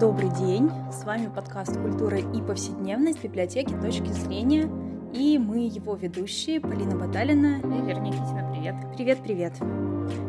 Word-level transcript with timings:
Добрый 0.00 0.30
день! 0.30 0.70
С 0.90 1.04
вами 1.04 1.30
подкаст 1.30 1.76
«Культура 1.76 2.16
и 2.16 2.40
повседневность» 2.40 3.22
библиотеки 3.22 3.74
«Точки 3.82 4.06
зрения». 4.06 4.62
И 5.12 5.36
мы 5.36 5.66
его 5.66 5.94
ведущие 5.94 6.58
Полина 6.58 6.96
Баталина 6.96 7.58
и 7.58 7.86
Вера 7.86 8.00
Никитина. 8.00 8.50
Привет! 8.50 8.76
Привет-привет! 8.96 9.52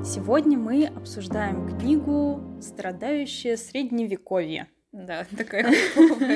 Сегодня 0.06 0.58
мы 0.58 0.88
обсуждаем 0.88 1.80
книгу 1.80 2.60
«Страдающее 2.62 3.56
средневековье». 3.56 4.68
Да, 4.92 5.26
такая 5.38 5.64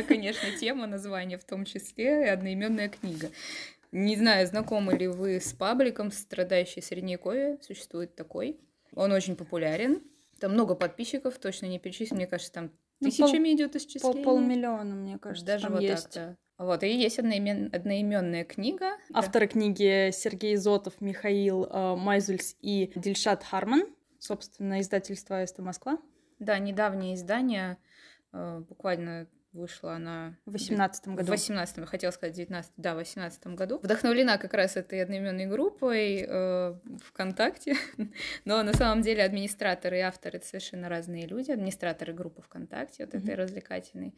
конечно, 0.07 0.49
тема, 0.57 0.87
название 0.87 1.37
в 1.37 1.43
том 1.43 1.65
числе, 1.65 2.27
и 2.27 2.29
одноименная 2.29 2.87
книга. 2.87 3.31
Не 3.91 4.15
знаю, 4.15 4.47
знакомы 4.47 4.93
ли 4.93 5.09
вы 5.09 5.41
с 5.41 5.51
пабликом 5.51 6.09
«Страдающий 6.13 6.79
средневековье», 6.79 7.57
существует 7.61 8.15
такой. 8.15 8.61
Он 8.93 9.11
очень 9.11 9.35
популярен, 9.35 10.01
там 10.39 10.53
много 10.53 10.73
подписчиков, 10.73 11.37
точно 11.37 11.65
не 11.65 11.79
перечислить, 11.79 12.13
мне 12.13 12.27
кажется, 12.27 12.53
там 12.53 12.71
ну, 13.05 13.11
тысячами 13.11 13.49
пол, 13.49 13.55
идет 13.55 13.75
исчисление. 13.75 14.23
Пол, 14.23 14.23
полмиллиона, 14.23 14.95
мне 14.95 15.17
кажется, 15.17 15.45
Даже 15.45 15.69
вот 15.69 15.81
есть. 15.81 16.11
так, 16.11 16.37
да. 16.57 16.65
Вот, 16.65 16.83
и 16.83 16.87
есть 16.87 17.19
одноимен... 17.19 17.69
одноименная 17.73 18.45
книга. 18.45 18.91
Авторы 19.13 19.45
да. 19.47 19.51
книги 19.51 20.11
Сергей 20.11 20.55
Зотов, 20.55 21.01
Михаил 21.01 21.65
э, 21.65 21.95
Майзульс 21.95 22.55
и 22.61 22.91
Дильшат 22.95 23.43
Харман. 23.43 23.87
Собственно, 24.19 24.79
издательство 24.79 25.41
АСТ 25.41 25.59
Москва. 25.59 25.97
Да, 26.39 26.57
недавнее 26.57 27.15
издание, 27.15 27.77
э, 28.31 28.63
буквально 28.67 29.27
вышла 29.55 29.93
она... 29.93 30.37
В 30.45 30.51
18 30.51 31.07
году. 31.07 31.23
В 31.23 31.29
18 31.29 31.77
я 31.77 31.85
хотела 31.85 32.11
сказать 32.11 32.35
19 32.35 32.71
да, 32.77 32.93
в 32.93 32.97
18 32.97 33.47
году. 33.47 33.79
Вдохновлена 33.81 34.37
как 34.37 34.53
раз 34.53 34.75
этой 34.75 35.01
одноименной 35.01 35.47
группой 35.47 36.25
э, 36.27 36.75
ВКонтакте, 37.07 37.75
но 38.45 38.61
на 38.63 38.73
самом 38.73 39.01
деле 39.01 39.23
администраторы 39.23 39.99
и 39.99 40.01
авторы— 40.01 40.37
это 40.39 40.45
совершенно 40.45 40.89
разные 40.89 41.25
люди. 41.25 41.51
Администраторы 41.51 42.13
группы 42.13 42.41
ВКонтакте, 42.41 43.05
вот 43.05 43.13
mm-hmm. 43.13 43.23
этой 43.23 43.35
развлекательной. 43.35 44.15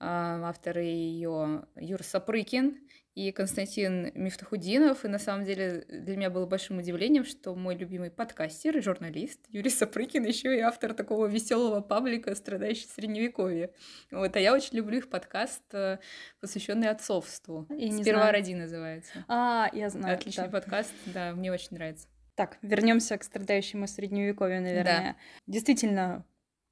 Э, 0.00 0.40
авторы 0.44 0.82
ее 0.82 1.66
Юр 1.76 2.02
Сапрыкин 2.02 2.78
и 3.14 3.32
Константин 3.32 4.12
Мифтахудинов. 4.14 5.04
И 5.04 5.08
на 5.08 5.18
самом 5.18 5.44
деле 5.44 5.84
для 5.88 6.16
меня 6.16 6.30
было 6.30 6.46
большим 6.46 6.78
удивлением, 6.78 7.24
что 7.24 7.54
мой 7.54 7.76
любимый 7.76 8.10
подкастер 8.10 8.76
и 8.76 8.80
журналист 8.80 9.40
Юрий 9.48 9.70
Сапрыкин 9.70 10.24
еще 10.24 10.56
и 10.56 10.60
автор 10.60 10.94
такого 10.94 11.26
веселого 11.26 11.80
паблика 11.80 12.34
«Страдающий 12.34 12.86
средневековье». 12.86 13.72
Вот, 14.10 14.34
а 14.36 14.40
я 14.40 14.54
очень 14.54 14.76
люблю 14.76 14.98
их 14.98 15.10
подкаст, 15.10 15.62
э, 15.72 15.98
посвященный 16.40 16.88
отцовству. 16.88 17.66
И 17.70 17.90
«Сперва 17.90 18.22
знаю. 18.22 18.32
роди» 18.32 18.54
называется. 18.54 19.24
А, 19.28 19.68
я 19.72 19.90
знаю. 19.90 20.14
Отличный 20.16 20.44
да. 20.44 20.50
подкаст, 20.50 20.92
да, 21.06 21.32
мне 21.32 21.52
очень 21.52 21.68
нравится. 21.72 22.08
Так, 22.36 22.58
вернемся 22.62 23.18
к 23.18 23.24
страдающему 23.24 23.86
средневековью, 23.86 24.62
наверное. 24.62 24.84
Да. 25.12 25.16
Действительно, 25.46 26.24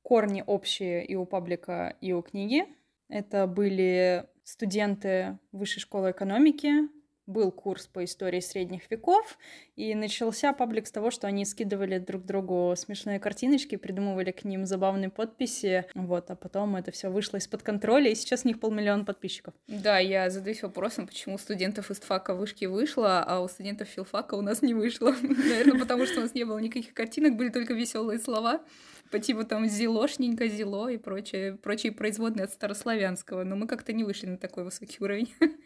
корни 0.02 0.42
общие 0.47 1.05
и 1.05 1.14
у 1.14 1.27
паблика, 1.27 1.97
и 2.00 2.12
у 2.12 2.23
книги. 2.23 2.64
Это 3.08 3.47
были 3.47 4.27
студенты 4.48 5.38
Высшей 5.52 5.80
школы 5.80 6.12
экономики, 6.12 6.88
был 7.27 7.52
курс 7.52 7.86
по 7.86 8.02
истории 8.02 8.41
средних 8.41 8.90
веков, 8.90 9.38
и 9.77 9.94
начался 9.94 10.55
паблик 10.55 10.86
с 10.86 10.90
того, 10.90 11.10
что 11.10 11.27
они 11.27 11.44
скидывали 11.44 11.98
друг 11.98 12.24
другу 12.24 12.72
смешные 12.74 13.20
картиночки, 13.20 13.77
придумывали 13.77 14.30
к 14.30 14.44
ним 14.44 14.64
забавные 14.64 15.10
подписи, 15.10 15.84
вот, 15.94 16.30
а 16.30 16.36
потом 16.36 16.77
это 16.77 16.90
все 16.90 17.10
вышло 17.10 17.36
из-под 17.36 17.62
контроля, 17.62 18.10
и 18.10 18.14
сейчас 18.14 18.46
у 18.46 18.48
них 18.48 18.58
полмиллиона 18.58 19.05
подписчиков. 19.05 19.52
Да, 19.66 19.98
я 19.98 20.30
задаюсь 20.30 20.62
вопросом, 20.62 21.06
почему 21.06 21.34
у 21.34 21.38
студентов 21.38 21.90
из 21.90 22.00
фака 22.00 22.34
вышки 22.34 22.64
вышло, 22.64 23.22
а 23.22 23.40
у 23.40 23.48
студентов 23.48 23.88
филфака 23.88 24.34
у 24.34 24.40
нас 24.40 24.62
не 24.62 24.72
вышло. 24.72 25.14
Наверное, 25.22 25.78
потому 25.78 26.06
что 26.06 26.20
у 26.20 26.22
нас 26.22 26.33
не 26.33 26.44
было 26.44 26.58
никаких 26.58 26.94
картинок, 26.94 27.36
были 27.36 27.50
только 27.50 27.74
веселые 27.74 28.18
слова 28.18 28.62
по 29.11 29.19
типу 29.19 29.45
там 29.45 29.67
зелошненько, 29.67 30.48
зело 30.48 30.89
и 30.89 30.97
прочее, 30.97 31.55
прочие 31.56 31.92
производные 31.92 32.45
от 32.45 32.53
старославянского, 32.53 33.45
но 33.45 33.56
мы 33.56 33.67
как-то 33.67 33.92
не 33.92 34.05
вышли 34.05 34.27
на 34.27 34.39
такой 34.39 34.64
высокий 34.64 34.98
уровень. 35.01 35.33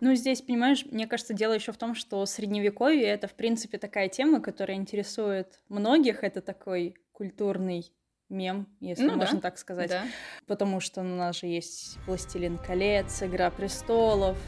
Ну, 0.00 0.14
здесь, 0.14 0.40
понимаешь, 0.42 0.84
мне 0.86 1.08
кажется, 1.08 1.34
дело 1.34 1.52
еще 1.52 1.72
в 1.72 1.76
том, 1.76 1.94
что 1.94 2.24
средневековье— 2.26 3.04
это, 3.06 3.26
в 3.26 3.34
принципе, 3.34 3.76
такая 3.78 4.08
тема, 4.08 4.40
которая 4.40 4.76
интересует 4.76 5.60
многих, 5.68 6.22
это 6.22 6.40
такой 6.40 6.94
культурный 7.12 7.92
мем, 8.28 8.68
если 8.80 9.04
ну, 9.04 9.16
можно 9.16 9.36
да. 9.36 9.42
так 9.42 9.58
сказать. 9.58 9.90
Да. 9.90 10.04
Потому 10.46 10.80
что 10.80 11.00
у 11.00 11.04
нас 11.04 11.40
же 11.40 11.46
есть 11.46 11.98
«Властелин 12.06 12.58
колец», 12.58 13.22
«Игра 13.22 13.50
престолов», 13.50 14.38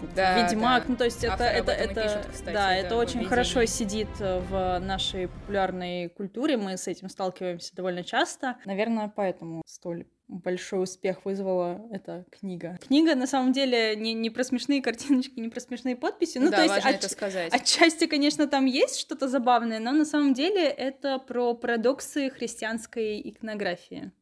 вот 0.00 0.14
да, 0.14 0.42
Ведьмак, 0.42 0.84
да. 0.84 0.88
ну 0.88 0.96
то 0.96 1.04
есть 1.04 1.24
это 1.24 1.44
это 1.44 1.72
это, 1.72 2.02
пишут, 2.02 2.32
кстати, 2.32 2.54
да, 2.54 2.74
это 2.74 2.96
очень 2.96 3.24
хорошо 3.24 3.64
сидит 3.64 4.08
в 4.18 4.78
нашей 4.80 5.28
популярной 5.28 6.08
культуре, 6.08 6.56
мы 6.56 6.76
с 6.76 6.86
этим 6.88 7.08
сталкиваемся 7.08 7.74
довольно 7.74 8.04
часто, 8.04 8.56
наверное, 8.64 9.12
поэтому 9.14 9.62
столь 9.66 10.06
большой 10.28 10.82
успех 10.82 11.24
вызвала 11.24 11.80
эта 11.90 12.26
книга. 12.30 12.78
Книга 12.86 13.14
на 13.14 13.26
самом 13.26 13.52
деле 13.52 13.96
не, 13.96 14.12
не 14.12 14.30
про 14.30 14.44
смешные 14.44 14.82
картиночки, 14.82 15.40
не 15.40 15.48
про 15.48 15.60
смешные 15.60 15.96
подписи. 15.96 16.38
Ну, 16.38 16.50
да, 16.50 16.58
то 16.58 16.62
есть 16.64 16.86
от, 16.86 16.94
это 16.94 17.08
сказать. 17.08 17.52
отчасти, 17.52 18.06
конечно, 18.06 18.46
там 18.46 18.66
есть 18.66 18.98
что-то 18.98 19.28
забавное, 19.28 19.80
но 19.80 19.92
на 19.92 20.04
самом 20.04 20.34
деле 20.34 20.64
это 20.66 21.18
про 21.18 21.54
парадоксы 21.54 22.30
христианской 22.30 23.20
иконографии. 23.20 24.12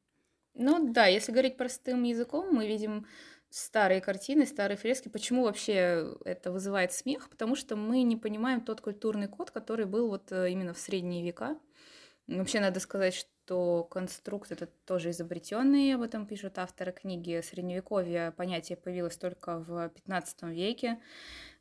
Ну 0.54 0.92
да, 0.92 1.06
если 1.06 1.32
говорить 1.32 1.56
простым 1.56 2.04
языком, 2.04 2.48
мы 2.50 2.66
видим 2.66 3.06
старые 3.50 4.00
картины, 4.00 4.46
старые 4.46 4.76
фрески. 4.76 5.08
Почему 5.08 5.44
вообще 5.44 6.16
это 6.24 6.50
вызывает 6.50 6.92
смех? 6.92 7.28
Потому 7.30 7.56
что 7.56 7.76
мы 7.76 8.02
не 8.02 8.16
понимаем 8.16 8.60
тот 8.60 8.80
культурный 8.80 9.28
код, 9.28 9.50
который 9.50 9.86
был 9.86 10.08
вот 10.08 10.32
э, 10.32 10.50
именно 10.50 10.74
в 10.74 10.78
средние 10.78 11.24
века. 11.24 11.58
Вообще 12.26 12.60
надо 12.60 12.80
сказать, 12.80 13.14
что 13.14 13.84
конструкт 13.84 14.50
это 14.50 14.66
тоже 14.84 15.10
изобретенный, 15.10 15.94
об 15.94 16.02
этом 16.02 16.26
пишут 16.26 16.58
авторы 16.58 16.90
книги 16.92 17.40
Средневековье. 17.40 18.32
Понятие 18.36 18.76
появилось 18.76 19.16
только 19.16 19.60
в 19.60 19.88
15 19.90 20.42
веке. 20.44 20.98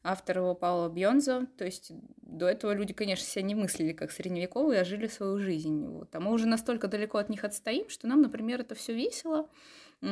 Автор 0.07 0.37
его 0.37 0.53
Паула 0.53 0.87
Бьонзо. 0.87 1.47
То 1.57 1.65
есть 1.65 1.91
до 2.21 2.47
этого 2.47 2.73
люди, 2.73 2.93
конечно, 2.93 3.25
себя 3.25 3.41
не 3.41 3.55
мыслили 3.55 3.91
как 3.91 4.11
средневековые, 4.11 4.81
а 4.81 4.85
жили 4.85 5.07
свою 5.07 5.39
жизнь. 5.39 5.83
Вот. 5.87 6.15
А 6.15 6.19
мы 6.19 6.31
уже 6.31 6.45
настолько 6.45 6.87
далеко 6.87 7.17
от 7.17 7.29
них 7.29 7.43
отстоим, 7.43 7.89
что 7.89 8.07
нам, 8.07 8.21
например, 8.21 8.61
это 8.61 8.75
все 8.75 8.93
весело. 8.93 9.49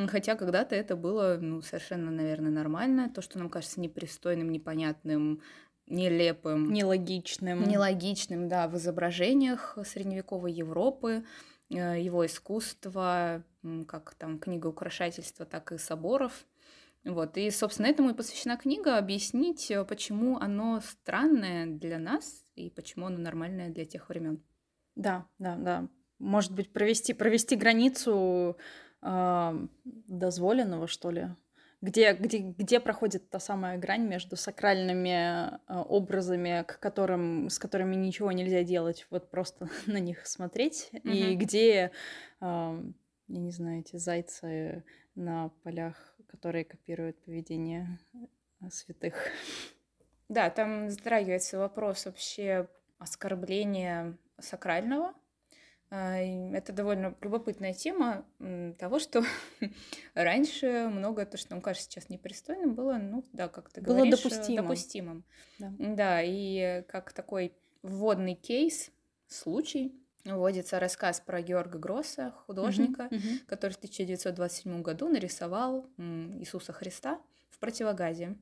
Хотя 0.08 0.34
когда-то 0.34 0.74
это 0.74 0.96
было, 0.96 1.38
ну, 1.40 1.62
совершенно, 1.62 2.10
наверное, 2.10 2.50
нормально. 2.50 3.08
То, 3.08 3.22
что 3.22 3.38
нам 3.38 3.48
кажется 3.48 3.80
непристойным, 3.80 4.50
непонятным, 4.50 5.40
нелепым. 5.86 6.72
Нелогичным. 6.72 7.62
Нелогичным, 7.62 8.48
да, 8.48 8.66
в 8.66 8.76
изображениях 8.76 9.78
средневековой 9.86 10.52
Европы, 10.52 11.24
э, 11.70 12.00
его 12.00 12.26
искусства, 12.26 13.44
как 13.86 14.14
там 14.14 14.40
книга 14.40 14.66
украшательства, 14.66 15.46
так 15.46 15.70
и 15.70 15.78
соборов. 15.78 16.46
Вот, 17.04 17.36
и, 17.36 17.50
собственно, 17.50 17.86
этому 17.86 18.10
и 18.10 18.14
посвящена 18.14 18.56
книга, 18.56 18.96
объяснить, 18.96 19.70
э, 19.70 19.84
почему 19.84 20.38
оно 20.38 20.80
странное 20.80 21.66
для 21.66 21.98
нас 21.98 22.44
и 22.54 22.70
почему 22.70 23.06
оно 23.06 23.18
нормальное 23.18 23.68
для 23.68 23.84
тех 23.84 24.08
времен. 24.08 24.42
Да, 24.96 25.26
да, 25.38 25.56
да. 25.56 25.88
Может 26.18 26.52
быть, 26.52 26.72
провести, 26.72 27.12
провести 27.12 27.56
границу 27.56 28.56
дозволенного, 29.02 30.86
что 30.86 31.10
ли, 31.10 31.28
где, 31.84 32.14
где, 32.14 32.38
где 32.38 32.80
проходит 32.80 33.28
та 33.28 33.38
самая 33.38 33.76
грань 33.76 34.06
между 34.06 34.36
сакральными 34.36 35.50
э, 35.50 35.58
образами, 35.68 36.64
к 36.66 36.78
которым, 36.80 37.50
с 37.50 37.58
которыми 37.58 37.94
ничего 37.94 38.32
нельзя 38.32 38.62
делать, 38.62 39.06
вот 39.10 39.30
просто 39.30 39.68
на 39.86 39.98
них 39.98 40.26
смотреть, 40.26 40.88
mm-hmm. 40.92 41.10
и 41.12 41.34
где, 41.36 41.70
э, 41.70 41.90
я 42.40 43.40
не 43.40 43.50
знаю, 43.50 43.80
эти 43.80 43.96
зайцы 43.96 44.84
на 45.14 45.50
полях, 45.62 46.16
которые 46.26 46.64
копируют 46.64 47.22
поведение 47.24 47.98
э, 48.60 48.70
святых. 48.70 49.14
Да, 50.30 50.48
там 50.48 50.88
затрагивается 50.88 51.58
вопрос 51.58 52.06
вообще 52.06 52.66
оскорбления 52.98 54.16
сакрального, 54.38 55.12
а, 55.90 56.16
это 56.16 56.72
довольно 56.72 57.14
любопытная 57.20 57.72
тема 57.72 58.26
того, 58.78 58.98
что 58.98 59.22
раньше 60.14 60.88
много 60.90 61.24
то, 61.24 61.36
что 61.36 61.52
нам 61.52 61.60
кажется 61.60 61.88
сейчас 61.88 62.08
непристойным, 62.08 62.74
было, 62.74 62.94
ну 62.94 63.24
да, 63.32 63.48
как 63.48 63.70
ты 63.70 63.80
было 63.80 63.96
говоришь, 63.96 64.22
допустимым. 64.22 64.64
допустимым. 64.64 65.24
Да. 65.58 65.72
да, 65.78 66.22
и 66.22 66.82
как 66.88 67.12
такой 67.12 67.54
вводный 67.82 68.34
кейс, 68.34 68.90
случай, 69.28 69.94
вводится 70.24 70.80
рассказ 70.80 71.20
про 71.20 71.42
Георга 71.42 71.78
Гросса, 71.78 72.34
художника, 72.46 73.08
uh-huh, 73.10 73.18
uh-huh. 73.18 73.46
который 73.46 73.72
в 73.72 73.76
1927 73.76 74.82
году 74.82 75.08
нарисовал 75.08 75.86
Иисуса 75.98 76.72
Христа 76.72 77.20
в 77.50 77.58
противогазе 77.58 78.36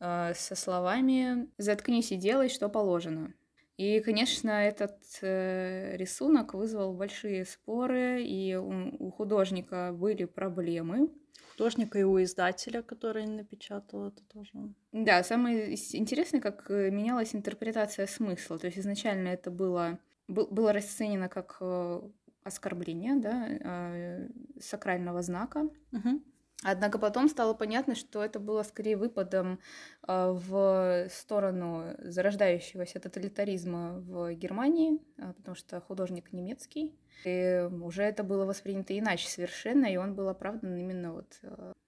а, 0.00 0.34
со 0.34 0.56
словами 0.56 1.48
«Заткнись 1.58 2.12
и 2.12 2.16
делай, 2.16 2.48
что 2.48 2.68
положено». 2.68 3.32
И, 3.78 4.00
конечно, 4.00 4.50
этот 4.50 4.98
э, 5.22 5.96
рисунок 5.96 6.54
вызвал 6.54 6.92
большие 6.92 7.44
споры, 7.46 8.22
и 8.22 8.54
у, 8.54 8.94
у 8.98 9.10
художника 9.10 9.92
были 9.92 10.24
проблемы. 10.24 11.08
Художника 11.52 11.98
и 11.98 12.02
у 12.02 12.22
издателя, 12.22 12.82
который 12.82 13.26
напечатал 13.26 14.08
это 14.08 14.22
тоже. 14.24 14.52
Да, 14.92 15.22
самое 15.22 15.74
интересное, 15.74 16.40
как 16.40 16.70
э, 16.70 16.90
менялась 16.90 17.34
интерпретация 17.34 18.06
смысла. 18.06 18.58
То 18.58 18.66
есть 18.66 18.78
изначально 18.78 19.28
это 19.28 19.50
было, 19.50 19.98
было 20.32 20.72
расценено 20.72 21.28
как 21.28 21.56
э, 21.60 22.00
оскорбления, 22.44 23.16
да, 23.16 23.48
э, 23.48 24.28
сакрального 24.60 25.22
знака. 25.22 25.68
Угу. 25.92 26.22
Однако 26.64 26.98
потом 26.98 27.28
стало 27.28 27.54
понятно, 27.54 27.96
что 27.96 28.24
это 28.24 28.38
было 28.38 28.62
скорее 28.62 28.96
выпадом 28.96 29.58
э, 30.06 30.30
в 30.32 31.08
сторону 31.10 31.94
зарождающегося 31.98 33.00
тоталитаризма 33.00 34.00
в 34.00 34.32
Германии, 34.34 35.00
потому 35.16 35.56
что 35.56 35.80
художник 35.80 36.32
немецкий. 36.32 36.94
И 37.24 37.68
уже 37.82 38.02
это 38.02 38.24
было 38.24 38.44
воспринято 38.44 38.98
иначе 38.98 39.28
совершенно, 39.28 39.86
и 39.86 39.96
он 39.96 40.14
был 40.14 40.28
оправдан 40.28 40.76
именно 40.76 41.12
вот 41.12 41.40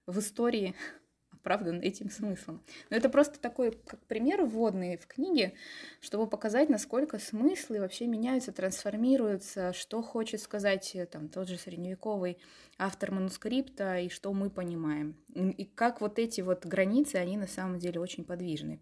в 0.07 0.19
истории 0.19 0.75
оправдан 1.45 1.79
этим 1.81 2.09
смыслом. 2.09 2.63
Но 2.89 2.97
это 2.97 3.07
просто 3.07 3.39
такой, 3.39 3.71
как 3.71 3.99
пример 4.07 4.43
вводный 4.43 4.97
в 4.97 5.05
книге, 5.05 5.53
чтобы 6.01 6.27
показать, 6.27 6.69
насколько 6.69 7.19
смыслы 7.19 7.79
вообще 7.79 8.07
меняются, 8.07 8.51
трансформируются, 8.51 9.71
что 9.73 10.01
хочет 10.01 10.41
сказать 10.41 10.95
э, 10.95 11.05
там 11.05 11.29
тот 11.29 11.47
же 11.47 11.57
средневековый 11.57 12.39
автор 12.79 13.11
манускрипта 13.11 13.99
и 13.99 14.09
что 14.09 14.33
мы 14.33 14.49
понимаем. 14.49 15.15
И 15.35 15.65
как 15.65 16.01
вот 16.01 16.17
эти 16.17 16.41
вот 16.41 16.65
границы, 16.65 17.17
они 17.17 17.37
на 17.37 17.47
самом 17.47 17.77
деле 17.77 17.99
очень 17.99 18.25
подвижны. 18.25 18.81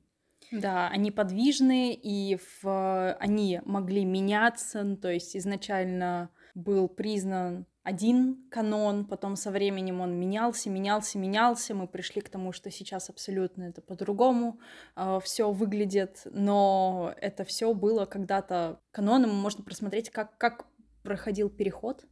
Да, 0.51 0.87
они 0.89 1.11
подвижны, 1.11 1.93
и 1.93 2.37
в... 2.61 3.13
они 3.19 3.61
могли 3.65 4.05
меняться, 4.05 4.83
ну, 4.83 4.95
то 4.95 5.11
есть 5.11 5.35
изначально 5.35 6.29
был 6.53 6.87
признан 6.87 7.65
один 7.83 8.47
канон, 8.49 9.05
потом 9.05 9.35
со 9.35 9.51
временем 9.51 9.99
он 9.99 10.17
менялся, 10.17 10.69
менялся, 10.69 11.19
менялся. 11.19 11.75
Мы 11.75 11.87
пришли 11.87 12.21
к 12.21 12.29
тому, 12.29 12.53
что 12.53 12.71
сейчас 12.71 13.09
абсолютно 13.09 13.63
это 13.63 13.81
по-другому 13.81 14.59
э, 14.95 15.19
все 15.23 15.51
выглядит, 15.51 16.21
но 16.31 17.13
это 17.19 17.43
все 17.43 17.73
было 17.73 18.05
когда-то 18.05 18.79
каноном. 18.91 19.35
Можно 19.35 19.65
просмотреть, 19.65 20.09
как, 20.09 20.37
как 20.37 20.65
проходил 21.03 21.49
переход. 21.49 22.05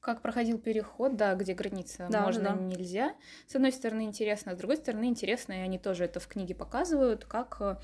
Как 0.00 0.22
проходил 0.22 0.58
переход, 0.58 1.16
да, 1.16 1.34
где 1.34 1.54
граница 1.54 2.06
да, 2.10 2.22
можно, 2.22 2.56
да. 2.56 2.56
нельзя. 2.56 3.14
С 3.46 3.56
одной 3.56 3.72
стороны 3.72 4.02
интересно, 4.02 4.54
с 4.54 4.58
другой 4.58 4.76
стороны 4.76 5.06
интересно, 5.06 5.52
и 5.52 5.60
они 5.60 5.78
тоже 5.78 6.04
это 6.04 6.20
в 6.20 6.28
книге 6.28 6.54
показывают, 6.54 7.24
как 7.24 7.56
э, 7.60 7.76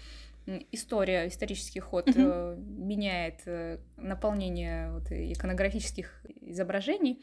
история, 0.47 1.29
исторический 1.29 1.81
ход 1.81 2.09
mm-hmm. 2.09 2.57
меняет 2.57 3.41
э, 3.47 3.79
наполнение 3.97 4.93
вот, 4.93 5.11
иконографических 5.11 6.25
изображений. 6.41 7.23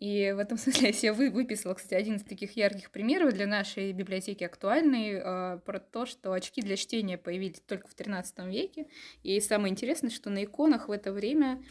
И 0.00 0.32
в 0.32 0.38
этом 0.38 0.58
смысле 0.58 0.88
я 0.88 0.92
себе 0.92 1.12
выписала, 1.12 1.74
кстати, 1.74 1.94
один 1.94 2.16
из 2.16 2.24
таких 2.24 2.56
ярких 2.56 2.90
примеров 2.90 3.32
для 3.32 3.46
нашей 3.46 3.92
библиотеки 3.92 4.44
актуальный, 4.44 5.14
э, 5.14 5.58
про 5.64 5.80
то, 5.80 6.06
что 6.06 6.32
очки 6.32 6.62
для 6.62 6.76
чтения 6.76 7.18
появились 7.18 7.60
только 7.60 7.88
в 7.88 7.96
XIII 7.96 8.50
веке. 8.50 8.86
И 9.22 9.40
самое 9.40 9.72
интересное, 9.72 10.10
что 10.10 10.30
на 10.30 10.44
иконах 10.44 10.88
в 10.88 10.92
это 10.92 11.12
время 11.12 11.62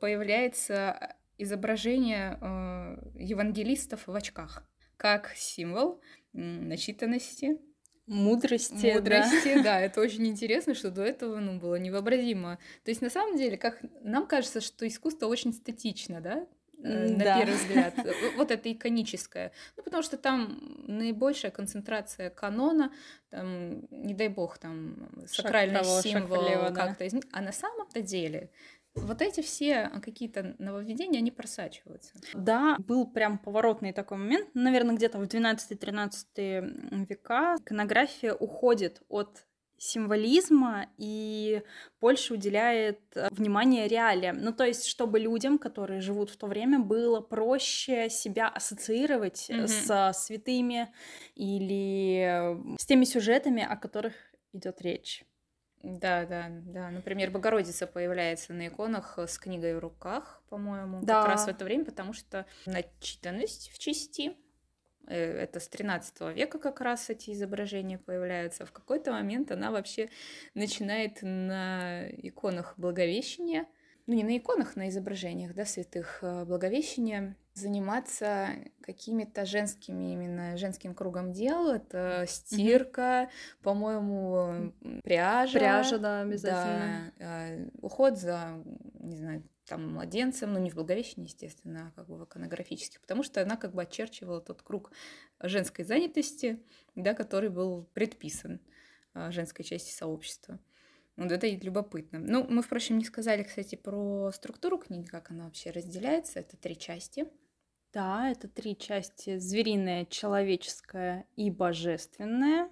появляется 0.00 1.16
изображение 1.38 2.38
евангелистов 3.18 4.06
в 4.06 4.14
очках 4.14 4.62
как 5.00 5.32
символ 5.34 6.02
начитанности, 6.34 7.58
мудрости. 8.10 8.92
Мудрости, 8.92 9.54
да. 9.56 9.62
да, 9.62 9.80
это 9.80 10.00
очень 10.00 10.26
интересно, 10.26 10.74
что 10.74 10.90
до 10.90 11.02
этого 11.02 11.38
ну, 11.38 11.58
было 11.58 11.76
невообразимо. 11.76 12.58
То 12.84 12.90
есть, 12.90 13.00
на 13.00 13.10
самом 13.10 13.36
деле, 13.36 13.56
как 13.56 13.80
нам 14.02 14.26
кажется, 14.26 14.60
что 14.60 14.86
искусство 14.86 15.26
очень 15.26 15.52
статично, 15.52 16.20
да, 16.20 16.46
э, 16.82 17.08
на 17.08 17.24
да. 17.24 17.38
первый 17.38 17.56
взгляд. 17.56 17.94
Вот 18.36 18.50
это 18.50 18.70
иконическое. 18.72 19.52
Ну, 19.76 19.84
потому 19.84 20.02
что 20.02 20.16
там 20.16 20.58
наибольшая 20.86 21.52
концентрация 21.52 22.30
канона, 22.30 22.92
там, 23.30 23.86
не 23.90 24.14
дай 24.14 24.28
бог, 24.28 24.58
там, 24.58 25.08
сакральный 25.26 25.84
шаг 25.84 26.02
символ 26.02 26.74
как-то 26.74 27.08
да. 27.10 27.20
А 27.32 27.40
на 27.40 27.52
самом-то 27.52 28.02
деле 28.02 28.50
вот 28.94 29.22
эти 29.22 29.40
все 29.40 29.90
какие-то 30.02 30.54
нововведения, 30.58 31.20
они 31.20 31.30
просачиваются. 31.30 32.12
Да, 32.34 32.76
был 32.78 33.06
прям 33.06 33.38
поворотный 33.38 33.92
такой 33.92 34.18
момент. 34.18 34.48
Наверное, 34.54 34.96
где-то 34.96 35.18
в 35.18 35.24
12-13 35.24 37.06
века 37.08 37.56
иконография 37.60 38.34
уходит 38.34 39.02
от 39.08 39.44
символизма 39.80 40.88
и 40.98 41.62
больше 42.02 42.34
уделяет 42.34 43.00
э, 43.14 43.28
внимание 43.30 43.88
реалиям. 43.88 44.36
Ну, 44.42 44.52
то 44.52 44.64
есть, 44.64 44.84
чтобы 44.84 45.18
людям, 45.18 45.58
которые 45.58 46.02
живут 46.02 46.28
в 46.28 46.36
то 46.36 46.46
время, 46.46 46.80
было 46.80 47.20
проще 47.20 48.10
себя 48.10 48.48
ассоциировать 48.48 49.48
mm-hmm. 49.48 50.12
с 50.12 50.18
святыми 50.18 50.92
или 51.34 52.76
с 52.78 52.84
теми 52.84 53.04
сюжетами, 53.04 53.66
о 53.66 53.76
которых 53.76 54.12
идет 54.52 54.82
речь. 54.82 55.24
Да, 55.82 56.26
да, 56.26 56.48
да. 56.50 56.90
Например, 56.90 57.30
Богородица 57.30 57.86
появляется 57.86 58.52
на 58.52 58.68
иконах 58.68 59.18
с 59.18 59.38
книгой 59.38 59.76
в 59.76 59.78
руках, 59.78 60.42
по-моему, 60.50 61.00
да. 61.02 61.22
как 61.22 61.30
раз 61.30 61.46
в 61.46 61.48
это 61.48 61.64
время, 61.64 61.86
потому 61.86 62.12
что 62.12 62.44
начитанность 62.66 63.70
в 63.72 63.78
части 63.78 64.36
э, 65.06 65.16
это 65.16 65.58
с 65.58 65.68
13 65.68 66.36
века 66.36 66.58
как 66.58 66.82
раз 66.82 67.08
эти 67.08 67.30
изображения 67.30 67.96
появляются. 67.96 68.66
В 68.66 68.72
какой-то 68.72 69.12
момент 69.12 69.52
она 69.52 69.70
вообще 69.70 70.10
начинает 70.54 71.22
на 71.22 72.08
иконах 72.10 72.74
Благовещения, 72.76 73.66
ну 74.10 74.16
не 74.16 74.24
на 74.24 74.36
иконах, 74.36 74.74
на 74.74 74.88
изображениях, 74.88 75.54
да, 75.54 75.64
святых 75.64 76.18
э, 76.22 76.44
Благовещения 76.44 77.36
заниматься 77.54 78.48
какими-то 78.82 79.46
женскими, 79.46 80.12
именно 80.14 80.56
женским 80.56 80.96
кругом 80.96 81.32
дел. 81.32 81.68
Это 81.70 82.24
стирка, 82.26 83.02
mm-hmm. 83.02 83.62
по-моему, 83.62 84.72
пряжа. 85.04 85.60
Пряжа, 85.60 85.98
да, 85.98 86.22
обязательно. 86.22 87.12
Да, 87.20 87.50
уход 87.82 88.18
за, 88.18 88.60
не 88.98 89.16
знаю, 89.16 89.44
там, 89.66 89.92
младенцем, 89.92 90.54
ну, 90.54 90.58
не 90.58 90.70
в 90.70 90.74
Благовещении, 90.74 91.28
естественно, 91.28 91.92
а 91.94 92.00
как 92.00 92.08
бы 92.08 92.16
в 92.16 92.24
иконографических, 92.24 93.00
потому 93.00 93.22
что 93.22 93.40
она 93.40 93.56
как 93.56 93.74
бы 93.74 93.82
очерчивала 93.82 94.40
тот 94.40 94.62
круг 94.62 94.90
женской 95.40 95.84
занятости, 95.84 96.58
да, 96.96 97.14
который 97.14 97.50
был 97.50 97.88
предписан 97.94 98.60
а, 99.14 99.30
женской 99.30 99.64
части 99.64 99.92
сообщества. 99.92 100.58
Вот 101.16 101.30
это 101.32 101.46
и 101.46 101.56
любопытно. 101.56 102.18
Ну, 102.18 102.46
мы, 102.48 102.62
впрочем, 102.62 102.98
не 102.98 103.04
сказали, 103.04 103.42
кстати, 103.42 103.74
про 103.74 104.30
структуру 104.32 104.78
книги, 104.78 105.06
как 105.06 105.30
она 105.30 105.44
вообще 105.44 105.70
разделяется. 105.70 106.40
Это 106.40 106.56
три 106.56 106.78
части. 106.78 107.26
Да, 107.92 108.30
это 108.30 108.48
три 108.48 108.76
части: 108.76 109.38
звериная, 109.38 110.06
человеческая 110.06 111.26
и 111.36 111.50
божественная, 111.50 112.70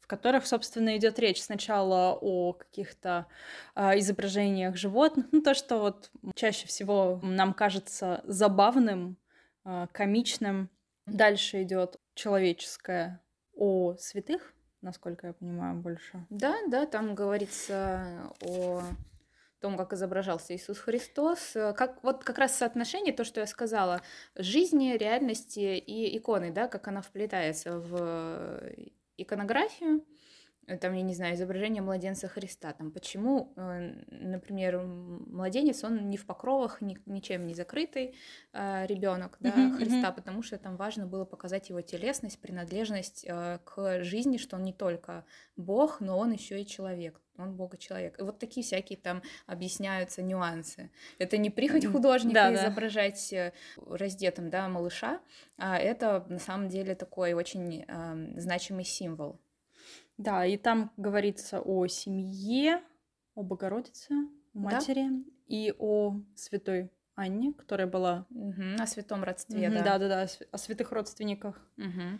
в 0.00 0.06
которых, 0.06 0.46
собственно, 0.46 0.96
идет 0.96 1.18
речь 1.18 1.42
сначала 1.42 2.16
о 2.20 2.52
каких-то 2.52 3.26
э, 3.74 3.98
изображениях 3.98 4.76
животных, 4.76 5.26
ну 5.32 5.42
то, 5.42 5.54
что 5.54 5.78
вот 5.78 6.10
чаще 6.34 6.66
всего 6.68 7.20
нам 7.22 7.52
кажется 7.52 8.22
забавным, 8.24 9.18
э, 9.64 9.88
комичным. 9.92 10.70
Дальше 11.06 11.62
идет 11.62 11.98
человеческая 12.14 13.20
о 13.54 13.96
святых, 13.96 14.54
насколько 14.82 15.28
я 15.28 15.32
понимаю, 15.32 15.76
больше. 15.76 16.24
Да, 16.30 16.56
да, 16.68 16.86
там 16.86 17.14
говорится 17.14 18.32
о 18.40 18.82
том, 19.60 19.76
как 19.76 19.92
изображался 19.92 20.54
Иисус 20.54 20.78
Христос, 20.78 21.56
э, 21.56 21.72
как 21.74 22.02
вот 22.04 22.22
как 22.24 22.38
раз 22.38 22.56
соотношение, 22.56 23.12
то, 23.12 23.24
что 23.24 23.40
я 23.40 23.46
сказала, 23.46 24.02
жизни, 24.36 24.96
реальности 24.96 25.76
и 25.78 26.16
иконы, 26.16 26.52
да, 26.52 26.68
как 26.68 26.86
она 26.88 27.02
вплетается 27.02 27.78
в 27.78 28.62
иконографию, 29.16 30.04
там, 30.76 30.92
я 30.92 31.02
не 31.02 31.14
знаю, 31.14 31.34
изображение 31.34 31.82
младенца 31.82 32.28
Христа, 32.28 32.72
там, 32.72 32.90
почему, 32.90 33.52
э, 33.56 33.94
например, 34.10 34.82
младенец, 34.82 35.82
он 35.84 36.10
не 36.10 36.16
в 36.16 36.26
покровах, 36.26 36.82
ни, 36.82 36.98
ничем 37.06 37.46
не 37.46 37.54
закрытый 37.54 38.14
э, 38.52 38.86
ребенок, 38.86 39.36
да, 39.40 39.50
uh-huh, 39.50 39.76
Христа, 39.76 40.08
uh-huh. 40.08 40.14
потому 40.14 40.42
что 40.42 40.58
там 40.58 40.76
важно 40.76 41.06
было 41.06 41.24
показать 41.24 41.70
его 41.70 41.80
телесность, 41.80 42.40
принадлежность 42.40 43.24
э, 43.26 43.58
к 43.64 44.04
жизни, 44.04 44.36
что 44.36 44.56
он 44.56 44.64
не 44.64 44.72
только 44.72 45.24
Бог, 45.56 46.00
но 46.00 46.18
он 46.18 46.32
еще 46.32 46.60
и 46.60 46.66
человек, 46.66 47.20
он 47.38 47.54
Бога-человек. 47.54 48.18
И 48.18 48.22
вот 48.22 48.38
такие 48.38 48.64
всякие 48.64 48.98
там 48.98 49.22
объясняются 49.46 50.22
нюансы. 50.22 50.90
Это 51.18 51.38
не 51.38 51.50
прихоть 51.50 51.86
художника 51.86 52.34
да, 52.34 52.54
изображать 52.54 53.28
да. 53.30 53.52
раздетым, 53.86 54.50
да, 54.50 54.68
малыша, 54.68 55.20
а 55.56 55.78
это 55.78 56.26
на 56.28 56.38
самом 56.38 56.68
деле 56.68 56.94
такой 56.94 57.32
очень 57.32 57.84
э, 57.86 58.40
значимый 58.40 58.84
символ. 58.84 59.40
Да, 60.18 60.44
и 60.44 60.56
там 60.56 60.92
говорится 60.96 61.60
о 61.60 61.86
семье, 61.86 62.82
о 63.34 63.44
Богородице, 63.44 64.14
матери 64.52 65.08
да? 65.08 65.24
и 65.46 65.72
о 65.78 66.20
святой 66.34 66.90
Анне, 67.14 67.52
которая 67.52 67.86
была... 67.86 68.26
Угу, 68.30 68.80
о 68.80 68.86
святом 68.86 69.22
родстве, 69.22 69.68
угу, 69.68 69.76
да. 69.76 69.84
Да-да-да, 69.84 70.26
о 70.50 70.58
святых 70.58 70.90
родственниках. 70.90 71.64
Угу. 71.76 72.18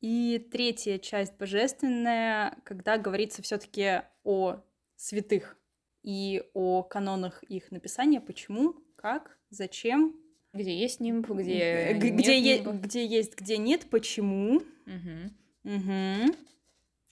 И 0.00 0.48
третья 0.50 0.98
часть 0.98 1.36
божественная, 1.38 2.56
когда 2.64 2.98
говорится 2.98 3.40
все 3.42 3.58
таки 3.58 4.02
о 4.24 4.56
святых 4.96 5.56
и 6.02 6.42
о 6.54 6.82
канонах 6.82 7.44
их 7.44 7.70
написания, 7.70 8.20
почему, 8.20 8.74
как, 8.96 9.38
зачем. 9.50 10.16
Где 10.52 10.76
есть 10.76 10.98
нимб, 10.98 11.30
где, 11.30 11.92
где, 11.94 12.10
нет 12.10 12.16
где, 12.16 12.38
е- 12.38 12.62
где 12.62 13.06
есть, 13.06 13.36
где 13.38 13.58
нет, 13.58 13.86
почему. 13.90 14.56
Угу. 14.86 15.74
Угу 15.74 16.34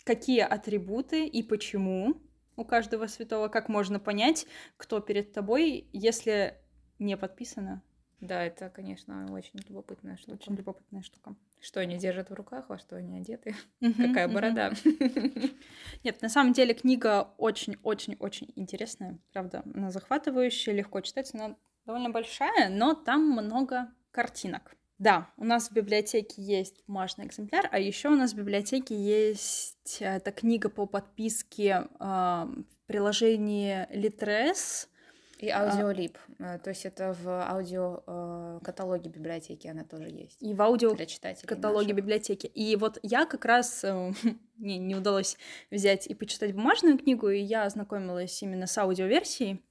какие 0.07 0.41
атрибуты 0.41 1.27
и 1.27 1.43
почему 1.43 2.15
у 2.55 2.65
каждого 2.65 3.09
святого, 3.09 3.49
как 3.49 3.69
можно 3.69 3.99
понять, 3.99 4.47
кто 4.77 5.01
перед 5.01 5.33
тобой, 5.33 5.89
если 5.93 6.57
не 6.99 7.17
подписана. 7.17 7.83
Да, 8.21 8.43
это, 8.43 8.71
конечно, 8.71 9.27
очень 9.31 9.61
любопытная 9.69 10.17
штука. 10.17 10.37
Очень 10.37 10.55
любопытная 10.55 11.03
штука. 11.03 11.35
Что 11.61 11.81
они 11.81 11.99
держат 11.99 12.31
в 12.31 12.35
руках, 12.35 12.69
во 12.69 12.79
что 12.79 12.97
они 12.97 13.19
одеты, 13.19 13.55
какая 13.81 14.29
борода. 14.29 14.73
Нет, 16.05 16.23
на 16.23 16.29
самом 16.29 16.53
деле 16.55 16.73
книга 16.73 17.35
очень-очень-очень 17.37 18.53
интересная, 18.55 19.19
правда, 19.33 19.65
она 19.75 19.91
захватывающая, 19.91 20.73
легко 20.73 21.01
читается, 21.01 21.37
она 21.37 21.57
довольно 21.85 22.11
большая, 22.11 22.71
но 22.71 22.95
там 22.95 23.29
много 23.29 23.93
картинок. 24.13 24.76
Да, 24.99 25.29
у 25.37 25.45
нас 25.45 25.69
в 25.69 25.73
библиотеке 25.73 26.41
есть 26.41 26.83
бумажный 26.87 27.27
экземпляр, 27.27 27.69
а 27.71 27.79
еще 27.79 28.09
у 28.09 28.15
нас 28.15 28.33
в 28.33 28.37
библиотеке 28.37 28.97
есть 28.97 29.99
э, 30.01 30.17
эта 30.17 30.33
книга 30.33 30.71
по 30.71 30.87
подписке 30.87 31.87
э, 32.01 32.05
в 32.05 32.87
приложении 32.87 33.87
Litres. 33.95 34.89
И 35.39 35.51
аудиолип, 35.51 36.17
а, 36.39 36.57
то 36.59 36.71
есть 36.71 36.87
это 36.87 37.15
в 37.23 37.29
аудио 37.29 38.03
э, 38.07 38.61
каталоге 38.65 39.11
библиотеки 39.11 39.67
она 39.67 39.85
тоже 39.85 40.09
есть. 40.09 40.43
И 40.43 40.55
в 40.55 40.63
аудио 40.63 40.95
для 40.95 41.07
каталоге 41.45 41.93
библиотеки. 41.93 42.47
И 42.47 42.75
вот 42.77 42.99
я 43.03 43.27
как 43.27 43.45
раз 43.45 43.85
мне 44.57 44.79
не 44.79 44.97
удалось 44.97 45.37
взять 45.71 46.07
и 46.07 46.15
почитать 46.15 46.55
бумажную 46.55 46.97
книгу, 46.97 47.29
и 47.29 47.39
я 47.39 47.65
ознакомилась 47.65 48.43
именно 48.43 48.67
с 48.67 48.79
аудиоверсией. 48.79 49.63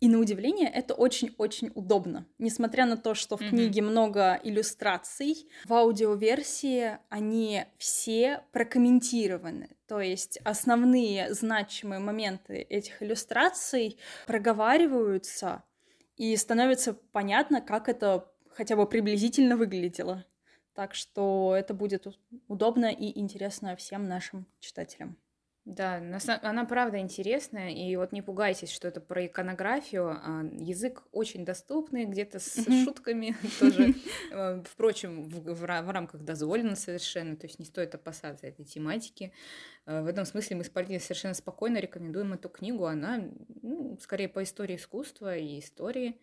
И 0.00 0.08
на 0.08 0.18
удивление 0.18 0.68
это 0.68 0.94
очень-очень 0.94 1.72
удобно. 1.74 2.26
Несмотря 2.38 2.86
на 2.86 2.96
то, 2.96 3.14
что 3.14 3.36
в 3.36 3.40
mm-hmm. 3.40 3.48
книге 3.48 3.82
много 3.82 4.40
иллюстраций, 4.42 5.48
в 5.64 5.72
аудиоверсии 5.72 6.98
они 7.08 7.64
все 7.78 8.44
прокомментированы. 8.52 9.70
То 9.86 10.00
есть 10.00 10.38
основные 10.44 11.34
значимые 11.34 11.98
моменты 11.98 12.58
этих 12.58 13.02
иллюстраций 13.02 13.98
проговариваются, 14.26 15.64
и 16.18 16.36
становится 16.36 16.94
понятно, 16.94 17.60
как 17.60 17.88
это 17.88 18.30
хотя 18.50 18.76
бы 18.76 18.86
приблизительно 18.86 19.56
выглядело. 19.56 20.26
Так 20.74 20.94
что 20.94 21.54
это 21.56 21.74
будет 21.74 22.06
удобно 22.48 22.86
и 22.86 23.18
интересно 23.18 23.76
всем 23.76 24.08
нашим 24.08 24.46
читателям. 24.58 25.16
Да, 25.68 26.02
она 26.42 26.64
правда 26.64 26.98
интересная, 26.98 27.68
и 27.72 27.94
вот 27.96 28.12
не 28.12 28.22
пугайтесь, 28.22 28.70
что 28.70 28.88
это 28.88 29.02
про 29.02 29.26
иконографию. 29.26 30.08
А 30.08 30.42
язык 30.58 31.02
очень 31.12 31.44
доступный, 31.44 32.06
где-то 32.06 32.38
с 32.38 32.64
шутками 32.84 33.36
тоже, 33.60 33.94
э, 34.32 34.62
впрочем, 34.64 35.28
в, 35.28 35.64
рамках 35.66 36.22
дозволено 36.22 36.74
совершенно, 36.74 37.36
то 37.36 37.46
есть 37.46 37.58
не 37.58 37.66
стоит 37.66 37.94
опасаться 37.94 38.46
этой 38.46 38.64
тематики. 38.64 39.30
Э, 39.84 40.00
в 40.00 40.06
этом 40.06 40.24
смысле 40.24 40.56
мы 40.56 40.64
с 40.64 40.70
Полиной 40.70 41.00
совершенно 41.00 41.34
спокойно 41.34 41.76
рекомендуем 41.76 42.32
эту 42.32 42.48
книгу. 42.48 42.86
Она 42.86 43.28
ну, 43.60 43.98
скорее 44.00 44.30
по 44.30 44.42
истории 44.42 44.76
искусства 44.76 45.36
и 45.36 45.58
истории. 45.58 46.18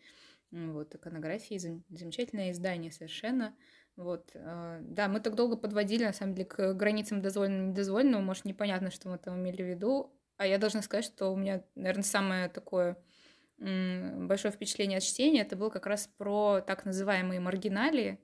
Вот, 0.50 0.96
иконографии, 0.96 1.84
замечательное 1.90 2.52
издание 2.52 2.92
совершенно. 2.92 3.56
Вот, 3.98 4.32
э, 4.34 4.80
да, 4.82 5.08
мы 5.08 5.22
так 5.22 5.36
долго 5.36 5.56
подводили, 5.56 6.04
на 6.04 6.14
самом 6.14 6.36
деле, 6.36 6.48
к 6.48 6.74
границам 6.74 7.22
дозволенного 7.22 7.68
и 7.68 7.70
недозволенного, 7.70 8.22
может, 8.22 8.46
непонятно, 8.46 8.92
что 8.92 9.10
мы 9.10 9.18
там 9.18 9.40
имели 9.40 9.64
в 9.64 9.68
виду, 9.68 10.14
а 10.38 10.46
я 10.46 10.58
должна 10.58 10.82
сказать, 10.82 11.06
что 11.06 11.30
у 11.30 11.38
меня, 11.38 11.64
наверное, 11.76 12.04
самое 12.04 12.50
такое 12.50 12.98
большое 13.58 14.52
впечатление 14.52 14.98
от 14.98 15.04
чтения, 15.04 15.42
это 15.42 15.56
было 15.56 15.70
как 15.70 15.86
раз 15.86 16.10
про 16.18 16.60
так 16.60 16.84
называемые 16.84 17.40
маргиналии. 17.40 18.20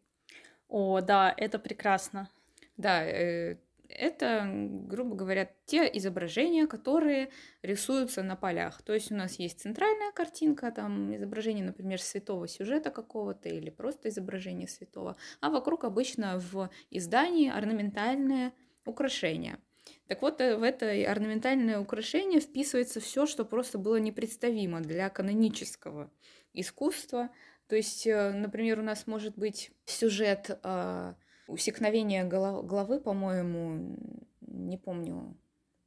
О, 0.68 1.00
да, 1.00 1.34
это 1.36 1.58
прекрасно. 1.58 2.30
Да, 2.76 3.04
э, 3.04 3.58
это, 3.98 4.50
грубо 4.52 5.16
говоря, 5.16 5.50
те 5.66 5.90
изображения, 5.94 6.68
которые 6.68 7.30
рисуются 7.62 8.24
на 8.24 8.36
полях. 8.36 8.82
То 8.82 8.94
есть 8.94 9.12
у 9.12 9.16
нас 9.16 9.40
есть 9.40 9.60
центральная 9.60 10.12
картинка, 10.12 10.72
там 10.72 11.16
изображение, 11.16 11.66
например, 11.66 12.02
святого 12.02 12.48
сюжета 12.48 12.92
какого-то 12.92 13.50
или 13.50 13.70
просто 13.70 14.10
изображение 14.10 14.68
святого, 14.68 15.18
а 15.40 15.50
вокруг 15.50 15.84
обычно 15.84 16.40
в 16.40 16.70
издании 16.90 17.50
орнаментальное 17.50 18.54
украшение. 18.86 19.60
Так 20.08 20.22
вот, 20.22 20.42
э, 20.42 20.58
в 20.58 20.64
это 20.64 20.92
орнаментальное 21.10 21.80
украшение 21.80 22.40
вписывается 22.40 23.00
все, 23.00 23.26
что 23.26 23.46
просто 23.46 23.78
было 23.78 23.98
непредставимо 23.98 24.82
для 24.82 25.10
канонического 25.10 26.12
искусства. 26.54 27.30
То 27.68 27.76
есть, 27.76 28.06
э, 28.06 28.32
например, 28.32 28.80
у 28.80 28.84
нас 28.84 29.08
может 29.08 29.38
быть 29.38 29.72
сюжет 29.86 30.60
а, 30.64 31.16
усекновение 31.52 32.24
главы, 32.24 33.00
по-моему, 33.00 33.98
не 34.42 34.78
помню. 34.78 35.38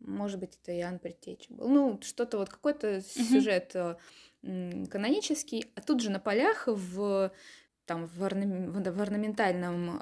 Может 0.00 0.38
быть, 0.40 0.59
это 0.62 0.78
Иоанн 0.78 0.99
Предтеча 0.99 1.52
был. 1.52 1.68
Ну, 1.68 1.99
что-то 2.02 2.38
вот, 2.38 2.50
какой-то 2.50 3.00
сюжет 3.00 3.75
э, 3.75 3.97
канонический. 4.42 5.66
А 5.75 5.80
тут 5.80 6.00
же 6.00 6.11
на 6.11 6.21
полях 6.21 6.64
в 6.66 7.33
там 7.87 8.06
в, 8.06 8.23
орнам... 8.23 8.73
в 8.73 9.00
орнаментальном 9.00 10.00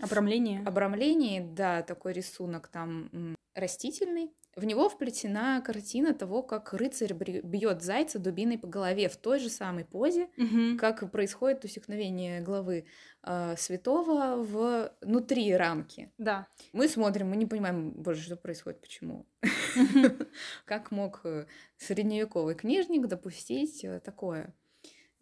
обрамлении. 0.00 0.66
обрамлении, 0.66 1.40
да, 1.40 1.82
такой 1.82 2.12
рисунок 2.12 2.68
там 2.68 3.36
растительный, 3.54 4.30
в 4.54 4.64
него 4.64 4.88
вплетена 4.90 5.62
картина 5.62 6.12
того, 6.12 6.42
как 6.42 6.74
рыцарь 6.74 7.14
бьет 7.14 7.82
зайца 7.82 8.18
дубиной 8.18 8.58
по 8.58 8.66
голове 8.66 9.08
в 9.08 9.16
той 9.16 9.38
же 9.38 9.48
самой 9.48 9.86
позе, 9.86 10.28
угу. 10.36 10.76
как 10.78 11.10
происходит 11.10 11.64
усекновение 11.64 12.42
главы 12.42 12.84
э, 13.22 13.54
святого 13.56 14.42
внутри 15.00 15.56
рамки. 15.56 16.12
Да. 16.18 16.48
Мы 16.74 16.88
смотрим, 16.88 17.30
мы 17.30 17.36
не 17.36 17.46
понимаем, 17.46 17.92
боже, 17.92 18.20
что 18.20 18.36
происходит, 18.36 18.80
почему. 18.82 19.26
Как 20.66 20.90
мог 20.90 21.20
э, 21.24 21.46
средневековый 21.78 22.54
книжник 22.54 23.06
допустить 23.06 23.84
э, 23.84 24.00
такое? 24.00 24.54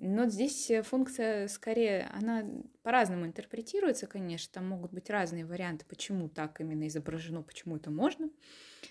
Но 0.02 0.26
здесь 0.28 0.70
э, 0.70 0.82
функция 0.82 1.46
скорее, 1.48 2.08
она 2.14 2.46
по-разному 2.82 3.26
интерпретируется, 3.26 4.06
конечно, 4.06 4.50
там 4.54 4.66
могут 4.66 4.92
быть 4.94 5.10
разные 5.10 5.44
варианты, 5.44 5.84
почему 5.86 6.30
так 6.30 6.58
именно 6.62 6.88
изображено, 6.88 7.42
почему 7.42 7.76
это 7.76 7.90
можно. 7.90 8.30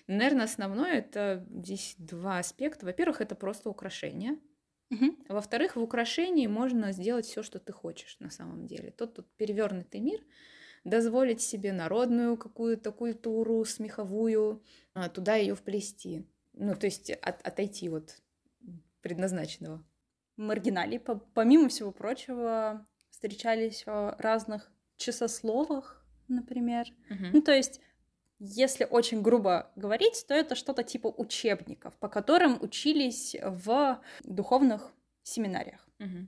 Но, 0.06 0.14
наверное, 0.14 0.44
основное 0.44 0.98
это 0.98 1.44
здесь 1.50 1.96
два 1.98 2.38
аспекта. 2.38 2.86
Во-первых, 2.86 3.20
это 3.20 3.34
просто 3.34 3.70
украшение. 3.70 4.38
Угу. 4.92 5.16
Во-вторых, 5.30 5.74
в 5.74 5.82
украшении 5.82 6.46
можно 6.46 6.92
сделать 6.92 7.26
все, 7.26 7.42
что 7.42 7.58
ты 7.58 7.72
хочешь 7.72 8.16
на 8.20 8.30
самом 8.30 8.68
деле. 8.68 8.92
Тот 8.92 9.14
тут 9.14 9.26
перевернутый 9.36 10.00
мир, 10.00 10.20
дозволить 10.84 11.40
себе 11.40 11.72
народную 11.72 12.36
какую-то 12.36 12.92
культуру, 12.92 13.64
смеховую, 13.64 14.62
а, 14.94 15.08
туда 15.08 15.34
ее 15.34 15.56
вплести. 15.56 16.24
Ну, 16.52 16.76
то 16.76 16.86
есть 16.86 17.10
от, 17.10 17.44
отойти 17.44 17.88
от 17.88 18.22
предназначенного 19.00 19.84
маргиналий, 20.40 20.98
помимо 20.98 21.68
всего 21.68 21.92
прочего, 21.92 22.86
встречались 23.10 23.84
в 23.86 24.16
разных 24.18 24.70
часословах, 24.96 26.04
например. 26.28 26.86
Uh-huh. 27.10 27.30
Ну, 27.32 27.42
то 27.42 27.52
есть, 27.52 27.80
если 28.38 28.84
очень 28.84 29.22
грубо 29.22 29.70
говорить, 29.76 30.24
то 30.26 30.34
это 30.34 30.54
что-то 30.54 30.82
типа 30.82 31.08
учебников, 31.08 31.96
по 31.98 32.08
которым 32.08 32.60
учились 32.62 33.36
в 33.42 34.00
духовных 34.24 34.92
семинариях. 35.22 35.86
Uh-huh. 35.98 36.26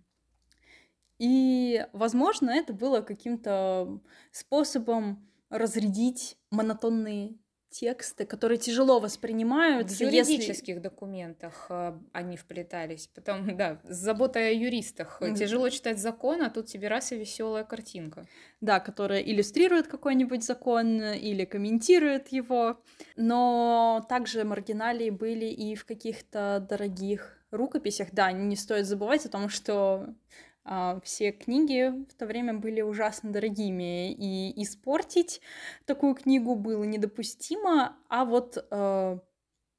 И, 1.18 1.86
возможно, 1.92 2.50
это 2.50 2.72
было 2.72 3.00
каким-то 3.00 4.00
способом 4.32 5.28
разрядить 5.48 6.36
монотонные 6.50 7.38
тексты, 7.72 8.26
которые 8.26 8.58
тяжело 8.58 9.00
воспринимаются. 9.00 9.96
В 9.96 10.00
юридических 10.00 10.68
если... 10.68 10.80
документах 10.80 11.66
э, 11.70 11.98
они 12.12 12.36
вплетались. 12.36 13.08
Потом, 13.14 13.56
да, 13.56 13.80
с 13.88 13.96
заботой 13.96 14.50
о 14.50 14.52
юристах. 14.52 15.20
Mm-hmm. 15.20 15.34
Тяжело 15.34 15.68
читать 15.70 15.98
закон, 15.98 16.42
а 16.42 16.50
тут 16.50 16.66
тебе 16.66 16.88
раз 16.88 17.12
и 17.12 17.16
веселая 17.16 17.64
картинка. 17.64 18.26
Да, 18.60 18.78
которая 18.78 19.20
иллюстрирует 19.20 19.88
какой-нибудь 19.88 20.44
закон 20.44 21.02
или 21.02 21.44
комментирует 21.44 22.28
его. 22.28 22.80
Но 23.16 24.04
также 24.08 24.44
маргиналии 24.44 25.10
были 25.10 25.46
и 25.46 25.74
в 25.74 25.84
каких-то 25.86 26.64
дорогих 26.68 27.42
рукописях. 27.50 28.08
Да, 28.12 28.30
не 28.32 28.56
стоит 28.56 28.86
забывать 28.86 29.26
о 29.26 29.28
том, 29.30 29.48
что 29.48 30.06
все 31.02 31.32
книги 31.32 31.92
в 32.10 32.14
то 32.14 32.26
время 32.26 32.54
были 32.54 32.80
ужасно 32.82 33.32
дорогими, 33.32 34.12
и 34.12 34.62
испортить 34.62 35.40
такую 35.86 36.14
книгу 36.14 36.54
было 36.54 36.84
недопустимо, 36.84 37.96
а 38.08 38.24
вот 38.24 38.64
э, 38.70 39.18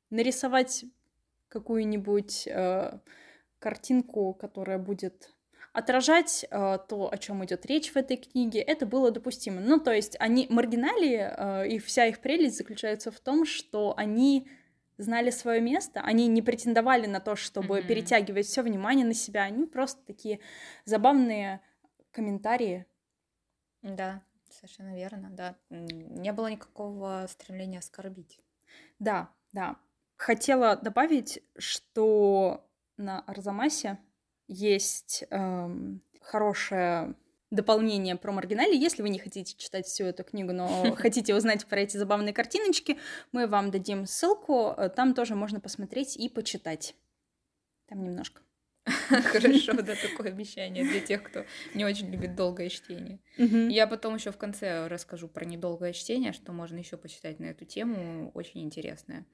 нарисовать 0.09 0.85
какую-нибудь 1.47 2.47
э, 2.47 2.99
картинку, 3.59 4.33
которая 4.33 4.77
будет 4.77 5.33
отражать 5.71 6.45
э, 6.49 6.77
то, 6.87 7.11
о 7.11 7.17
чем 7.17 7.43
идет 7.45 7.65
речь 7.65 7.91
в 7.91 7.97
этой 7.97 8.17
книге, 8.17 8.59
это 8.59 8.85
было 8.85 9.09
допустимо. 9.09 9.59
Ну, 9.59 9.79
то 9.79 9.91
есть 9.91 10.15
они 10.19 10.45
маргинали, 10.49 11.33
э, 11.35 11.67
и 11.69 11.79
вся 11.79 12.05
их 12.05 12.19
прелесть 12.19 12.57
заключается 12.57 13.11
в 13.11 13.19
том, 13.19 13.45
что 13.45 13.93
они 13.97 14.47
знали 14.97 15.29
свое 15.29 15.61
место, 15.61 16.01
они 16.01 16.27
не 16.27 16.41
претендовали 16.41 17.07
на 17.07 17.19
то, 17.19 17.35
чтобы 17.35 17.79
mm-hmm. 17.79 17.87
перетягивать 17.87 18.45
все 18.45 18.61
внимание 18.61 19.05
на 19.05 19.13
себя, 19.13 19.43
они 19.43 19.65
просто 19.65 20.01
такие 20.05 20.39
забавные 20.85 21.61
комментарии. 22.11 22.85
Да, 23.81 24.21
совершенно 24.49 24.95
верно, 24.95 25.29
да. 25.31 25.55
Не 25.69 26.31
было 26.31 26.47
никакого 26.47 27.25
стремления 27.29 27.79
оскорбить. 27.79 28.39
Да, 28.99 29.29
да. 29.51 29.77
Хотела 30.15 30.75
добавить, 30.75 31.43
что 31.57 32.65
на 32.97 33.21
Арзамасе 33.21 33.97
есть 34.47 35.25
эм, 35.29 36.01
хорошее 36.21 37.15
дополнение 37.53 38.15
про 38.15 38.31
маргинали. 38.31 38.75
Если 38.75 39.01
вы 39.01 39.09
не 39.09 39.19
хотите 39.19 39.55
читать 39.55 39.85
всю 39.85 40.05
эту 40.05 40.23
книгу, 40.23 40.51
но 40.53 40.67
хотите 40.97 41.35
узнать 41.35 41.65
про 41.65 41.81
эти 41.81 41.97
забавные 41.97 42.33
картиночки, 42.33 42.97
мы 43.31 43.47
вам 43.47 43.71
дадим 43.71 44.05
ссылку. 44.05 44.73
Э, 44.77 44.89
там 44.89 45.13
тоже 45.13 45.35
можно 45.35 45.59
посмотреть 45.59 46.17
и 46.17 46.29
почитать. 46.29 46.95
Там 47.87 48.03
немножко. 48.03 48.41
Хорошо, 48.85 49.73
да, 49.73 49.95
такое 49.95 50.29
обещание 50.29 50.83
для 50.83 50.99
тех, 50.99 51.23
кто 51.23 51.45
не 51.73 51.85
очень 51.85 52.09
любит 52.11 52.35
долгое 52.35 52.69
чтение. 52.69 53.19
Я 53.37 53.87
потом 53.87 54.15
еще 54.15 54.31
в 54.31 54.37
конце 54.37 54.87
расскажу 54.87 55.29
про 55.29 55.45
недолгое 55.45 55.93
чтение, 55.93 56.33
что 56.33 56.51
можно 56.51 56.77
еще 56.77 56.97
почитать 56.97 57.39
на 57.39 57.45
эту 57.45 57.63
тему, 57.65 58.31
очень 58.33 58.61
интересное. 58.61 59.25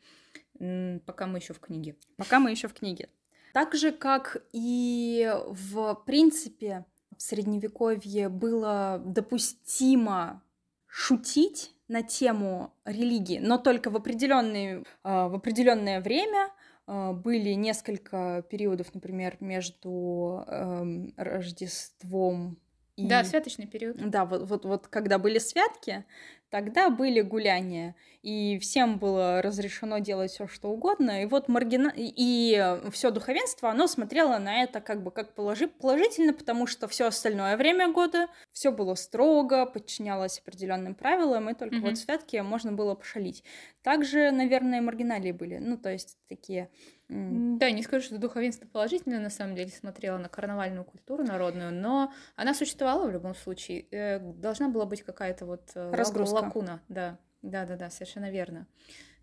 Пока 1.06 1.26
мы 1.26 1.40
еще 1.40 1.54
в 1.54 1.60
книге. 1.60 1.96
Пока 2.18 2.40
мы 2.40 2.52
еще 2.52 2.68
в 2.68 2.74
книге. 2.74 3.10
Так 3.54 3.74
же, 3.74 3.92
как 3.92 4.44
и 4.52 5.32
в 5.48 5.96
принципе 6.06 6.86
в 7.20 7.22
средневековье 7.22 8.30
было 8.30 9.02
допустимо 9.06 10.42
шутить 10.88 11.76
на 11.90 12.02
тему 12.02 12.74
религии, 12.86 13.40
но 13.40 13.58
только 13.58 13.90
в, 13.90 13.98
определенные, 13.98 14.86
а, 15.04 15.28
в 15.28 15.36
определенное 15.36 16.00
время 16.00 16.50
а, 16.88 17.12
были 17.12 17.50
несколько 17.50 18.46
периодов, 18.50 18.94
например, 18.94 19.36
между 19.42 20.46
эм, 20.48 21.14
Рождеством 21.18 22.58
и... 22.96 23.06
Да, 23.06 23.26
святочный 23.26 23.68
период. 23.68 23.98
Да, 24.10 24.24
вот, 24.24 24.48
вот, 24.48 24.64
вот 24.64 24.88
когда 24.88 25.18
были 25.18 25.40
святки, 25.40 26.06
тогда 26.50 26.90
были 26.90 27.22
гуляния, 27.22 27.96
и 28.22 28.60
всем 28.60 29.00
было 29.00 29.42
разрешено 29.42 30.00
делать 30.00 30.32
все, 30.32 30.48
что 30.48 30.70
угодно. 30.70 31.24
И 31.24 31.26
вот 31.26 31.48
маргина... 31.48 31.92
и 31.96 32.80
все 32.92 33.12
духовенство, 33.12 33.70
оно 33.70 33.88
смотрело 33.88 34.38
на 34.38 34.64
это 34.64 34.82
как 34.82 35.04
бы 35.04 35.12
как 35.12 35.34
положительно, 35.34 36.34
потому 36.34 36.68
что 36.68 36.88
все 36.88 37.08
остальное 37.08 37.56
время 37.58 37.92
года 37.92 38.28
все 38.52 38.72
было 38.72 38.96
строго, 38.96 39.66
подчинялось 39.66 40.40
определенным 40.40 40.96
правилам, 40.96 41.50
и 41.50 41.54
только 41.54 41.78
mm-hmm. 41.78 41.82
вот 41.82 41.98
святки 41.98 42.38
можно 42.38 42.72
было 42.72 42.96
пошалить. 42.96 43.44
Также, 43.82 44.32
наверное, 44.32 44.82
маргиналии 44.82 45.32
были, 45.32 45.58
ну, 45.58 45.78
то 45.78 45.92
есть 45.92 46.18
такие 46.28 46.70
да, 47.10 47.72
не 47.72 47.82
скажу, 47.82 48.06
что 48.06 48.20
духовенство 48.20 48.68
положительно, 48.68 49.20
на 49.20 49.32
самом 49.32 49.56
деле, 49.56 49.72
смотрело 49.72 50.20
на 50.20 50.30
карнавальную 50.30 50.84
культуру 50.84 51.24
народную, 51.24 51.74
но 51.74 52.14
она 52.36 52.54
существовала 52.54 53.08
в 53.08 53.12
любом 53.12 53.34
случае. 53.34 53.88
Э, 53.90 54.20
должна 54.20 54.70
была 54.70 54.86
быть 54.86 55.02
какая-то 55.02 55.48
вот 55.48 55.72
э, 55.74 55.92
Разгрузка. 55.92 56.39
Лакуна. 56.42 56.82
Да, 56.90 57.18
да, 57.42 57.66
да, 57.66 57.76
да, 57.76 57.90
совершенно 57.90 58.30
верно. 58.30 58.68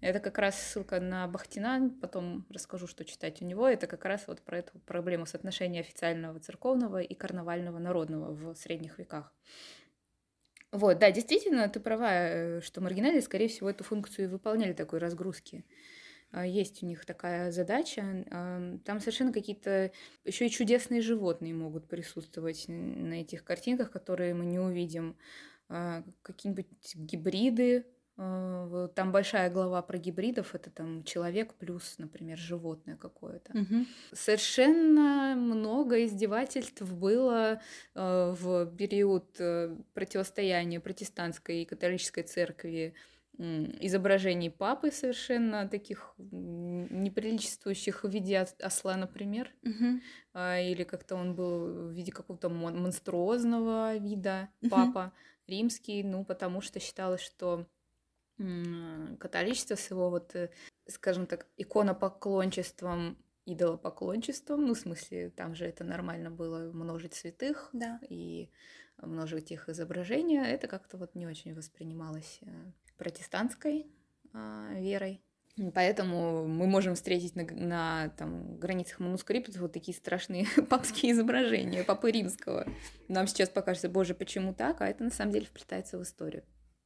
Это 0.00 0.20
как 0.20 0.38
раз 0.38 0.61
ссылка 0.61 1.00
на 1.00 1.26
Бахтина, 1.26 1.90
потом 2.02 2.46
расскажу, 2.50 2.87
что 2.87 3.04
читать 3.04 3.40
у 3.40 3.44
него. 3.44 3.66
Это 3.66 3.87
как 3.87 4.04
раз 4.04 4.25
вот 4.26 4.42
про 4.42 4.58
эту 4.58 4.78
проблему 4.80 5.26
соотношения 5.26 5.80
официального 5.80 6.38
церковного 6.38 7.00
и 7.00 7.14
карнавального 7.14 7.78
народного 7.78 8.32
в 8.32 8.54
средних 8.56 8.99
веках. 8.99 9.32
Вот, 10.73 10.99
да, 10.99 11.11
действительно, 11.11 11.68
ты 11.68 11.80
права, 11.80 12.11
э, 12.12 12.61
что 12.61 12.80
маргинали, 12.82 13.20
скорее 13.20 13.49
всего, 13.49 13.70
эту 13.70 13.85
функцию 13.85 14.28
выполняли 14.28 14.75
такой 14.75 14.99
разгрузки. 14.99 15.64
А, 16.32 16.44
есть 16.44 16.82
у 16.82 16.87
них 16.87 17.06
такая 17.06 17.50
задача. 17.50 18.25
Там 18.85 19.00
совершенно 19.00 19.32
какие-то 19.32 19.92
еще 20.25 20.46
и 20.46 20.50
чудесные 20.50 21.00
животные 21.00 21.54
могут 21.54 21.88
присутствовать 21.88 22.64
на 22.68 23.20
этих 23.20 23.44
картинках, 23.44 23.90
которые 23.90 24.35
мы 24.35 24.44
не 24.44 24.58
увидим. 24.58 25.16
А, 25.68 26.02
какие-нибудь 26.23 26.66
гибриды. 26.94 27.87
А, 28.16 28.88
там 28.94 29.12
большая 29.12 29.50
глава 29.50 29.82
про 29.82 29.99
гибридов. 29.99 30.54
Это 30.54 30.70
там 30.70 31.02
человек 31.04 31.54
плюс, 31.54 31.96
например, 31.99 32.38
животное 32.38 32.96
какое-то. 32.96 33.52
Угу. 33.52 33.87
Совершенно 34.12 35.35
много 35.37 36.04
издевательств 36.04 36.82
было 36.82 37.61
в 37.94 38.66
период 38.76 39.37
э, 39.38 39.76
противостояния 39.94 40.80
протестантской 40.80 41.62
и 41.62 41.66
католической 41.66 42.23
церкви 42.23 42.94
изображений 43.38 44.50
папы 44.50 44.90
совершенно 44.90 45.68
таких 45.68 46.14
неприличествующих 46.16 48.05
в 48.05 48.09
виде 48.09 48.38
осла, 48.38 48.96
например, 48.96 49.52
угу. 49.62 50.00
или 50.35 50.85
как-то 50.85 51.16
он 51.16 51.35
был 51.35 51.88
в 51.88 51.90
виде 51.90 52.12
какого-то 52.12 52.48
монструозного 52.48 53.96
вида 53.98 54.48
папа 54.70 55.12
угу. 55.12 55.12
Римский, 55.46 56.02
ну 56.02 56.24
потому 56.24 56.61
что 56.61 56.80
считалось, 56.80 57.20
что 57.20 57.66
католичество 59.18 59.76
с 59.76 59.90
его 59.90 60.11
вот, 60.11 60.35
э, 60.35 60.50
скажем 60.87 61.26
так, 61.26 61.46
иконопоклончеством 61.56 63.16
идолопоклончеством, 63.46 64.66
ну, 64.66 64.74
в 64.74 64.78
смысле, 64.78 65.30
там 65.30 65.54
же 65.54 65.64
это 65.64 65.85
нормально 65.85 66.30
было 66.30 66.70
множить 66.72 67.14
святых 67.14 67.70
да. 67.72 68.00
и 68.09 68.50
множить 68.98 69.52
их 69.52 69.68
изображения, 69.68 70.44
это 70.44 70.66
как-то 70.66 70.98
вот 70.98 71.14
не 71.14 71.26
очень 71.26 71.54
воспринималось 71.54 72.40
э, 72.42 72.72
протестантской 72.98 73.87
э, 74.32 74.80
верой. 74.80 75.22
Поэтому 75.75 76.47
мы 76.47 76.66
можем 76.66 76.95
встретить 76.95 77.35
на, 77.35 77.45
на 77.45 78.09
там, 78.19 78.59
границах 78.59 79.01
манускриптов 79.01 79.57
вот 79.57 79.73
такие 79.73 79.97
страшные 79.97 80.47
папские 80.69 81.12
изображения 81.12 81.83
папы 81.83 82.11
римского. 82.11 82.66
Нам 83.09 83.27
сейчас 83.27 83.49
покажется, 83.49 83.88
боже, 83.88 84.14
почему 84.14 84.53
так, 84.53 84.83
а 84.83 84.88
это 84.88 85.05
на 85.05 85.11
самом 85.11 85.33
деле 85.33 85.47
вплетается 85.47 85.99
в 85.99 86.03
историю. 86.03 86.45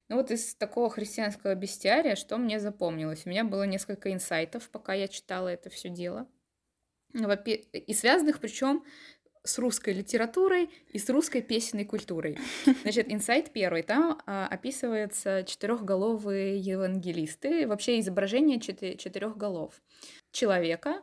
Ну 0.08 0.16
вот 0.16 0.30
из 0.30 0.54
такого 0.54 0.88
христианского 0.88 1.54
бестиария, 1.54 2.14
что 2.14 2.36
мне 2.36 2.60
запомнилось? 2.60 3.22
У 3.26 3.28
меня 3.28 3.44
было 3.44 3.64
несколько 3.64 4.12
инсайтов, 4.12 4.68
пока 4.70 4.94
я 4.94 5.08
читала 5.08 5.48
это 5.48 5.68
все 5.68 5.88
дело. 5.88 6.28
И 7.12 7.94
связанных 7.94 8.38
причем 8.38 8.84
с 9.42 9.58
русской 9.58 9.94
литературой 9.94 10.70
и 10.92 10.98
с 10.98 11.08
русской 11.08 11.40
песенной 11.40 11.84
культурой. 11.84 12.38
Значит, 12.82 13.10
инсайт 13.10 13.52
первый. 13.52 13.82
Там 13.82 14.20
а, 14.26 14.46
описываются 14.46 15.44
четырехголовые 15.44 16.58
евангелисты, 16.58 17.66
вообще 17.66 18.00
изображение 18.00 18.60
четырех 18.60 19.36
голов. 19.36 19.80
Человека, 20.30 21.02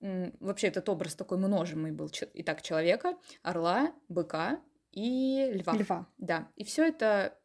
вообще 0.00 0.68
этот 0.68 0.88
образ 0.88 1.14
такой 1.14 1.38
множимый 1.38 1.92
был. 1.92 2.10
Итак, 2.34 2.62
человека, 2.62 3.16
орла, 3.42 3.92
быка 4.08 4.60
и 4.92 5.50
льва. 5.52 5.74
Льва. 5.74 6.06
Да. 6.18 6.48
И 6.56 6.64
все 6.64 6.86
это, 6.86 7.38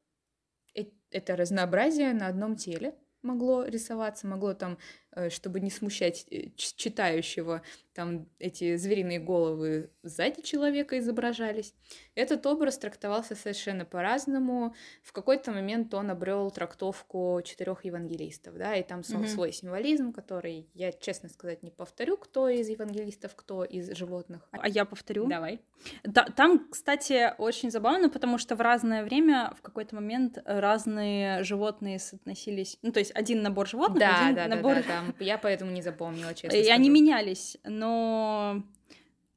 э, 0.75 0.83
это 1.11 1.35
разнообразие 1.35 2.13
на 2.13 2.27
одном 2.27 2.55
теле 2.55 2.95
могло 3.21 3.65
рисоваться, 3.65 4.27
могло 4.27 4.53
там, 4.53 4.77
э, 5.11 5.29
чтобы 5.29 5.59
не 5.59 5.69
смущать 5.69 6.25
э, 6.31 6.49
читающего, 6.55 7.61
там 7.97 8.27
эти 8.37 8.75
звериные 8.75 9.17
головы 9.19 9.89
сзади 10.03 10.43
человека 10.43 10.99
изображались. 10.99 11.73
Этот 12.13 12.45
образ 12.45 12.77
трактовался 12.77 13.33
совершенно 13.33 13.85
по-разному. 13.85 14.75
В 15.01 15.11
какой-то 15.11 15.51
момент 15.51 15.91
он 15.95 16.11
обрел 16.11 16.51
трактовку 16.51 17.41
четырех 17.43 17.85
евангелистов, 17.85 18.55
да, 18.55 18.75
и 18.75 18.83
там 18.83 18.99
mm-hmm. 18.99 19.27
свой 19.27 19.51
символизм, 19.51 20.13
который 20.13 20.69
я, 20.75 20.91
честно 20.91 21.27
сказать, 21.27 21.63
не 21.63 21.71
повторю, 21.71 22.17
кто 22.17 22.47
из 22.49 22.69
евангелистов, 22.69 23.35
кто 23.35 23.63
из 23.63 23.89
животных. 23.97 24.47
А 24.51 24.69
я 24.69 24.85
повторю. 24.85 25.25
Давай. 25.25 25.59
Да, 26.03 26.25
там, 26.25 26.67
кстати, 26.69 27.33
очень 27.39 27.71
забавно, 27.71 28.11
потому 28.11 28.37
что 28.37 28.55
в 28.55 28.61
разное 28.61 29.03
время, 29.03 29.55
в 29.57 29.63
какой-то 29.63 29.95
момент 29.95 30.37
разные 30.45 31.41
животные 31.43 31.97
соотносились. 31.97 32.77
Ну, 32.83 32.91
то 32.91 32.99
есть 32.99 33.11
один 33.15 33.41
набор 33.41 33.67
животных, 33.67 33.99
да, 33.99 34.25
один 34.25 34.35
да, 34.35 34.47
набор... 34.55 34.75
Да, 34.75 34.81
да, 34.81 35.13
да, 35.17 35.25
я 35.25 35.39
поэтому 35.39 35.71
не 35.71 35.81
запомнила, 35.81 36.35
честно. 36.35 36.55
И 36.55 36.69
они 36.69 36.91
менялись, 36.91 37.57
но 37.63 37.86
но 37.87 38.63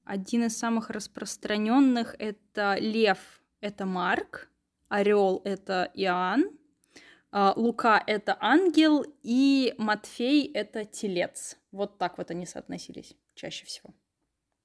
один 0.04 0.44
из 0.44 0.58
самых 0.58 0.90
распространенных 0.90 2.16
это 2.18 2.76
лев, 2.80 3.18
это 3.60 3.86
Марк, 3.86 4.48
орел 4.88 5.40
это 5.44 5.90
Иоанн, 5.94 6.50
а, 7.30 7.52
Лука 7.56 8.02
это 8.04 8.36
ангел 8.40 9.04
и 9.22 9.74
Матфей 9.78 10.50
это 10.52 10.84
телец. 10.84 11.56
Вот 11.70 11.98
так 11.98 12.18
вот 12.18 12.32
они 12.32 12.44
соотносились 12.44 13.14
чаще 13.34 13.64
всего. 13.66 13.94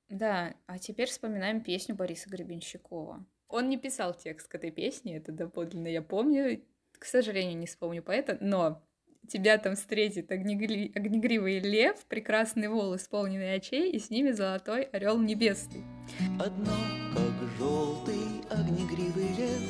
Да, 0.10 0.56
а 0.65 0.80
теперь 0.80 1.10
вспоминаем 1.10 1.62
песню 1.62 1.95
Бориса 1.95 2.30
Гребенщикова. 2.30 3.24
Он 3.48 3.69
не 3.69 3.78
писал 3.78 4.15
текст 4.15 4.48
к 4.48 4.56
этой 4.56 4.71
песне, 4.71 5.17
это 5.17 5.32
доподлинно 5.32 5.88
я 5.88 6.02
помню. 6.02 6.63
К 6.93 7.06
сожалению, 7.06 7.58
не 7.58 7.67
вспомню 7.67 8.02
поэта, 8.02 8.38
но 8.41 8.82
тебя 9.25 9.57
там 9.57 9.75
встретит 9.75 10.31
огнегри... 10.31 10.91
огнегривый 10.95 11.59
лев, 11.59 12.05
прекрасный 12.07 12.67
вол, 12.67 12.95
исполненный 12.95 13.55
очей, 13.55 13.91
и 13.91 13.99
с 13.99 14.09
ними 14.09 14.31
золотой 14.31 14.83
орел 14.83 15.19
небесный. 15.19 15.83
Одно, 16.39 16.75
как 17.13 17.49
желтый 17.57 18.41
огнегривый 18.49 19.29
лев, 19.38 19.61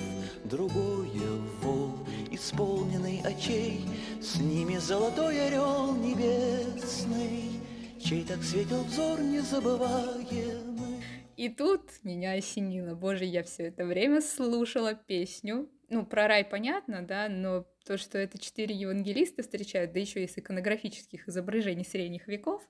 другое 0.43 1.39
вол, 1.61 1.91
исполненный 2.31 3.21
очей, 3.23 3.81
с 4.21 4.39
ними 4.39 4.77
золотой 4.77 5.47
орел 5.47 5.95
небесный, 5.95 7.59
чей 7.99 8.23
так 8.23 8.43
светил 8.43 8.83
взор 8.83 9.21
незабываемый. 9.21 11.03
И 11.37 11.49
тут 11.49 11.81
меня 12.03 12.33
осенило. 12.33 12.95
Боже, 12.95 13.25
я 13.25 13.43
все 13.43 13.63
это 13.63 13.85
время 13.85 14.21
слушала 14.21 14.93
песню. 14.93 15.69
Ну, 15.95 16.05
про 16.05 16.27
рай 16.27 16.43
понятно, 16.43 17.08
да, 17.08 17.29
но 17.29 17.65
то, 17.86 17.97
что 17.97 18.17
это 18.17 18.38
четыре 18.38 18.75
евангелиста 18.75 19.43
встречают, 19.43 19.93
да 19.93 20.01
еще 20.01 20.25
из 20.25 20.38
иконографических 20.38 21.29
изображений 21.29 21.86
средних 21.86 22.27
веков, 22.27 22.62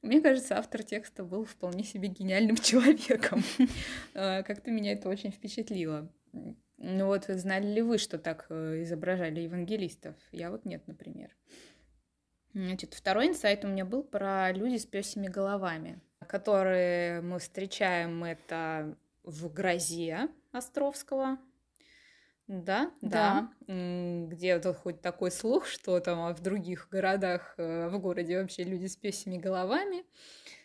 Мне 0.00 0.22
кажется, 0.22 0.56
автор 0.56 0.82
текста 0.82 1.22
был 1.22 1.44
вполне 1.44 1.84
себе 1.84 2.08
гениальным 2.08 2.56
человеком. 2.62 3.42
А, 4.14 4.42
как-то 4.42 4.70
меня 4.70 4.92
это 4.92 5.10
очень 5.10 5.32
впечатлило. 5.32 6.10
Ну 6.78 7.06
вот, 7.06 7.26
знали 7.26 7.66
ли 7.66 7.82
вы, 7.82 7.98
что 7.98 8.16
так 8.16 8.46
э, 8.48 8.80
изображали 8.84 9.40
евангелистов? 9.40 10.14
Я 10.30 10.50
вот 10.50 10.64
нет, 10.64 10.88
например. 10.88 11.36
Значит, 12.54 12.94
второй 12.94 13.28
инсайт 13.28 13.66
у 13.66 13.68
меня 13.68 13.84
был 13.84 14.02
про 14.02 14.50
люди 14.50 14.78
с 14.78 14.86
пёсими 14.86 15.26
головами, 15.26 16.00
которые 16.26 17.20
мы 17.20 17.38
встречаем 17.38 18.24
это 18.24 18.96
в 19.24 19.52
грозе 19.52 20.30
Островского, 20.52 21.38
да, 22.48 22.90
да, 23.00 23.48
да. 23.66 24.26
Где 24.28 24.58
тут 24.58 24.76
хоть 24.76 25.00
такой 25.00 25.30
слух, 25.30 25.66
что 25.66 26.00
там 26.00 26.34
в 26.34 26.40
других 26.40 26.88
городах, 26.90 27.54
э, 27.56 27.88
в 27.88 27.98
городе 27.98 28.40
вообще 28.40 28.64
люди 28.64 28.86
с 28.86 28.96
песями 28.96 29.38
головами. 29.38 30.04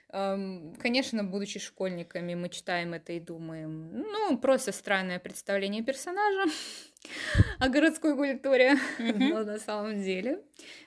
Конечно, 0.10 1.24
будучи 1.26 1.60
школьниками, 1.60 2.34
мы 2.34 2.48
читаем 2.48 2.94
это 2.94 3.12
и 3.12 3.20
думаем, 3.20 3.92
ну, 3.92 4.38
просто 4.38 4.72
странное 4.72 5.20
представление 5.20 5.84
персонажа 5.84 6.50
о 7.60 7.68
городской 7.68 8.16
культуре, 8.16 8.78
но 9.00 9.44
на 9.44 9.60
самом 9.60 10.02
деле 10.02 10.44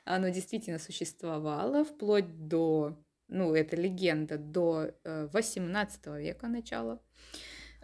оно 0.06 0.30
действительно 0.30 0.78
существовало 0.78 1.84
вплоть 1.84 2.48
до, 2.48 2.96
ну, 3.28 3.54
это 3.54 3.76
легенда, 3.76 4.38
до 4.38 4.94
18 5.04 6.00
э, 6.06 6.22
века 6.22 6.48
начала, 6.48 7.02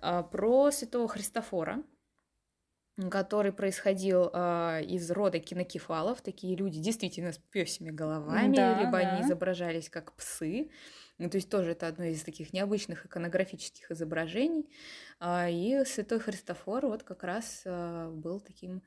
а, 0.01 0.23
про 0.23 0.71
святого 0.71 1.07
Христофора, 1.07 1.83
который 3.11 3.53
происходил 3.53 4.31
э, 4.33 4.83
из 4.85 5.11
рода 5.11 5.39
кинокефалов. 5.39 6.23
Такие 6.23 6.57
люди 6.57 6.81
действительно 6.81 7.33
с 7.33 7.39
пёсими 7.39 7.91
головами, 7.91 8.57
да, 8.57 8.79
либо 8.79 8.93
да. 8.93 8.99
они 8.99 9.23
изображались 9.23 9.91
как 9.91 10.15
псы. 10.15 10.71
Ну, 11.19 11.31
то 11.31 11.37
есть 11.37 11.51
тоже 11.51 11.73
это 11.73 11.89
одно 11.89 12.05
из 12.05 12.23
таких 12.23 12.53
необычных 12.53 13.07
иконографических 13.07 13.91
изображений. 13.91 14.71
Э, 15.21 15.51
и 15.51 15.85
святой 15.85 16.21
Христофор 16.21 16.87
вот 16.87 17.03
как 17.03 17.23
раз 17.23 17.63
э, 17.65 18.11
был 18.13 18.41
таким 18.41 18.83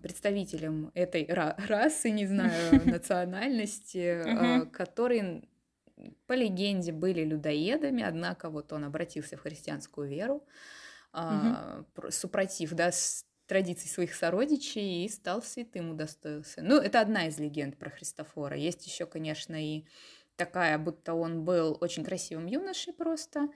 представителем 0.00 0.92
этой 0.94 1.26
расы, 1.28 2.10
не 2.10 2.26
знаю, 2.26 2.52
национальности, 2.84 4.68
которые 4.72 5.42
по 6.26 6.34
легенде 6.34 6.92
были 6.92 7.24
людоедами, 7.24 8.04
однако 8.04 8.48
вот 8.48 8.72
он 8.72 8.84
обратился 8.84 9.36
в 9.36 9.40
христианскую 9.40 10.08
веру, 10.08 10.44
угу. 11.12 12.10
супротив, 12.10 12.74
да, 12.74 12.92
традиций 13.46 13.88
своих 13.88 14.14
сородичей 14.14 15.04
и 15.04 15.08
стал 15.08 15.42
святым 15.42 15.90
удостоился. 15.90 16.62
Ну, 16.62 16.78
это 16.78 17.00
одна 17.00 17.26
из 17.28 17.38
легенд 17.38 17.78
про 17.78 17.90
Христофора. 17.90 18.56
Есть 18.56 18.86
еще, 18.86 19.06
конечно, 19.06 19.54
и 19.54 19.84
такая, 20.36 20.78
будто 20.78 21.14
он 21.14 21.44
был 21.44 21.76
очень 21.80 22.04
красивым 22.04 22.46
юношей 22.46 22.92
просто 22.92 23.48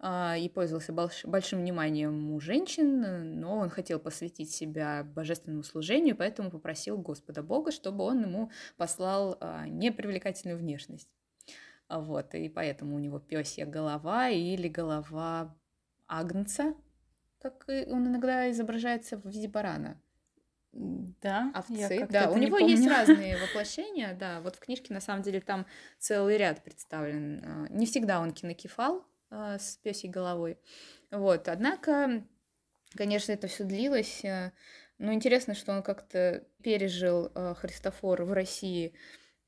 э, 0.00 0.40
и 0.40 0.48
пользовался 0.48 0.92
больш- 0.92 1.26
большим 1.26 1.60
вниманием 1.60 2.32
у 2.32 2.40
женщин, 2.40 3.40
но 3.40 3.58
он 3.58 3.70
хотел 3.70 3.98
посвятить 3.98 4.50
себя 4.50 5.04
божественному 5.04 5.62
служению, 5.62 6.16
поэтому 6.16 6.50
попросил 6.50 6.98
Господа 6.98 7.42
Бога, 7.42 7.72
чтобы 7.72 8.04
он 8.04 8.22
ему 8.22 8.50
послал 8.76 9.38
э, 9.40 9.66
непривлекательную 9.68 10.58
внешность. 10.58 11.08
Вот, 11.88 12.34
и 12.34 12.48
поэтому 12.48 12.96
у 12.96 12.98
него 12.98 13.18
пёсья 13.18 13.66
голова 13.66 14.28
или 14.30 14.68
голова 14.68 15.54
агнца, 16.06 16.74
как 17.44 17.64
он 17.68 18.08
иногда 18.08 18.50
изображается 18.50 19.18
в 19.18 19.26
виде 19.26 19.48
барана. 19.48 20.00
Да, 20.72 21.52
овцы. 21.54 22.06
Да, 22.10 22.30
у 22.30 22.36
него 22.36 22.58
помню. 22.58 22.74
есть 22.74 22.88
разные 22.88 23.36
воплощения, 23.46 24.14
да. 24.14 24.40
Вот 24.40 24.56
в 24.56 24.60
книжке 24.60 24.92
на 24.92 25.00
самом 25.00 25.22
деле 25.22 25.40
там 25.40 25.66
целый 25.98 26.36
ряд 26.36 26.64
представлен. 26.64 27.42
А, 27.44 27.66
не 27.68 27.86
всегда 27.86 28.20
он 28.20 28.32
кинокефал 28.32 29.06
а, 29.30 29.58
с 29.58 29.76
пёсей 29.76 30.08
головой. 30.08 30.58
Вот, 31.12 31.48
однако, 31.48 32.24
конечно, 32.96 33.30
это 33.30 33.46
все 33.46 33.62
длилось. 33.62 34.24
Э, 34.24 34.50
но 34.98 35.12
интересно, 35.12 35.54
что 35.54 35.72
он 35.72 35.82
как-то 35.82 36.44
пережил 36.62 37.30
а, 37.34 37.54
Христофор 37.54 38.24
в 38.24 38.32
России 38.32 38.94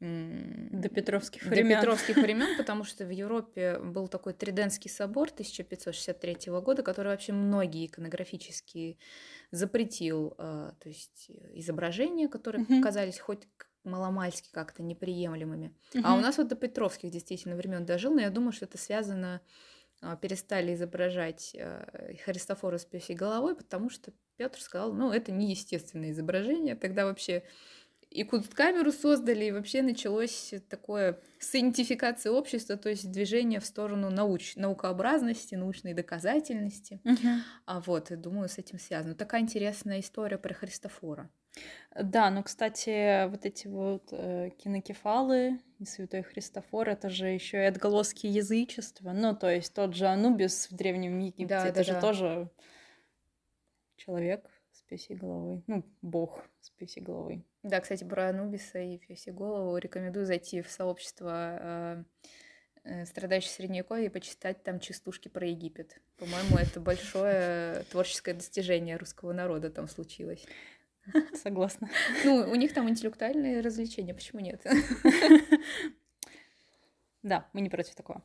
до 0.00 0.88
Петровских 0.90 1.42
времен. 1.44 1.68
До 1.68 1.80
Петровских 1.80 2.16
времен, 2.16 2.56
потому 2.58 2.84
что 2.84 3.06
в 3.06 3.10
Европе 3.10 3.78
был 3.78 4.08
такой 4.08 4.34
Триденский 4.34 4.90
собор 4.90 5.28
1563 5.28 6.52
года, 6.60 6.82
который 6.82 7.08
вообще 7.08 7.32
многие 7.32 7.86
иконографические 7.86 8.98
запретил, 9.50 10.34
э, 10.38 10.72
то 10.78 10.88
есть 10.88 11.30
изображения, 11.54 12.28
которые 12.28 12.64
угу. 12.64 12.82
казались 12.82 13.18
хоть 13.18 13.48
маломальски 13.84 14.50
как-то 14.52 14.82
неприемлемыми. 14.82 15.74
Угу. 15.94 16.02
А 16.04 16.14
у 16.14 16.20
нас 16.20 16.36
вот 16.36 16.48
до 16.48 16.56
Петровских 16.56 17.10
действительно 17.10 17.56
времен 17.56 17.86
дожил, 17.86 18.12
но 18.12 18.20
я 18.20 18.30
думаю, 18.30 18.52
что 18.52 18.66
это 18.66 18.76
связано 18.76 19.40
э, 20.02 20.14
перестали 20.20 20.74
изображать 20.74 21.52
э, 21.54 22.16
Христофора 22.22 22.76
с 22.76 22.84
пёсей 22.84 23.14
головой, 23.14 23.56
потому 23.56 23.88
что 23.88 24.12
Петр 24.36 24.60
сказал, 24.60 24.92
ну, 24.92 25.10
это 25.10 25.32
неестественное 25.32 26.10
изображение, 26.10 26.74
тогда 26.74 27.06
вообще 27.06 27.44
и 28.16 28.24
камеру 28.24 28.92
создали, 28.92 29.46
и 29.46 29.52
вообще 29.52 29.82
началось 29.82 30.54
такое 30.68 31.20
сciентификация 31.38 32.32
общества, 32.32 32.76
то 32.76 32.88
есть 32.88 33.10
движение 33.10 33.60
в 33.60 33.66
сторону 33.66 34.10
науч, 34.10 34.56
наукообразности, 34.56 35.54
научной 35.54 35.92
доказательности. 35.92 37.00
Угу. 37.04 37.28
А 37.66 37.80
вот, 37.80 38.10
и 38.10 38.16
думаю, 38.16 38.48
с 38.48 38.58
этим 38.58 38.78
связано. 38.78 39.14
Такая 39.14 39.42
интересная 39.42 40.00
история 40.00 40.38
про 40.38 40.54
Христофора. 40.54 41.30
Да, 41.94 42.30
ну, 42.30 42.42
кстати, 42.42 43.28
вот 43.28 43.46
эти 43.46 43.66
вот 43.66 44.08
э, 44.10 44.50
кинокефалы 44.58 45.58
и 45.78 45.86
Святой 45.86 46.22
Христофор, 46.22 46.88
это 46.88 47.08
же 47.08 47.28
еще 47.28 47.58
и 47.58 47.66
отголоски 47.66 48.26
язычества. 48.26 49.12
Ну, 49.12 49.34
то 49.34 49.50
есть 49.50 49.72
тот 49.72 49.94
же 49.94 50.06
Анубис 50.06 50.70
в 50.70 50.76
Древнем 50.76 51.18
Египте, 51.18 51.46
да, 51.46 51.66
это 51.66 51.76
да, 51.76 51.82
же 51.84 51.92
да. 51.92 52.00
тоже 52.00 52.50
человек 53.96 54.50
с 54.72 54.82
пёсей 54.82 55.16
головой. 55.16 55.62
Ну, 55.66 55.84
бог 56.02 56.44
с 56.60 56.70
пёсей 56.70 57.02
головой. 57.02 57.46
Да, 57.66 57.80
кстати, 57.80 58.04
про 58.04 58.28
Анубиса 58.28 58.78
и 58.78 59.30
голову 59.32 59.76
рекомендую 59.76 60.24
зайти 60.24 60.62
в 60.62 60.70
сообщество 60.70 61.58
э, 61.60 62.04
э, 62.84 63.04
страдающих 63.06 63.50
средневековья 63.50 64.06
и 64.06 64.08
почитать 64.08 64.62
там 64.62 64.78
частушки 64.78 65.26
про 65.26 65.48
Египет. 65.48 66.00
По-моему, 66.16 66.58
это 66.58 66.78
большое 66.78 67.82
творческое 67.90 68.34
достижение 68.34 68.96
русского 68.96 69.32
народа 69.32 69.68
там 69.68 69.88
случилось. 69.88 70.46
Согласна. 71.34 71.90
Ну, 72.24 72.48
у 72.48 72.54
них 72.54 72.72
там 72.72 72.88
интеллектуальные 72.88 73.62
развлечения, 73.62 74.14
почему 74.14 74.40
нет? 74.40 74.64
Да, 77.22 77.48
мы 77.52 77.62
не 77.62 77.68
против 77.68 77.96
такого. 77.96 78.22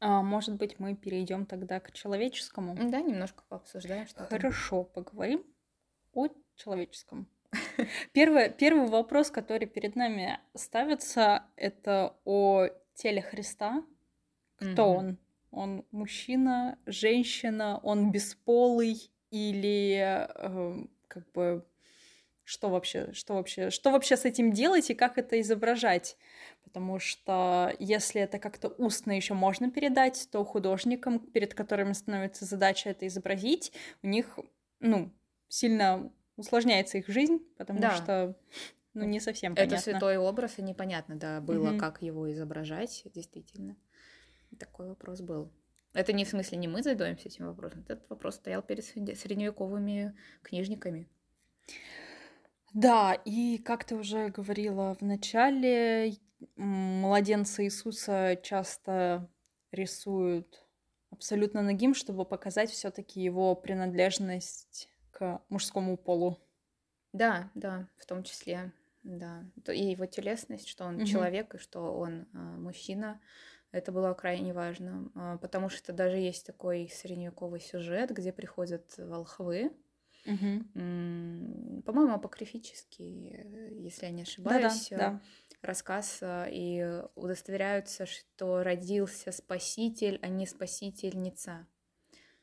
А, 0.00 0.20
может 0.20 0.56
быть, 0.56 0.78
мы 0.78 0.94
перейдем 0.94 1.46
тогда 1.46 1.80
к 1.80 1.92
человеческому? 1.92 2.74
Да, 2.74 3.00
немножко 3.00 3.44
пообсуждаем 3.48 4.06
что 4.06 4.26
Хорошо, 4.26 4.84
поговорим 4.84 5.42
о 6.12 6.28
человеческом. 6.56 7.26
Первый, 8.12 8.50
первый 8.50 8.86
вопрос, 8.88 9.30
который 9.30 9.66
перед 9.66 9.96
нами 9.96 10.38
ставится, 10.54 11.44
это 11.56 12.16
о 12.24 12.68
теле 12.94 13.22
Христа. 13.22 13.84
Кто 14.56 14.66
mm-hmm. 14.66 14.96
он? 14.96 15.18
Он 15.50 15.84
мужчина, 15.90 16.78
женщина, 16.86 17.80
он 17.82 18.12
бесполый 18.12 19.10
или 19.30 20.26
э, 20.36 20.86
как 21.08 21.30
бы 21.32 21.66
что 22.50 22.68
вообще, 22.68 23.12
что 23.12 23.34
вообще, 23.34 23.70
что 23.70 23.92
вообще 23.92 24.16
с 24.16 24.24
этим 24.24 24.52
делать 24.52 24.90
и 24.90 24.94
как 24.94 25.18
это 25.18 25.40
изображать? 25.40 26.16
Потому 26.64 26.98
что 26.98 27.72
если 27.78 28.20
это 28.20 28.38
как-то 28.38 28.68
устно 28.68 29.12
еще 29.12 29.34
можно 29.34 29.70
передать, 29.70 30.28
то 30.32 30.44
художникам, 30.44 31.20
перед 31.20 31.54
которыми 31.54 31.92
становится 31.92 32.44
задача 32.44 32.90
это 32.90 33.06
изобразить, 33.06 33.72
у 34.02 34.08
них, 34.08 34.38
ну, 34.80 35.12
сильно 35.48 36.12
усложняется 36.40 36.98
их 36.98 37.08
жизнь, 37.08 37.38
потому 37.56 37.80
да. 37.80 37.96
что 37.96 38.36
ну, 38.94 39.04
не 39.04 39.20
совсем 39.20 39.54
понятно. 39.54 39.74
Это 39.74 39.82
святой 39.82 40.16
образ, 40.16 40.58
и 40.58 40.62
непонятно, 40.62 41.16
да, 41.16 41.40
было, 41.40 41.70
угу. 41.70 41.78
как 41.78 42.02
его 42.02 42.30
изображать, 42.32 43.02
действительно. 43.14 43.76
Такой 44.58 44.88
вопрос 44.88 45.20
был. 45.20 45.50
Это 45.92 46.12
не 46.12 46.24
в 46.24 46.28
смысле 46.28 46.58
не 46.58 46.68
мы 46.68 46.82
задаемся 46.82 47.28
этим 47.28 47.46
вопросом, 47.46 47.84
этот 47.88 48.08
вопрос 48.10 48.36
стоял 48.36 48.62
перед 48.62 48.84
средневековыми 48.84 50.16
книжниками. 50.42 51.08
Да, 52.72 53.14
и 53.24 53.58
как 53.58 53.84
ты 53.84 53.96
уже 53.96 54.28
говорила 54.28 54.94
в 54.94 55.02
начале, 55.02 56.16
младенца 56.56 57.64
Иисуса 57.64 58.38
часто 58.42 59.28
рисуют 59.72 60.64
абсолютно 61.10 61.62
нагим, 61.62 61.94
чтобы 61.94 62.24
показать 62.24 62.70
все-таки 62.70 63.20
его 63.20 63.54
принадлежность 63.56 64.89
к 65.20 65.42
мужскому 65.50 65.98
полу. 65.98 66.38
Да, 67.12 67.50
да, 67.54 67.86
в 67.98 68.06
том 68.06 68.22
числе, 68.22 68.72
да. 69.02 69.44
И 69.68 69.90
его 69.90 70.06
телесность, 70.06 70.66
что 70.66 70.84
он 70.86 70.96
угу. 70.96 71.04
человек 71.04 71.54
и 71.54 71.58
что 71.58 71.94
он 71.94 72.22
э, 72.22 72.38
мужчина, 72.38 73.20
это 73.70 73.92
было 73.92 74.14
крайне 74.14 74.54
важно, 74.54 75.12
э, 75.14 75.38
потому 75.42 75.68
что 75.68 75.92
даже 75.92 76.16
есть 76.16 76.46
такой 76.46 76.88
средневековый 76.88 77.60
сюжет, 77.60 78.12
где 78.12 78.32
приходят 78.32 78.94
волхвы, 78.96 79.72
угу. 80.24 80.64
по-моему, 80.72 82.14
апокрифический, 82.14 83.76
если 83.82 84.06
я 84.06 84.12
не 84.12 84.22
ошибаюсь, 84.22 84.88
да, 84.88 84.96
да, 84.96 85.10
да. 85.10 85.20
рассказ 85.60 86.20
э, 86.22 86.48
и 86.50 87.02
удостоверяются, 87.14 88.06
что 88.06 88.62
родился 88.62 89.32
спаситель, 89.32 90.18
а 90.22 90.28
не 90.28 90.46
спасительница. 90.46 91.66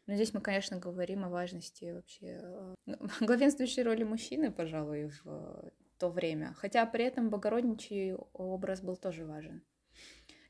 Но 0.07 0.15
здесь 0.15 0.33
мы, 0.33 0.41
конечно, 0.41 0.77
говорим 0.77 1.25
о 1.25 1.29
важности 1.29 1.91
вообще 1.91 2.39
э, 2.41 2.75
главенствующей 3.21 3.83
роли 3.83 4.03
мужчины, 4.03 4.51
пожалуй, 4.51 5.11
в 5.23 5.71
то 5.99 6.09
время. 6.09 6.53
Хотя 6.57 6.85
при 6.85 7.05
этом 7.05 7.29
Богородничий 7.29 8.15
образ 8.33 8.81
был 8.81 8.95
тоже 8.95 9.25
важен. 9.25 9.61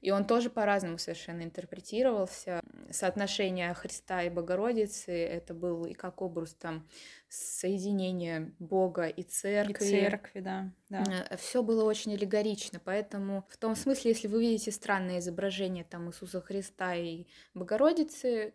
И 0.02 0.12
он 0.12 0.26
тоже 0.26 0.50
по-разному 0.50 0.98
совершенно 0.98 1.42
интерпретировался. 1.42 2.62
Соотношение 2.92 3.74
Христа 3.74 4.24
и 4.24 4.30
Богородицы 4.30 5.12
это 5.12 5.54
был 5.54 5.86
и 5.86 5.94
как 5.94 6.22
образ 6.22 6.54
там 6.54 6.88
соединения 7.30 8.54
Бога 8.60 9.08
и 9.08 9.24
церкви. 9.24 9.86
И 9.86 9.90
церкви, 9.90 10.40
да. 10.40 10.72
да. 10.90 11.04
Э, 11.30 11.38
Все 11.38 11.64
было 11.64 11.84
очень 11.84 12.14
аллегорично, 12.14 12.80
поэтому 12.84 13.46
в 13.50 13.58
том 13.58 13.76
смысле, 13.76 14.12
если 14.12 14.28
вы 14.28 14.42
видите 14.42 14.72
странное 14.72 15.20
изображение 15.20 15.84
там 15.84 16.10
Иисуса 16.10 16.42
Христа 16.42 16.96
и 16.96 17.26
Богородицы, 17.54 18.54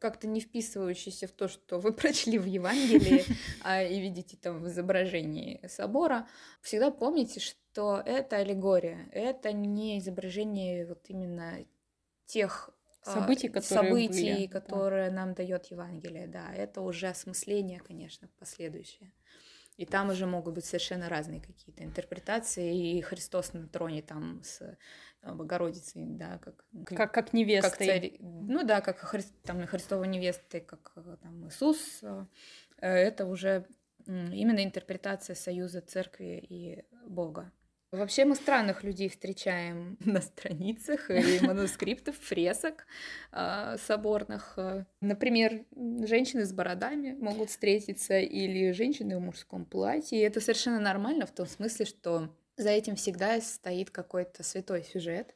как-то 0.00 0.26
не 0.26 0.40
вписывающийся 0.40 1.26
в 1.26 1.32
то, 1.32 1.48
что 1.48 1.78
вы 1.78 1.92
прочли 1.94 2.38
в 2.38 2.46
Евангелии 2.46 3.24
а, 3.62 3.82
и 3.82 4.00
видите 4.00 4.36
там 4.36 4.60
в 4.62 4.68
изображении 4.68 5.64
собора, 5.66 6.26
всегда 6.60 6.90
помните, 6.90 7.40
что 7.40 8.02
это 8.04 8.36
аллегория, 8.36 9.08
это 9.12 9.52
не 9.52 9.98
изображение 9.98 10.86
вот 10.86 11.04
именно 11.08 11.64
тех 12.26 12.70
а, 13.04 13.14
событий, 13.14 13.48
которые, 13.48 13.88
событий, 13.88 14.34
были, 14.34 14.46
которые 14.46 15.10
да. 15.10 15.16
нам 15.16 15.34
дает 15.34 15.66
Евангелие, 15.66 16.26
да, 16.26 16.52
это 16.54 16.80
уже 16.80 17.08
осмысление, 17.08 17.80
конечно, 17.80 18.28
последующее. 18.38 19.12
И 19.76 19.86
там 19.86 20.10
уже 20.10 20.26
могут 20.26 20.54
быть 20.54 20.64
совершенно 20.64 21.08
разные 21.08 21.40
какие-то 21.40 21.82
интерпретации. 21.82 22.98
И 22.98 23.00
Христос 23.00 23.52
на 23.52 23.66
троне 23.68 24.02
там 24.02 24.42
с 24.44 24.60
э, 24.60 24.76
Богородицей, 25.32 26.04
да, 26.06 26.38
как... 26.38 26.64
Как, 26.84 27.12
как 27.12 27.32
невестой. 27.32 27.70
Как 27.70 27.78
царь, 27.78 28.16
ну 28.20 28.64
да, 28.64 28.80
как 28.80 28.98
Хри, 28.98 29.22
там, 29.44 29.66
Христова 29.66 30.04
невесты, 30.04 30.60
как 30.60 30.92
э, 30.96 31.16
там 31.22 31.48
Иисус. 31.48 32.02
Э, 32.02 32.26
это 32.78 33.26
уже 33.26 33.66
именно 34.06 34.62
интерпретация 34.64 35.36
союза 35.36 35.80
церкви 35.80 36.44
и 36.48 36.84
Бога. 37.06 37.52
Вообще 37.92 38.24
мы 38.24 38.36
странных 38.36 38.84
людей 38.84 39.10
встречаем 39.10 39.98
на 40.04 40.22
страницах 40.22 41.10
и 41.10 41.40
манускриптов, 41.46 42.16
фресок 42.18 42.86
э, 43.32 43.76
соборных. 43.86 44.58
Например, 45.02 45.66
женщины 45.76 46.46
с 46.46 46.54
бородами 46.54 47.12
могут 47.12 47.50
встретиться 47.50 48.18
или 48.18 48.72
женщины 48.72 49.18
в 49.18 49.20
мужском 49.20 49.66
платье. 49.66 50.18
И 50.18 50.22
это 50.22 50.40
совершенно 50.40 50.80
нормально 50.80 51.26
в 51.26 51.32
том 51.32 51.46
смысле, 51.46 51.84
что 51.84 52.34
за 52.56 52.70
этим 52.70 52.96
всегда 52.96 53.38
стоит 53.42 53.90
какой-то 53.90 54.42
святой 54.42 54.84
сюжет. 54.84 55.34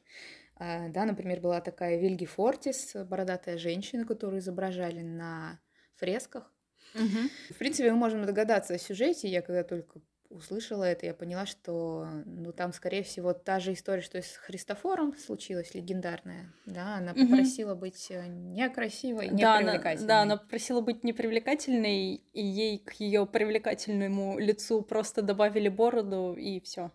Э, 0.59 0.89
да, 0.89 1.05
например, 1.05 1.41
была 1.41 1.61
такая 1.61 1.99
Вильги 1.99 2.25
Фортис, 2.25 2.95
бородатая 2.95 3.59
женщина, 3.59 4.03
которую 4.03 4.39
изображали 4.39 5.01
на 5.01 5.59
фресках. 5.95 6.51
Угу. 6.95 7.53
В 7.53 7.57
принципе, 7.59 7.91
мы 7.91 7.97
можем 7.97 8.25
догадаться 8.25 8.73
о 8.73 8.79
сюжете. 8.79 9.27
Я 9.27 9.43
когда 9.43 9.63
только 9.63 9.99
услышала 10.29 10.83
это, 10.83 11.05
я 11.05 11.13
поняла, 11.13 11.45
что 11.45 12.07
ну 12.25 12.51
там, 12.51 12.73
скорее 12.73 13.03
всего, 13.03 13.33
та 13.33 13.59
же 13.59 13.73
история, 13.73 14.01
что 14.01 14.17
и 14.17 14.21
с 14.21 14.35
Христофором 14.35 15.15
случилась, 15.17 15.73
легендарная. 15.73 16.53
Да, 16.65 16.95
она 16.95 17.13
попросила 17.13 17.73
угу. 17.73 17.81
быть 17.81 18.07
э, 18.09 18.27
некрасивой, 18.27 19.29
да, 19.29 19.61
непривлекательной. 19.61 20.05
Она, 20.05 20.07
да, 20.07 20.21
она 20.21 20.37
попросила 20.37 20.81
быть 20.81 21.03
непривлекательной, 21.03 22.15
и 22.15 22.41
ей 22.41 22.79
к 22.79 22.93
ее 22.93 23.25
привлекательному 23.25 24.37
лицу 24.39 24.81
просто 24.81 25.21
добавили 25.21 25.69
бороду, 25.69 26.35
и 26.35 26.59
все. 26.59 26.91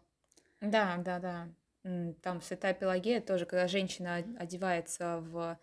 Да, 0.60 0.96
да, 0.98 1.18
да. 1.18 1.48
Там 2.22 2.40
святая 2.40 2.74
Пелагея 2.74 3.20
тоже, 3.20 3.44
когда 3.44 3.66
женщина 3.66 4.24
одевается 4.38 5.18
в 5.20 5.58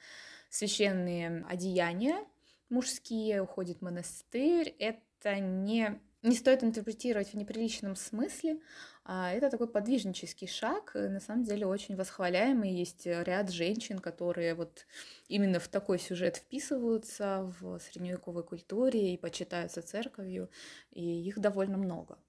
священные 0.49 1.45
одеяния 1.47 2.25
мужские, 2.69 3.41
уходит 3.41 3.79
в 3.79 3.81
монастырь, 3.81 4.75
это 4.79 5.39
не 5.39 5.99
не 6.21 6.35
стоит 6.35 6.63
интерпретировать 6.63 7.29
в 7.29 7.33
неприличном 7.35 7.95
смысле. 7.95 8.59
А 9.05 9.31
это 9.31 9.49
такой 9.49 9.67
подвижнический 9.67 10.47
шаг, 10.47 10.91
на 10.93 11.19
самом 11.19 11.43
деле 11.43 11.65
очень 11.65 11.95
восхваляемый. 11.95 12.71
Есть 12.71 13.05
ряд 13.05 13.49
женщин, 13.49 13.99
которые 13.99 14.53
вот 14.53 14.85
именно 15.27 15.59
в 15.59 15.67
такой 15.67 15.97
сюжет 15.97 16.37
вписываются 16.37 17.51
в 17.59 17.79
средневековой 17.79 18.43
культуре 18.43 19.13
и 19.13 19.17
почитаются 19.17 19.81
церковью, 19.81 20.49
и 20.91 21.01
их 21.27 21.39
довольно 21.39 21.77
много. 21.77 22.19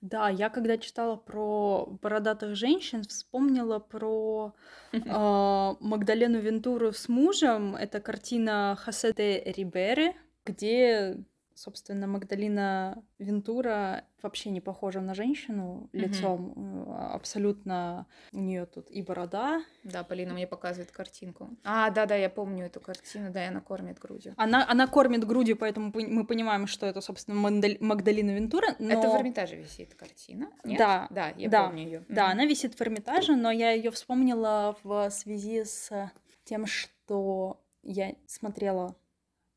Да, 0.00 0.28
я 0.28 0.50
когда 0.50 0.76
читала 0.76 1.16
про 1.16 1.86
бородатых 2.02 2.54
женщин, 2.54 3.02
вспомнила 3.02 3.78
про 3.78 4.54
э, 4.92 4.98
Магдалену 5.80 6.38
Вентуру 6.38 6.92
с 6.92 7.08
мужем. 7.08 7.74
Это 7.74 8.00
картина 8.00 8.78
Хосе 8.78 9.12
де 9.14 9.42
Риберы, 9.42 10.14
где 10.44 11.24
Собственно, 11.54 12.08
Магдалина 12.08 13.04
Вентура 13.18 14.04
вообще 14.22 14.50
не 14.50 14.60
похожа 14.60 15.00
на 15.00 15.14
женщину 15.14 15.88
лицом. 15.92 16.52
Mm-hmm. 16.56 17.12
Абсолютно 17.12 18.06
у 18.32 18.40
нее 18.40 18.66
тут 18.66 18.90
и 18.90 19.02
борода. 19.02 19.62
Да, 19.84 20.02
Полина 20.02 20.32
мне 20.32 20.48
показывает 20.48 20.90
картинку. 20.90 21.50
А, 21.62 21.90
да, 21.90 22.06
да, 22.06 22.16
я 22.16 22.28
помню 22.28 22.66
эту 22.66 22.80
картину, 22.80 23.30
да, 23.30 23.44
и 23.44 23.48
она 23.48 23.60
кормит 23.60 24.00
грудью. 24.00 24.34
Она, 24.36 24.68
она 24.68 24.88
кормит 24.88 25.24
грудью, 25.24 25.56
поэтому 25.56 25.92
мы 25.94 26.26
понимаем, 26.26 26.66
что 26.66 26.86
это, 26.86 27.00
собственно, 27.00 27.36
Магдалина 27.36 28.32
Вентура. 28.32 28.74
Но... 28.80 28.92
Это 28.92 29.08
в 29.08 29.14
Эрмитаже 29.14 29.54
висит 29.54 29.94
картина. 29.94 30.50
Нет? 30.64 30.78
Да, 30.78 31.06
да, 31.10 31.28
я 31.36 31.48
да, 31.48 31.66
помню 31.66 31.84
ее. 31.84 32.04
Да, 32.08 32.28
mm-hmm. 32.28 32.32
она 32.32 32.46
висит 32.46 32.74
в 32.74 32.80
Эрмитаже, 32.80 33.36
но 33.36 33.52
я 33.52 33.70
ее 33.70 33.92
вспомнила 33.92 34.76
в 34.82 35.08
связи 35.10 35.64
с 35.64 36.10
тем, 36.44 36.66
что 36.66 37.60
я 37.82 38.14
смотрела 38.26 38.96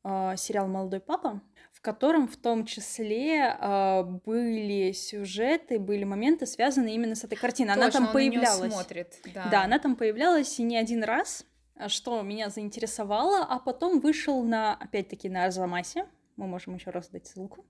э, 0.04 0.36
сериал 0.36 0.68
Молодой 0.68 1.00
папа 1.00 1.40
в 1.78 1.80
котором 1.80 2.26
в 2.26 2.36
том 2.36 2.66
числе 2.66 3.56
э, 3.56 4.02
были 4.02 4.90
сюжеты, 4.90 5.78
были 5.78 6.02
моменты, 6.02 6.44
связанные 6.44 6.96
именно 6.96 7.14
с 7.14 7.22
этой 7.22 7.36
картиной. 7.36 7.74
Точно, 7.74 7.84
она 7.84 7.92
там 7.92 8.06
он 8.08 8.12
появлялась. 8.12 8.72
смотрит, 8.72 9.20
да. 9.32 9.48
да, 9.48 9.62
она 9.62 9.78
там 9.78 9.94
появлялась 9.94 10.58
и 10.58 10.64
не 10.64 10.76
один 10.76 11.04
раз, 11.04 11.46
что 11.86 12.20
меня 12.22 12.50
заинтересовало, 12.50 13.46
а 13.48 13.60
потом 13.60 14.00
вышел 14.00 14.42
на, 14.42 14.74
опять-таки, 14.74 15.28
на 15.28 15.44
Арзамасе, 15.44 16.08
мы 16.34 16.48
можем 16.48 16.74
еще 16.74 16.90
раз 16.90 17.10
дать 17.10 17.28
ссылку, 17.28 17.64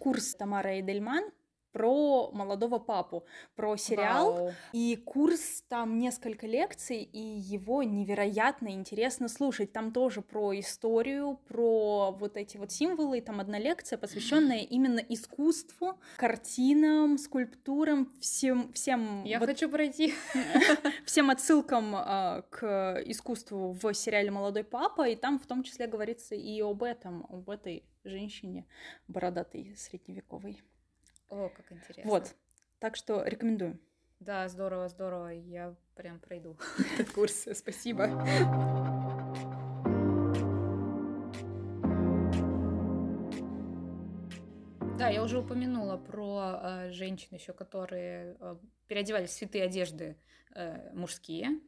курс 0.00 0.34
Тамара 0.34 0.80
Эдельман, 0.80 1.30
про 1.74 2.30
молодого 2.32 2.78
папу, 2.78 3.26
про 3.56 3.76
сериал. 3.76 4.34
Вау. 4.34 4.52
И 4.72 4.94
курс 4.94 5.64
там 5.68 5.98
несколько 5.98 6.46
лекций, 6.46 7.02
и 7.02 7.18
его 7.18 7.82
невероятно 7.82 8.68
интересно 8.68 9.26
слушать. 9.26 9.72
Там 9.72 9.92
тоже 9.92 10.22
про 10.22 10.56
историю, 10.58 11.40
про 11.48 12.12
вот 12.12 12.36
эти 12.36 12.56
вот 12.58 12.70
символы. 12.70 13.18
И 13.18 13.20
там 13.20 13.40
одна 13.40 13.58
лекция, 13.58 13.98
посвященная 13.98 14.58
именно 14.70 15.00
искусству, 15.00 15.98
картинам, 16.16 17.18
скульптурам, 17.18 18.12
всем... 18.20 18.72
всем 18.72 19.24
Я 19.24 19.40
вот, 19.40 19.48
хочу 19.48 19.68
пройти. 19.68 20.14
Всем 21.04 21.28
отсылкам 21.30 21.96
э, 21.96 22.42
к 22.50 23.02
искусству 23.04 23.72
в 23.72 23.92
сериале 23.94 24.30
«Молодой 24.30 24.62
папа», 24.62 25.08
и 25.08 25.16
там 25.16 25.40
в 25.40 25.46
том 25.46 25.64
числе 25.64 25.88
говорится 25.88 26.36
и 26.36 26.60
об 26.60 26.84
этом, 26.84 27.26
об 27.28 27.50
этой 27.50 27.84
женщине 28.04 28.66
бородатой 29.08 29.74
средневековой. 29.76 30.62
О, 31.28 31.48
как 31.48 31.72
интересно. 31.72 32.10
Вот. 32.10 32.34
Так 32.78 32.96
что 32.96 33.24
рекомендую. 33.24 33.78
Да, 34.20 34.48
здорово, 34.48 34.88
здорово. 34.88 35.28
Я 35.28 35.74
прям 35.94 36.18
пройду 36.20 36.56
этот 36.98 37.12
курс. 37.12 37.48
Спасибо. 37.54 38.08
Да, 44.96 45.08
я 45.08 45.22
уже 45.22 45.38
упомянула 45.38 45.96
про 45.96 46.60
э, 46.62 46.90
женщин 46.92 47.28
еще, 47.32 47.52
которые 47.52 48.36
э, 48.40 48.56
переодевались 48.86 49.30
в 49.30 49.32
святые 49.32 49.64
одежды 49.64 50.16
э, 50.54 50.92
мужские. 50.94 51.60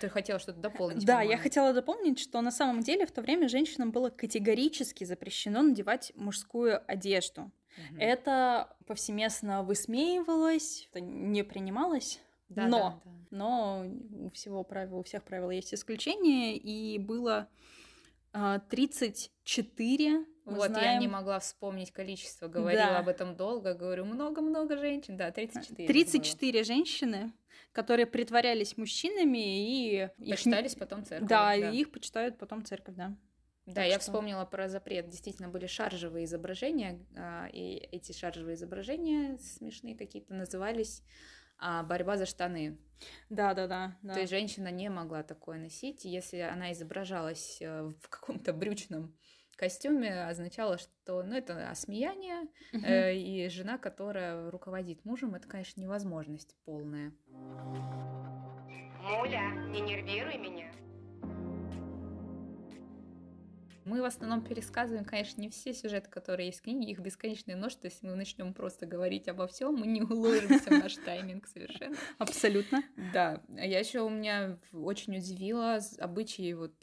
Ты 0.00 0.08
хотела 0.08 0.38
что-то 0.38 0.60
дополнить? 0.60 1.04
Да, 1.04 1.22
я 1.22 1.38
хотела 1.38 1.72
дополнить, 1.72 2.18
что 2.18 2.40
на 2.40 2.50
самом 2.50 2.80
деле 2.80 3.06
в 3.06 3.12
то 3.12 3.20
время 3.20 3.48
женщинам 3.48 3.90
было 3.90 4.10
категорически 4.10 5.04
запрещено 5.04 5.62
надевать 5.62 6.12
мужскую 6.14 6.80
одежду. 6.90 7.50
Угу. 7.76 8.00
Это 8.00 8.76
повсеместно 8.86 9.62
высмеивалось, 9.62 10.88
это 10.90 11.00
не 11.00 11.42
принималось. 11.42 12.20
Да, 12.48 12.66
но, 12.66 12.78
да, 12.78 13.00
да. 13.04 13.10
но 13.30 13.86
у 14.26 14.30
всего 14.30 14.62
правил, 14.62 14.98
у 14.98 15.02
всех 15.02 15.22
правил 15.22 15.50
есть 15.50 15.72
исключения, 15.72 16.56
и 16.56 16.98
было 16.98 17.48
а, 18.32 18.58
34 18.58 20.26
мы 20.44 20.54
вот 20.56 20.70
знаем... 20.70 20.94
я 20.94 20.98
не 20.98 21.08
могла 21.08 21.38
вспомнить 21.38 21.92
количество, 21.92 22.48
говорила 22.48 22.86
да. 22.86 22.98
об 22.98 23.08
этом 23.08 23.36
долго, 23.36 23.74
говорю, 23.74 24.04
много-много 24.04 24.76
женщин, 24.76 25.16
да, 25.16 25.30
34. 25.30 25.86
34 25.86 26.64
женщины, 26.64 27.32
которые 27.70 28.06
притворялись 28.06 28.76
мужчинами 28.76 29.38
и... 29.38 30.08
Почитались 30.18 30.72
их... 30.72 30.78
потом 30.78 31.04
церковь. 31.04 31.28
Да, 31.28 31.56
да, 31.56 31.70
и 31.70 31.76
их 31.76 31.92
почитают 31.92 32.38
потом 32.38 32.64
церковь, 32.64 32.96
да. 32.96 33.14
Да, 33.66 33.74
так 33.74 33.86
я 33.86 33.92
что... 33.92 34.00
вспомнила 34.00 34.44
про 34.44 34.68
запрет. 34.68 35.08
Действительно, 35.08 35.48
были 35.48 35.66
шаржевые 35.66 36.24
изображения, 36.24 36.98
а, 37.16 37.48
и 37.52 37.76
эти 37.92 38.12
шаржевые 38.12 38.56
изображения 38.56 39.38
смешные 39.38 39.96
какие-то 39.96 40.34
назывались 40.34 41.02
а 41.62 41.84
борьба 41.84 42.16
за 42.16 42.26
штаны. 42.26 42.76
Да, 43.30 43.54
да, 43.54 43.68
да, 43.68 43.96
да. 44.02 44.14
То 44.14 44.20
есть 44.20 44.30
женщина 44.30 44.68
не 44.72 44.90
могла 44.90 45.22
такое 45.22 45.58
носить, 45.58 46.04
если 46.04 46.38
она 46.38 46.72
изображалась 46.72 47.58
э, 47.60 47.92
в 48.00 48.08
каком-то 48.08 48.52
брючном 48.52 49.16
костюме, 49.56 50.26
означало, 50.26 50.76
что 50.76 51.22
ну, 51.22 51.36
это 51.36 51.70
осмеяние, 51.70 52.48
угу. 52.72 52.84
э, 52.84 53.14
и 53.14 53.48
жена, 53.48 53.78
которая 53.78 54.50
руководит 54.50 55.04
мужем, 55.04 55.36
это, 55.36 55.46
конечно, 55.46 55.80
невозможность 55.80 56.56
полная. 56.64 57.12
Муля, 59.02 59.52
не 59.70 59.80
нервируй 59.80 60.38
меня. 60.38 60.71
Мы 63.84 64.00
в 64.00 64.04
основном 64.04 64.42
пересказываем, 64.42 65.04
конечно, 65.04 65.40
не 65.40 65.48
все 65.48 65.72
сюжеты, 65.72 66.08
которые 66.08 66.46
есть 66.46 66.60
в 66.60 66.62
книге, 66.62 66.92
их 66.92 67.00
бесконечное 67.00 67.56
множество. 67.56 67.86
Если 67.86 68.06
мы 68.06 68.14
начнем 68.14 68.54
просто 68.54 68.86
говорить 68.86 69.28
обо 69.28 69.46
всем, 69.46 69.74
мы 69.74 69.86
не 69.86 70.02
уложимся 70.02 70.70
в 70.70 70.78
наш 70.78 70.94
тайминг 70.96 71.46
совершенно. 71.46 71.96
Абсолютно. 72.18 72.82
Да. 73.12 73.42
Я 73.48 73.78
еще 73.78 74.00
у 74.00 74.08
меня 74.08 74.58
очень 74.72 75.16
удивила 75.16 75.80
обычаи 75.98 76.52
вот 76.52 76.74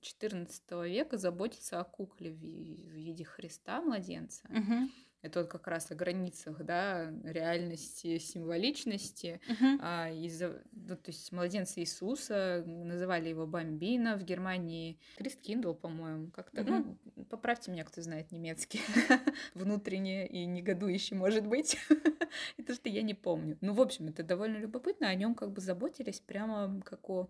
14 0.00 0.62
э, 0.70 0.88
века 0.88 1.16
заботиться 1.18 1.80
о 1.80 1.84
кукле 1.84 2.30
в 2.30 2.38
виде 2.38 3.24
Христа, 3.24 3.80
младенца. 3.80 4.44
Угу. 4.48 4.90
Это 5.20 5.40
вот 5.40 5.48
как 5.48 5.66
раз 5.66 5.90
о 5.90 5.96
границах, 5.96 6.64
да, 6.64 7.12
реальности, 7.24 8.18
символичности. 8.18 9.40
Uh-huh. 9.48 9.78
А, 9.80 10.10
из-за, 10.10 10.62
ну, 10.70 10.96
то 10.96 11.08
есть 11.08 11.32
младенца 11.32 11.80
Иисуса 11.80 12.62
называли 12.66 13.28
его 13.28 13.46
Бомбина 13.46 14.16
в 14.16 14.22
Германии. 14.22 14.98
Christkindl, 15.16 15.74
по-моему, 15.74 16.30
как-то. 16.30 16.62
Uh-huh. 16.62 16.96
Ну, 17.16 17.24
поправьте 17.24 17.72
меня, 17.72 17.84
кто 17.84 18.00
знает 18.00 18.30
немецкий. 18.30 18.80
Внутренне 19.54 20.26
и 20.26 20.44
негодующий, 20.46 21.16
может 21.16 21.46
быть. 21.46 21.76
это 22.56 22.74
что 22.74 22.88
я 22.88 23.02
не 23.02 23.14
помню. 23.14 23.58
Ну, 23.60 23.72
в 23.74 23.80
общем, 23.80 24.08
это 24.08 24.22
довольно 24.22 24.58
любопытно. 24.58 25.08
О 25.08 25.14
нем 25.16 25.34
как 25.34 25.50
бы 25.50 25.60
заботились 25.60 26.20
прямо 26.20 26.80
как 26.84 27.10
о 27.10 27.28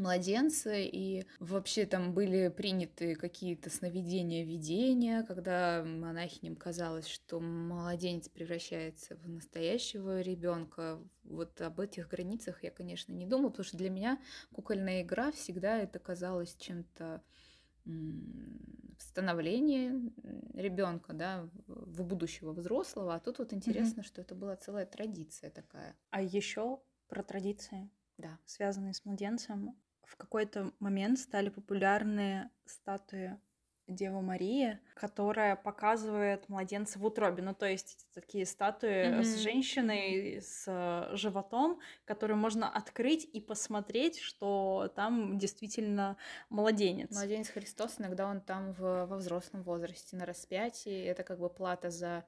младенцы, 0.00 0.84
и 0.84 1.24
вообще 1.38 1.86
там 1.86 2.12
были 2.12 2.48
приняты 2.48 3.14
какие-то 3.14 3.70
сновидения, 3.70 4.44
видения, 4.44 5.22
когда 5.22 5.84
монахиням 5.84 6.56
казалось, 6.56 7.06
что 7.06 7.38
младенец 7.38 8.28
превращается 8.28 9.16
в 9.16 9.28
настоящего 9.28 10.20
ребенка. 10.20 11.00
Вот 11.22 11.60
об 11.60 11.78
этих 11.78 12.08
границах 12.08 12.64
я, 12.64 12.70
конечно, 12.70 13.12
не 13.12 13.26
думала, 13.26 13.50
потому 13.50 13.64
что 13.64 13.76
для 13.76 13.90
меня 13.90 14.18
кукольная 14.52 15.02
игра 15.02 15.30
всегда 15.30 15.78
это 15.78 15.98
казалось 15.98 16.56
чем-то 16.58 17.22
становление 18.98 20.12
ребенка, 20.54 21.12
да, 21.12 21.48
в 21.66 22.02
будущего 22.02 22.52
взрослого, 22.52 23.14
а 23.14 23.20
тут 23.20 23.38
вот 23.38 23.52
интересно, 23.52 24.00
mm-hmm. 24.00 24.06
что 24.06 24.20
это 24.20 24.34
была 24.34 24.56
целая 24.56 24.84
традиция 24.84 25.50
такая. 25.50 25.96
А 26.10 26.20
еще 26.20 26.80
про 27.08 27.22
традиции 27.22 27.90
да. 28.20 28.38
связанные 28.44 28.94
с 28.94 29.04
младенцем, 29.04 29.76
в 30.10 30.16
какой-то 30.16 30.72
момент 30.80 31.18
стали 31.18 31.50
популярны 31.50 32.50
статуи 32.64 33.38
Девы 33.86 34.22
Марии, 34.22 34.78
которая 34.94 35.56
показывает 35.56 36.48
младенца 36.48 36.98
в 37.00 37.04
утробе. 37.04 37.42
Ну, 37.42 37.54
то 37.54 37.66
есть 37.66 38.06
такие 38.14 38.46
статуи 38.46 39.18
mm-hmm. 39.18 39.22
с 39.24 39.36
женщиной, 39.38 40.40
с 40.40 40.64
э, 40.68 41.16
животом, 41.16 41.80
которые 42.04 42.36
можно 42.36 42.70
открыть 42.70 43.24
и 43.24 43.40
посмотреть, 43.40 44.20
что 44.20 44.92
там 44.94 45.38
действительно 45.38 46.16
младенец. 46.50 47.10
Младенец 47.10 47.48
Христос, 47.48 47.96
иногда 47.98 48.28
он 48.28 48.40
там 48.40 48.74
в, 48.74 49.06
во 49.06 49.16
взрослом 49.16 49.64
возрасте, 49.64 50.16
на 50.16 50.24
распятии. 50.24 51.04
Это 51.04 51.24
как 51.24 51.40
бы 51.40 51.50
плата 51.50 51.90
за... 51.90 52.24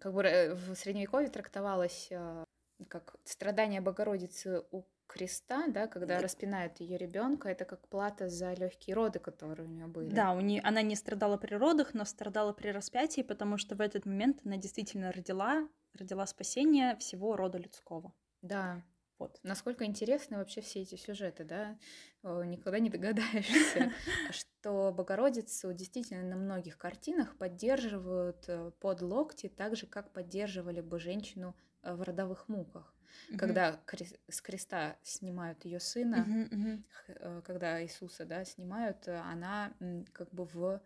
Как 0.00 0.12
бы 0.12 0.22
э, 0.22 0.54
в 0.54 0.74
Средневековье 0.74 1.28
трактовалось 1.28 2.08
э, 2.10 2.44
как 2.88 3.14
страдание 3.22 3.80
Богородицы 3.80 4.64
у 4.72 4.82
креста, 5.06 5.66
да, 5.68 5.86
когда 5.86 6.20
распинают 6.20 6.80
ее 6.80 6.96
ребенка, 6.96 7.48
это 7.48 7.64
как 7.64 7.88
плата 7.88 8.28
за 8.28 8.52
легкие 8.54 8.94
роды, 8.94 9.18
которые 9.18 9.66
у 9.66 9.70
нее 9.70 9.86
были. 9.86 10.10
Да, 10.10 10.32
у 10.32 10.40
нее 10.40 10.60
она 10.62 10.82
не 10.82 10.96
страдала 10.96 11.36
при 11.36 11.54
родах, 11.54 11.94
но 11.94 12.04
страдала 12.04 12.52
при 12.52 12.68
распятии, 12.68 13.22
потому 13.22 13.56
что 13.58 13.74
в 13.74 13.80
этот 13.80 14.06
момент 14.06 14.40
она 14.44 14.56
действительно 14.56 15.12
родила, 15.12 15.68
родила 15.94 16.26
спасение 16.26 16.96
всего 16.96 17.36
рода 17.36 17.58
людского. 17.58 18.12
Да. 18.42 18.82
Вот. 19.18 19.40
Насколько 19.42 19.84
интересны 19.86 20.36
вообще 20.36 20.60
все 20.60 20.82
эти 20.82 20.96
сюжеты, 20.96 21.44
да? 21.44 21.78
Никогда 22.22 22.78
не 22.78 22.90
догадаешься, 22.90 23.92
что 24.30 24.92
Богородицу 24.92 25.72
действительно 25.72 26.22
на 26.22 26.36
многих 26.36 26.76
картинах 26.76 27.36
поддерживают 27.38 28.44
э, 28.48 28.72
под 28.80 29.00
локти, 29.00 29.48
так 29.48 29.76
же, 29.76 29.86
как 29.86 30.12
поддерживали 30.12 30.80
бы 30.80 30.98
женщину 30.98 31.56
э, 31.82 31.94
в 31.94 32.02
родовых 32.02 32.48
муках. 32.48 32.95
Угу. 33.30 33.38
Когда 33.38 33.80
с 34.28 34.40
креста 34.40 34.96
снимают 35.02 35.64
ее 35.64 35.80
сына, 35.80 36.26
угу, 36.28 36.56
угу. 36.56 37.42
когда 37.42 37.82
Иисуса, 37.82 38.24
да, 38.24 38.44
снимают, 38.44 39.08
э, 39.08 39.16
она 39.16 39.72
как 40.12 40.32
бы 40.32 40.44
в 40.44 40.80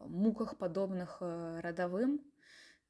муках 0.00 0.56
подобных 0.58 1.18
э, 1.20 1.60
родовым, 1.60 2.20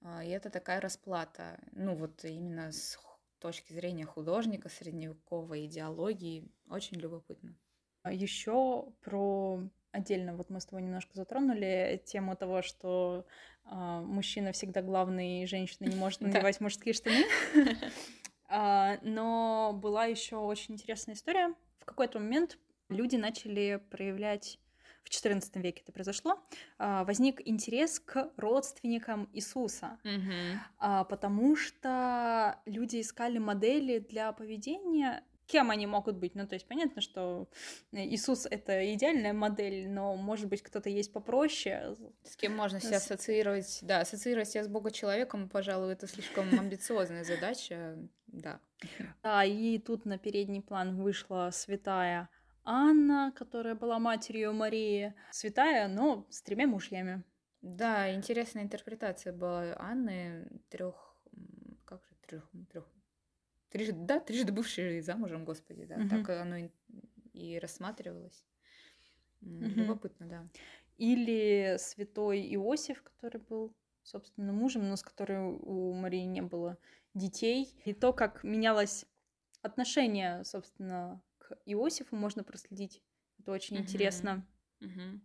а, 0.03 0.25
и 0.25 0.29
это 0.29 0.51
такая 0.51 0.81
расплата. 0.81 1.59
Ну 1.73 1.95
вот 1.95 2.25
именно 2.25 2.73
с 2.73 2.99
точки 3.39 3.73
зрения 3.73 4.05
художника 4.07 4.69
средневековой 4.69 5.67
идеологии 5.67 6.49
очень 6.69 6.99
любопытно. 6.99 7.55
А 8.03 8.13
Еще 8.13 8.93
про 9.03 9.61
отдельно, 9.91 10.37
вот 10.37 10.51
мы 10.51 10.61
с 10.61 10.67
тобой 10.67 10.83
немножко 10.83 11.13
затронули 11.15 12.01
тему 12.05 12.37
того, 12.37 12.63
что 12.63 13.27
э, 13.65 13.71
мужчина 13.75 14.53
всегда 14.53 14.83
главный, 14.83 15.43
и 15.43 15.47
женщина 15.47 15.89
не 15.89 15.97
может 15.97 16.21
надевать 16.23 16.61
мужские 16.61 16.95
штаны. 16.95 17.25
А, 18.49 18.99
но 19.03 19.73
была 19.75 20.07
еще 20.07 20.37
очень 20.37 20.75
интересная 20.75 21.15
история. 21.15 21.55
В 21.81 21.85
какой-то 21.85 22.19
момент 22.19 22.59
люди 22.89 23.17
начали 23.17 23.83
проявлять 23.91 24.59
в 25.03 25.09
XIV 25.09 25.61
веке 25.61 25.83
это 25.83 25.93
произошло, 25.93 26.41
а, 26.79 27.05
возник 27.05 27.41
интерес 27.47 28.01
к 28.01 28.33
родственникам 28.37 29.29
Иисуса, 29.33 29.99
mm-hmm. 30.03 31.05
потому 31.07 31.55
что 31.55 32.61
люди 32.67 33.01
искали 33.01 33.39
модели 33.39 34.01
для 34.01 34.33
поведения 34.33 35.23
кем 35.47 35.71
они 35.71 35.87
могут 35.87 36.17
быть. 36.17 36.35
Ну, 36.35 36.47
то 36.47 36.55
есть 36.55 36.67
понятно, 36.67 37.01
что 37.01 37.49
Иисус— 37.93 38.47
это 38.51 38.93
идеальная 38.95 39.33
модель, 39.33 39.89
но, 39.89 40.17
может 40.17 40.49
быть, 40.49 40.63
кто-то 40.63 40.91
есть 40.91 41.13
попроще. 41.13 41.97
С 42.25 42.37
кем 42.37 42.57
можно 42.57 42.81
себя 42.81 42.97
ассоциировать? 42.97 43.79
Да, 43.83 44.01
ассоциировать 44.01 44.49
себя 44.49 44.65
с 44.65 44.69
Бога-человеком, 44.69 45.49
пожалуй, 45.49 45.93
это 45.93 46.07
слишком 46.07 46.49
амбициозная 46.59 47.25
задача, 47.25 47.97
да. 48.27 48.61
Да, 49.23 49.45
и 49.45 49.79
тут 49.79 50.05
на 50.05 50.19
передний 50.19 50.61
план 50.61 51.01
вышла 51.01 51.51
святая 51.53 52.29
Анна, 52.65 53.33
которая 53.37 53.77
была 53.77 53.99
матерью 53.99 54.53
Марии. 54.53 55.15
Святая, 55.31 55.87
но 55.87 56.27
с 56.31 56.43
тремя 56.43 56.67
мужьями. 56.67 57.23
Да, 57.63 58.13
интересная 58.13 58.65
интерпретация 58.65 59.33
была 59.33 59.77
Анны 59.79 60.49
трех, 60.69 61.17
как 61.85 62.05
же 62.05 62.15
трех, 62.27 62.51
трех 62.71 62.96
Трижды, 63.71 63.95
да, 63.95 64.21
трижды 64.21 64.53
бывший 64.53 65.01
замужем, 65.01 65.45
господи, 65.45 65.85
да. 65.85 65.97
Угу. 65.97 66.09
Так 66.09 66.31
оно 66.31 66.57
и, 66.57 66.71
и 67.33 67.59
рассматривалось. 67.59 68.45
Угу. 69.43 69.51
Любопытно, 69.51 70.27
да. 70.27 70.45
Или 70.99 71.77
святой 71.79 72.43
Иосиф, 72.55 73.03
который 73.03 73.41
был, 73.41 73.75
собственно, 74.03 74.53
мужем, 74.53 74.89
но 74.89 74.97
с 74.97 75.03
которым 75.03 75.61
у 75.63 75.93
Марии 75.93 76.25
не 76.25 76.43
было 76.43 76.79
детей. 77.15 77.75
И 77.85 77.93
то, 77.93 78.13
как 78.13 78.45
менялось 78.45 79.05
отношение, 79.63 80.45
собственно, 80.45 81.23
к 81.39 81.59
Иосифу, 81.67 82.17
можно 82.17 82.45
проследить. 82.45 83.03
Это 83.39 83.53
очень 83.53 83.77
угу. 83.77 83.85
интересно. 83.85 84.47
Угу. 84.81 85.21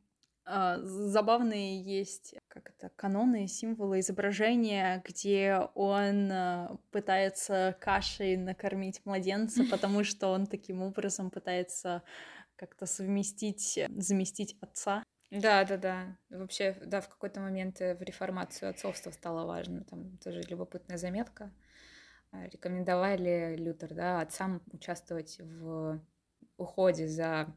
А, 0.45 0.79
забавные 0.81 1.81
есть 1.81 2.35
как 2.47 2.69
это, 2.69 2.89
каноны, 2.95 3.47
символы, 3.47 3.99
изображения, 3.99 5.03
где 5.05 5.67
он 5.75 6.31
а, 6.31 6.77
пытается 6.91 7.77
кашей 7.79 8.37
накормить 8.37 9.01
младенца, 9.05 9.63
потому 9.71 10.03
что 10.03 10.29
он 10.29 10.47
таким 10.47 10.81
образом 10.81 11.29
пытается 11.29 12.03
как-то 12.55 12.85
совместить, 12.85 13.79
заместить 13.97 14.55
отца. 14.61 15.03
Да, 15.31 15.63
да, 15.63 15.77
да. 15.77 16.17
Вообще, 16.29 16.75
да, 16.85 16.99
в 16.99 17.07
какой-то 17.07 17.39
момент 17.39 17.79
э, 17.79 17.95
в 17.95 18.01
реформацию 18.01 18.69
отцовства 18.69 19.11
стало 19.11 19.45
важно. 19.45 19.85
Там 19.85 20.17
тоже 20.17 20.41
любопытная 20.41 20.97
заметка. 20.97 21.53
А, 22.31 22.47
рекомендовали 22.47 23.55
Лютер, 23.57 23.93
да, 23.93 24.19
отцам 24.21 24.61
участвовать 24.73 25.39
в 25.39 26.01
уходе 26.57 27.07
за 27.07 27.55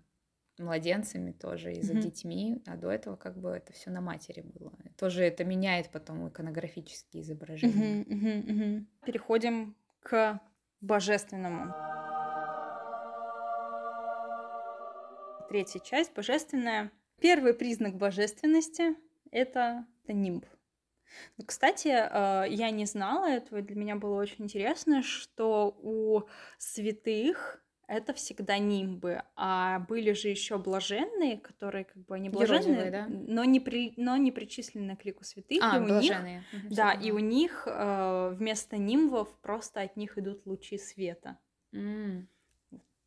младенцами 0.58 1.32
тоже 1.32 1.72
и 1.72 1.82
за 1.82 1.94
mm-hmm. 1.94 2.00
детьми, 2.00 2.62
а 2.66 2.76
до 2.76 2.90
этого 2.90 3.16
как 3.16 3.36
бы 3.38 3.50
это 3.50 3.72
все 3.72 3.90
на 3.90 4.00
матери 4.00 4.42
было. 4.42 4.72
Тоже 4.96 5.24
это 5.24 5.44
меняет 5.44 5.90
потом 5.90 6.28
иконографические 6.28 7.22
изображения. 7.22 8.02
Mm-hmm, 8.02 8.06
mm-hmm, 8.06 8.44
mm-hmm. 8.46 8.84
Переходим 9.06 9.74
к 10.00 10.40
божественному. 10.80 11.74
Третья 15.48 15.80
часть 15.80 16.14
божественная. 16.14 16.90
Первый 17.20 17.54
признак 17.54 17.96
божественности 17.96 18.96
это, 19.30 19.86
это 20.04 20.12
нимб. 20.12 20.46
Кстати, 21.46 21.88
э, 21.88 22.46
я 22.48 22.70
не 22.70 22.86
знала 22.86 23.26
этого, 23.26 23.62
для 23.62 23.76
меня 23.76 23.96
было 23.96 24.20
очень 24.20 24.44
интересно, 24.44 25.02
что 25.02 25.76
у 25.80 26.22
святых 26.58 27.63
это 27.88 28.12
всегда 28.14 28.58
нимбы, 28.58 29.22
а 29.36 29.80
были 29.80 30.12
же 30.12 30.28
еще 30.28 30.58
блаженные, 30.58 31.38
которые 31.38 31.84
как 31.84 31.96
бы 32.04 32.18
не 32.18 32.28
блаженные, 32.28 32.90
да? 32.90 33.06
но 33.08 33.44
не 33.44 33.60
при, 33.60 33.94
но 33.96 34.16
не 34.16 34.32
причислены 34.32 34.96
к 34.96 35.04
лику 35.04 35.24
святых. 35.24 35.58
А, 35.62 35.76
и 35.76 35.80
у 35.80 35.84
блаженные. 35.86 36.44
Них, 36.52 36.64
угу, 36.64 36.74
да, 36.74 36.92
и 36.92 37.10
у 37.10 37.18
них 37.18 37.64
э, 37.66 38.34
вместо 38.34 38.76
нимбов 38.76 39.28
просто 39.40 39.82
от 39.82 39.96
них 39.96 40.18
идут 40.18 40.46
лучи 40.46 40.78
света. 40.78 41.38
Mm. 41.72 42.26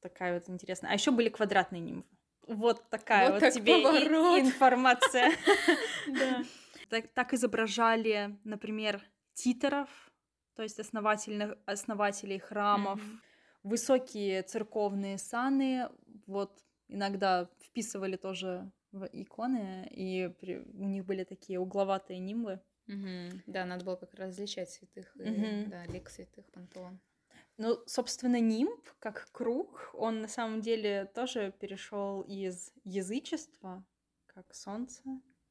Такая 0.01 0.35
вот 0.35 0.49
интересная. 0.49 0.91
А 0.91 0.93
еще 0.93 1.11
были 1.11 1.29
квадратные 1.29 1.81
нимбы. 1.81 2.05
Вот 2.47 2.89
такая 2.89 3.31
вот, 3.31 3.41
вот 3.41 3.53
тебе 3.53 3.81
и, 3.81 3.85
информация. 4.39 5.31
Так, 7.13 7.33
изображали, 7.33 8.37
например, 8.45 9.01
титеров, 9.33 9.89
то 10.55 10.63
есть 10.63 10.79
основателей 10.79 12.39
храмов, 12.39 13.01
mm-hmm 13.01 13.26
высокие 13.67 14.43
церковные 14.43 15.17
саны, 15.17 15.89
вот 16.25 16.63
иногда 16.87 17.49
вписывали 17.61 18.15
тоже 18.15 18.71
в 18.91 19.07
иконы, 19.11 19.87
и 19.91 20.29
при... 20.39 20.59
у 20.59 20.87
них 20.87 21.05
были 21.05 21.23
такие 21.23 21.59
угловатые 21.59 22.19
нимбы. 22.19 22.61
Угу. 22.87 23.41
Да, 23.47 23.65
надо 23.65 23.83
было 23.83 23.95
как 23.97 24.13
раз 24.13 24.29
различать 24.29 24.69
святых, 24.69 25.13
угу. 25.15 25.25
и, 25.25 25.65
да, 25.65 25.85
лик 25.87 26.09
святых, 26.09 26.45
пантеон. 26.51 26.99
Ну, 27.57 27.79
собственно, 27.85 28.39
нимб, 28.39 28.87
как 28.99 29.27
круг, 29.31 29.89
он 29.93 30.21
на 30.21 30.27
самом 30.27 30.61
деле 30.61 31.05
тоже 31.13 31.51
перешел 31.59 32.21
из 32.21 32.71
язычества, 32.83 33.83
как 34.27 34.53
солнце, 34.53 35.03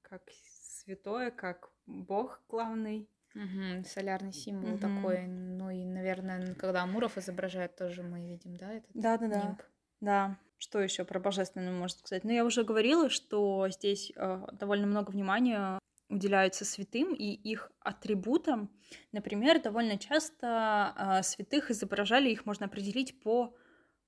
как 0.02 0.22
святое, 0.32 1.30
как 1.30 1.70
бог 1.86 2.42
главный, 2.48 3.08
Угу, 3.36 3.84
солярный 3.84 4.32
символ 4.32 4.74
угу. 4.74 4.78
такой. 4.78 5.26
Ну 5.26 5.68
и, 5.68 5.84
наверное, 5.84 6.54
когда 6.54 6.82
Амуров 6.82 7.18
изображает, 7.18 7.76
тоже 7.76 8.02
мы 8.02 8.26
видим, 8.26 8.56
да, 8.56 8.72
этот 8.72 8.90
да, 8.94 9.18
да, 9.18 9.28
да. 9.28 9.58
Да. 10.00 10.38
Что 10.58 10.80
еще 10.80 11.04
про 11.04 11.20
божественную 11.20 11.76
можно 11.76 11.98
сказать? 11.98 12.24
Ну, 12.24 12.30
я 12.30 12.44
уже 12.44 12.64
говорила, 12.64 13.10
что 13.10 13.68
здесь 13.68 14.10
э, 14.16 14.46
довольно 14.52 14.86
много 14.86 15.10
внимания 15.10 15.78
уделяются 16.08 16.64
святым 16.64 17.14
и 17.14 17.26
их 17.26 17.70
атрибутам. 17.80 18.70
Например, 19.12 19.60
довольно 19.60 19.98
часто 19.98 20.94
э, 20.96 21.22
святых 21.22 21.70
изображали, 21.70 22.30
их 22.30 22.46
можно 22.46 22.66
определить 22.66 23.20
по 23.20 23.54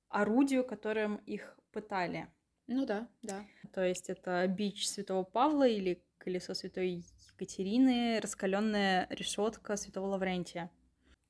орудию, 0.09 0.65
которым 0.65 1.17
их 1.27 1.59
пытали. 1.71 2.29
Ну 2.67 2.87
да, 2.87 3.09
да. 3.23 3.45
То 3.75 3.85
есть 3.85 4.09
это 4.09 4.47
бич 4.47 4.89
святого 4.89 5.25
Павла 5.25 5.67
или 5.67 6.03
колесо 6.19 6.55
святой 6.55 7.05
Екатерины, 7.39 8.19
раскаленная 8.21 9.07
решетка 9.11 9.77
Святого 9.77 10.07
Лаврентия. 10.07 10.71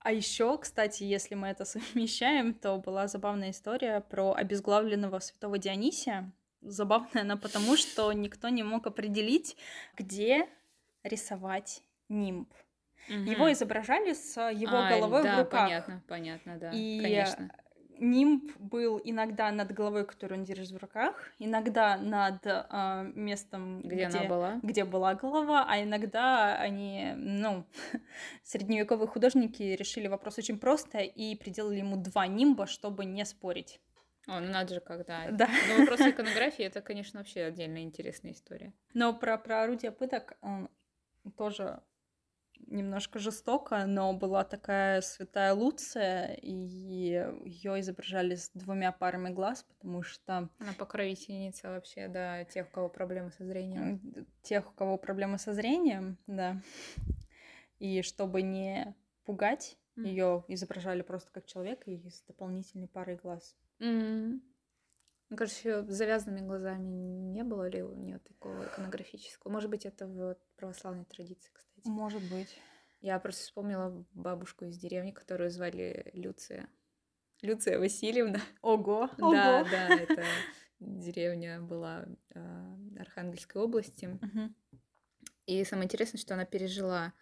А 0.01 0.13
еще, 0.13 0.57
кстати, 0.57 1.03
если 1.03 1.35
мы 1.35 1.49
это 1.49 1.65
совмещаем, 1.67 2.55
то 2.55 2.79
была 2.79 3.09
забавная 3.09 3.51
история 3.51 4.01
про 4.01 4.33
обезглавленного 4.33 5.19
святого 5.19 5.59
Дионисия. 5.59 6.33
Забавная 6.63 7.23
она 7.23 7.37
потому, 7.37 7.77
что 7.77 8.13
никто 8.13 8.49
не 8.49 8.63
мог 8.63 8.87
определить, 8.87 9.57
где 9.97 10.49
рисовать 11.03 11.83
нимб. 12.09 12.51
Угу. 13.09 13.17
Его 13.19 13.53
изображали 13.53 14.15
с 14.15 14.37
его 14.51 14.79
а, 14.79 14.89
головой 14.91 15.23
да, 15.23 15.37
в 15.37 15.39
руках. 15.41 15.65
Понятно, 15.65 16.03
понятно, 16.09 16.59
да. 16.59 16.71
И 16.73 17.01
конечно 17.01 17.51
нимб 17.99 18.57
был 18.59 19.01
иногда 19.03 19.51
над 19.51 19.73
головой, 19.73 20.05
которую 20.05 20.41
он 20.41 20.45
держит 20.45 20.71
в 20.71 20.77
руках, 20.77 21.15
иногда 21.39 21.97
над 21.97 22.45
э, 22.45 23.13
местом, 23.15 23.81
где, 23.83 24.07
где 24.07 24.07
она 24.07 24.25
была, 24.25 24.61
где 24.63 24.85
была 24.85 25.15
голова, 25.15 25.67
а 25.69 25.83
иногда 25.83 26.57
они, 26.57 27.13
ну, 27.17 27.65
средневековые 28.43 29.09
художники 29.09 29.63
решили 29.63 30.09
вопрос 30.09 30.39
очень 30.39 30.59
просто 30.59 30.99
и 30.99 31.35
приделали 31.35 31.79
ему 31.79 31.97
два 31.97 32.27
нимба, 32.27 32.67
чтобы 32.67 33.05
не 33.05 33.25
спорить. 33.25 33.81
О, 34.27 34.41
ну 34.41 34.53
надо 34.53 34.75
же, 34.75 34.81
когда. 34.81 35.31
Да. 35.31 35.49
Но 35.69 35.81
вопрос 35.81 36.01
иконографии 36.01 36.65
это, 36.65 36.83
конечно, 36.83 37.21
вообще 37.21 37.45
отдельная 37.45 37.83
интересная 37.83 38.33
история. 38.33 38.75
Но 38.93 39.15
про, 39.15 39.39
про 39.39 39.63
орудие 39.63 39.91
пыток 39.91 40.37
э, 40.43 40.67
тоже 41.39 41.81
немножко 42.67 43.19
жестоко, 43.19 43.87
но 43.87 44.13
была 44.13 44.45
такая 44.45 45.01
святая 45.01 45.55
Луция, 45.55 46.35
и 46.35 46.53
ее 46.53 47.81
изображали 47.81 48.35
с 48.35 48.51
двумя 48.55 48.93
парами 48.93 49.31
глаз, 49.31 49.65
потому 49.65 50.03
что... 50.03 50.51
Она 50.59 50.73
покровительница 50.79 51.71
вообще, 51.71 52.09
да, 52.09 52.45
тех, 52.45 52.69
у 52.69 52.71
кого 52.71 52.89
проблемы 52.89 53.31
со 53.31 53.45
зрением. 53.45 54.27
Тех, 54.43 54.69
у 54.71 54.73
кого 54.73 54.99
проблемы 54.99 55.39
со 55.39 55.53
зрением, 55.53 56.19
да. 56.27 56.61
И 57.79 58.03
чтобы 58.03 58.43
не 58.43 58.95
пугать, 59.25 59.79
mm. 59.97 60.07
ее 60.07 60.45
изображали 60.49 61.03
просто 61.03 61.31
как 61.33 61.47
человека 61.47 61.91
и 61.91 62.09
с 62.09 62.23
дополнительной 62.23 62.89
парой 62.89 63.17
глаз. 63.17 63.57
Mm. 63.81 64.41
Ну, 65.31 65.37
короче, 65.37 65.83
с 65.83 65.95
завязанными 65.95 66.47
глазами 66.47 66.89
не 66.89 67.45
было 67.45 67.69
ли 67.69 67.83
у 67.83 67.95
нее 67.95 68.19
такого 68.21 68.65
иконографического? 68.65 69.53
Может 69.53 69.69
быть, 69.69 69.85
это 69.85 70.07
в 70.07 70.37
православной 70.57 71.05
традиции, 71.05 71.51
кстати. 71.53 71.68
Может 71.89 72.23
быть. 72.31 72.55
Я 73.01 73.19
просто 73.19 73.43
вспомнила 73.43 74.05
бабушку 74.13 74.67
из 74.67 74.77
деревни, 74.77 75.11
которую 75.11 75.51
звали 75.51 76.11
Люция. 76.13 76.69
Люция 77.41 77.79
Васильевна. 77.79 78.41
Ого! 78.61 79.09
Да, 79.17 79.61
ого. 79.61 79.69
да, 79.71 79.95
это 79.95 80.23
деревня 80.81 81.63
была 81.63 82.05
э, 82.35 82.77
Архангельской 82.99 83.63
области. 83.63 84.07
Угу. 84.07 84.81
И 85.47 85.65
самое 85.65 85.87
интересное, 85.87 86.19
что 86.19 86.35
она 86.35 86.45
пережила 86.45 87.15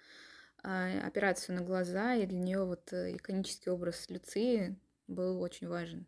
э, 0.64 1.00
операцию 1.00 1.54
на 1.54 1.62
глаза, 1.62 2.14
и 2.14 2.26
для 2.26 2.40
нее 2.40 2.64
вот 2.64 2.92
э, 2.92 3.14
иконический 3.14 3.70
образ 3.70 4.10
Люции 4.10 4.76
был 5.06 5.40
очень 5.40 5.68
важен. 5.68 6.06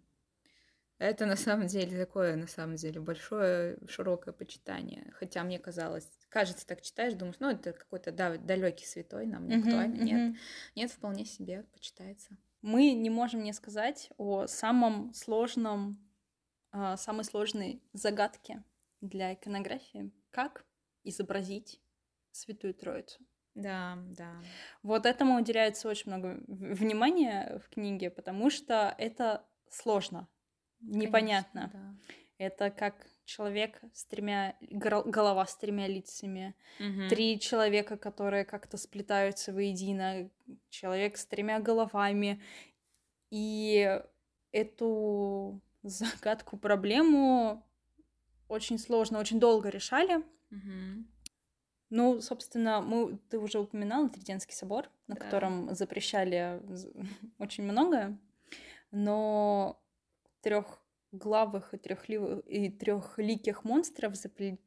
Это 0.99 1.27
на 1.27 1.37
самом 1.37 1.69
деле 1.69 1.97
такое, 1.97 2.35
на 2.35 2.49
самом 2.49 2.75
деле, 2.75 3.01
большое, 3.01 3.79
широкое 3.87 4.35
почитание. 4.35 5.13
Хотя 5.13 5.45
мне 5.45 5.61
казалось, 5.61 6.11
кажется, 6.29 6.67
так 6.67 6.83
читаешь, 6.83 7.15
думаешь, 7.15 7.37
ну, 7.41 7.51
это 7.51 7.73
какой-то 7.73 8.13
да, 8.13 8.37
далекий 8.37 8.87
святой, 8.87 9.27
нам 9.27 9.47
не 9.47 9.57
актуально. 9.57 9.97
Uh-huh, 9.97 10.05
Нет, 10.05 10.37
нет, 10.75 10.91
вполне 10.91 11.25
себе 11.25 11.65
почитается. 11.73 12.37
Мы 12.61 12.93
не 12.93 13.11
можем 13.11 13.43
не 13.43 13.53
сказать 13.53 14.11
о 14.17 14.47
самом 14.47 15.15
сложном, 15.15 15.99
э, 16.73 16.97
самой 16.97 17.25
сложной 17.25 17.83
загадке 17.93 18.65
для 19.01 19.35
иконографии. 19.35 20.13
Как 20.31 20.65
изобразить 21.05 21.81
Святую 22.33 22.75
Троицу? 22.75 23.25
Да, 23.55 23.99
да. 24.17 24.41
Вот 24.83 25.07
этому 25.07 25.37
уделяется 25.37 25.89
очень 25.89 26.13
много 26.13 26.41
внимания 26.47 27.61
в 27.65 27.69
книге, 27.71 28.11
потому 28.11 28.51
что 28.51 28.95
это 28.99 29.45
сложно 29.69 30.29
непонятно. 30.81 31.71
Конечно, 31.73 31.97
да. 32.39 32.45
Это 32.45 32.71
как 32.71 33.07
человек 33.29 33.79
с 33.93 34.05
тремя 34.05 34.57
голова 34.61 35.45
с 35.45 35.55
тремя 35.55 35.87
лицами, 35.87 36.55
угу. 36.81 37.09
три 37.11 37.39
человека, 37.39 37.99
которые 37.99 38.45
как-то 38.45 38.79
сплетаются 38.79 39.53
воедино, 39.53 40.31
человек 40.71 41.19
с 41.19 41.27
тремя 41.27 41.61
головами. 41.61 42.43
И 43.31 44.01
эту 44.51 45.61
загадку, 45.83 46.57
проблему 46.57 47.63
очень 48.49 48.79
сложно, 48.79 49.19
очень 49.19 49.39
долго 49.39 49.69
решали. 49.69 50.25
Угу. 50.51 51.05
Ну, 51.91 52.21
собственно, 52.23 52.81
мы, 52.81 53.19
ты 53.29 53.39
уже 53.39 53.59
упоминала 53.59 54.09
Триденский 54.09 54.55
собор, 54.55 54.89
на 55.07 55.15
да. 55.15 55.21
котором 55.21 55.75
запрещали 55.75 56.63
очень 57.39 57.65
многое, 57.65 58.19
но 58.91 59.79
трехглавых 61.11 61.75
и, 61.75 61.79
трехливых, 61.79 62.47
и 62.47 62.71
трехликих 62.71 63.65
монстров 63.65 64.15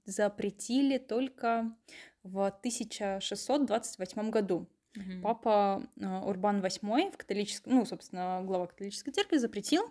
запретили 0.05 0.97
только 0.97 1.75
в 2.23 2.45
1628 2.45 4.29
году. 4.29 4.67
Угу. 4.95 5.21
Папа 5.23 5.87
э, 5.95 6.19
Урбан 6.25 6.61
VIII 6.61 7.11
в 7.11 7.17
католическом, 7.17 7.75
ну, 7.75 7.85
собственно, 7.85 8.41
глава 8.43 8.67
католической 8.67 9.11
церкви 9.11 9.37
запретил. 9.37 9.83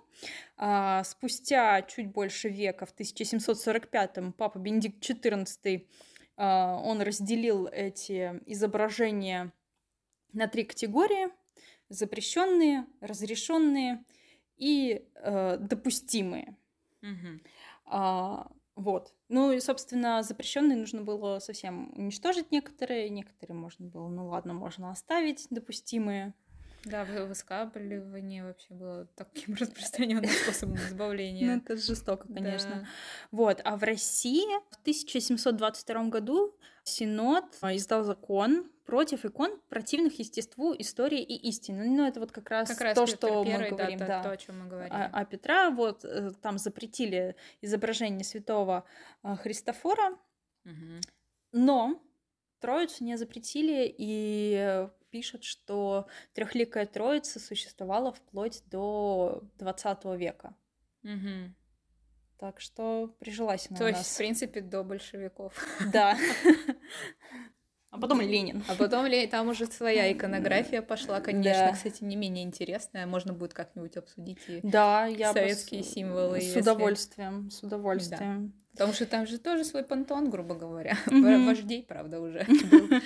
А, 0.59 1.05
спустя 1.05 1.81
чуть 1.83 2.09
больше 2.09 2.51
века, 2.51 2.85
в 2.85 2.95
1745-м, 2.95 4.35
папа 4.35 4.59
Бенедикт 4.59 5.03
XIV, 5.03 5.87
а, 6.37 6.79
он 6.85 7.01
разделил 7.01 7.67
эти 7.67 8.43
изображения 8.45 9.53
на 10.35 10.49
три 10.49 10.65
категории. 10.65 11.29
Запрещенные, 11.89 12.87
разрешенные 13.01 14.05
и 14.61 15.09
э, 15.15 15.57
допустимые. 15.59 16.57
Угу. 17.03 17.41
А, 17.87 18.51
вот. 18.77 19.15
Ну 19.29 19.53
и, 19.53 19.61
собственно, 19.61 20.23
запрещенные 20.23 20.77
нужно 20.77 21.03
было 21.03 21.39
совсем 21.39 21.93
уничтожить 21.97 22.53
некоторые, 22.53 23.09
некоторые 23.09 23.57
можно 23.57 23.87
было, 23.87 24.09
ну 24.09 24.29
ладно, 24.29 24.53
можно 24.53 24.91
оставить 24.91 25.47
допустимые. 25.51 26.35
Да, 26.85 27.05
выскабливание 27.05 28.45
вообще 28.45 28.73
было 28.73 29.07
таким 29.15 29.55
распространенным 29.61 30.31
способом 30.31 30.77
избавления. 30.77 31.47
Ну, 31.47 31.57
это 31.59 31.77
жестоко, 31.77 32.27
конечно. 32.33 32.87
Вот, 33.31 33.61
а 33.65 33.77
в 33.77 33.83
России 33.83 34.47
в 34.71 34.81
1722 34.81 36.05
году 36.05 36.57
Синод 36.85 37.45
издал 37.63 38.05
закон 38.05 38.71
против 38.91 39.25
икон, 39.25 39.61
противных 39.69 40.19
естеству, 40.19 40.75
истории 40.77 41.23
и 41.23 41.49
истины. 41.49 41.89
Ну, 41.89 42.05
это 42.09 42.19
вот 42.19 42.33
как 42.33 42.51
раз, 42.51 42.69
как 42.71 42.81
раз 42.81 42.97
то, 42.97 43.07
Петр 43.07 43.17
что 43.17 43.45
первый, 43.45 43.71
мы 43.71 43.77
говорим. 43.77 43.99
Да, 44.01 44.07
да. 44.07 44.23
То, 44.25 44.31
о 44.33 44.37
чем 44.37 44.59
мы 44.59 44.67
говорим. 44.67 44.93
А, 44.93 45.09
а 45.13 45.25
Петра 45.25 45.71
вот 45.71 46.05
э, 46.05 46.33
там 46.43 46.59
запретили 46.59 47.37
изображение 47.61 48.25
святого 48.25 48.85
э, 49.23 49.37
Христофора, 49.37 50.19
угу. 50.65 51.01
но 51.53 52.03
Троицу 52.59 53.05
не 53.05 53.17
запретили 53.17 53.95
и 53.97 54.89
пишут, 55.11 55.45
что 55.45 56.09
трехликая 56.33 56.87
Троица 56.87 57.39
существовала 57.39 58.11
вплоть 58.11 58.65
до 58.67 59.45
20 59.59 60.05
века. 60.17 60.57
Угу. 61.05 61.55
Так 62.39 62.61
что 62.61 63.15
прижилась 63.21 63.69
она 63.71 63.79
То 63.79 63.87
есть, 63.87 64.01
нас. 64.01 64.15
в 64.15 64.17
принципе, 64.17 64.61
до 64.63 64.83
большевиков. 64.83 65.55
Да. 65.93 66.19
А 67.91 67.99
потом 67.99 68.21
Ленин. 68.21 68.63
А 68.69 68.75
потом 68.77 69.07
там 69.29 69.49
уже 69.49 69.67
своя 69.67 70.13
иконография 70.13 70.81
пошла, 70.81 71.21
конечно, 71.21 71.67
да. 71.67 71.73
кстати, 71.73 72.05
не 72.05 72.17
менее 72.17 72.45
интересная. 72.45 73.07
Можно 73.07 73.33
будет 73.33 73.53
как-нибудь 73.53 73.97
обсудить 73.97 74.39
и 74.47 74.61
да, 74.63 75.07
я 75.07 75.33
советские 75.33 75.83
с... 75.83 75.93
символы. 75.93 76.41
С 76.41 76.45
если... 76.45 76.61
удовольствием, 76.61 77.51
с 77.51 77.63
удовольствием. 77.63 78.47
Да. 78.47 78.61
Потому 78.73 78.93
что 78.93 79.07
там 79.07 79.27
же 79.27 79.39
тоже 79.39 79.65
свой 79.65 79.83
пантон, 79.83 80.31
грубо 80.31 80.55
говоря. 80.55 80.97
Вождей, 81.07 81.83
правда, 81.83 82.21
уже. 82.21 82.47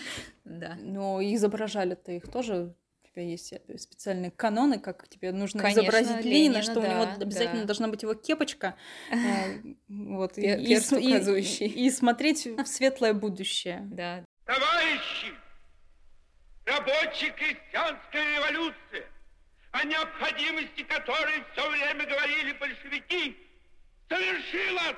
Да. 0.45 0.77
Но 0.79 1.23
изображали-то 1.23 2.13
их 2.13 2.31
тоже 2.31 2.75
тебя 3.15 3.23
есть 3.23 3.53
э, 3.53 3.79
специальные 3.79 4.31
каноны, 4.31 4.79
как 4.79 5.09
тебе 5.09 5.33
нужно 5.33 5.61
Конечно, 5.61 5.83
изобразить 5.83 6.25
Ленина, 6.25 6.55
Ленина 6.59 6.63
что 6.63 6.75
да, 6.75 6.81
у 6.81 6.91
него 6.91 7.03
обязательно 7.21 7.61
да. 7.61 7.67
должна 7.67 7.89
быть 7.89 8.03
его 8.03 8.15
кепочка, 8.15 8.75
э, 9.13 9.75
вот, 9.89 10.39
и, 10.39 10.43
и, 10.43 10.75
и, 10.75 11.87
и 11.87 11.91
смотреть 11.91 12.47
в 12.47 12.67
светлое 12.67 13.15
будущее. 13.15 13.89
Да. 13.91 14.25
Товарищи, 14.45 15.35
рабочая 16.67 17.31
крестьянская 17.31 18.37
революция, 18.37 19.07
о 19.73 19.85
необходимости 19.85 20.83
которой 20.83 21.43
все 21.53 21.71
время 21.71 22.05
говорили 22.07 22.53
большевики, 22.53 23.37
совершилась! 24.09 24.97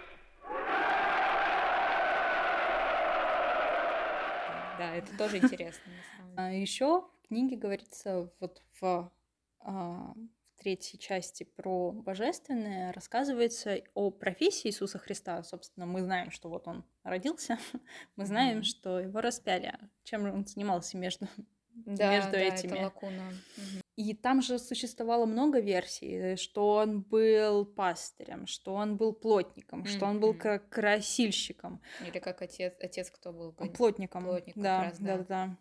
Да, 4.78 4.94
это 4.94 5.16
тоже 5.16 5.38
интересно. 5.38 5.92
А 6.36 6.51
еще 6.51 7.05
книге 7.28 7.57
говорится 7.57 8.30
вот 8.40 8.62
в, 8.80 9.11
а, 9.61 10.12
в 10.12 10.45
третьей 10.57 10.98
части 10.98 11.44
про 11.44 11.92
божественное, 11.92 12.92
рассказывается 12.92 13.80
о 13.94 14.11
профессии 14.11 14.68
Иисуса 14.68 14.98
Христа. 14.98 15.42
Собственно, 15.42 15.86
мы 15.86 16.02
знаем, 16.02 16.30
что 16.30 16.48
вот 16.48 16.66
он 16.66 16.84
родился, 17.02 17.59
мы 18.16 18.26
знаем, 18.26 18.59
mm-hmm. 18.59 18.64
что 18.64 19.00
его 19.00 19.20
распяли. 19.20 19.74
Чем 20.04 20.24
он 20.32 20.46
занимался 20.46 20.96
между, 20.96 21.28
да, 21.74 22.16
между 22.16 22.32
да, 22.32 22.38
этими? 22.38 22.72
Это 22.72 22.82
лакуна. 22.84 23.30
Mm-hmm. 23.30 23.80
И 23.96 24.14
там 24.14 24.42
же 24.42 24.59
существовало 24.59 25.24
много 25.24 25.61
версий, 25.61 26.36
что 26.36 26.74
он 26.74 27.00
был 27.00 27.64
пастырем, 27.64 28.46
что 28.46 28.74
он 28.74 28.96
был 28.96 29.14
плотником, 29.14 29.82
mm-hmm. 29.82 29.96
что 29.96 30.07
он 30.07 30.20
был 30.20 30.34
как 30.34 30.68
красильщиком. 30.68 31.80
Или 32.07 32.18
как 32.18 32.42
отец, 32.42 32.74
отец 32.80 33.11
кто 33.11 33.32
был? 33.32 33.52
Плотником. 33.52 34.24
Плотник, 34.24 34.54
да, 34.57 34.84
раз, 34.84 34.98
да, 34.98 35.16
да, 35.18 35.24
да. 35.24 35.57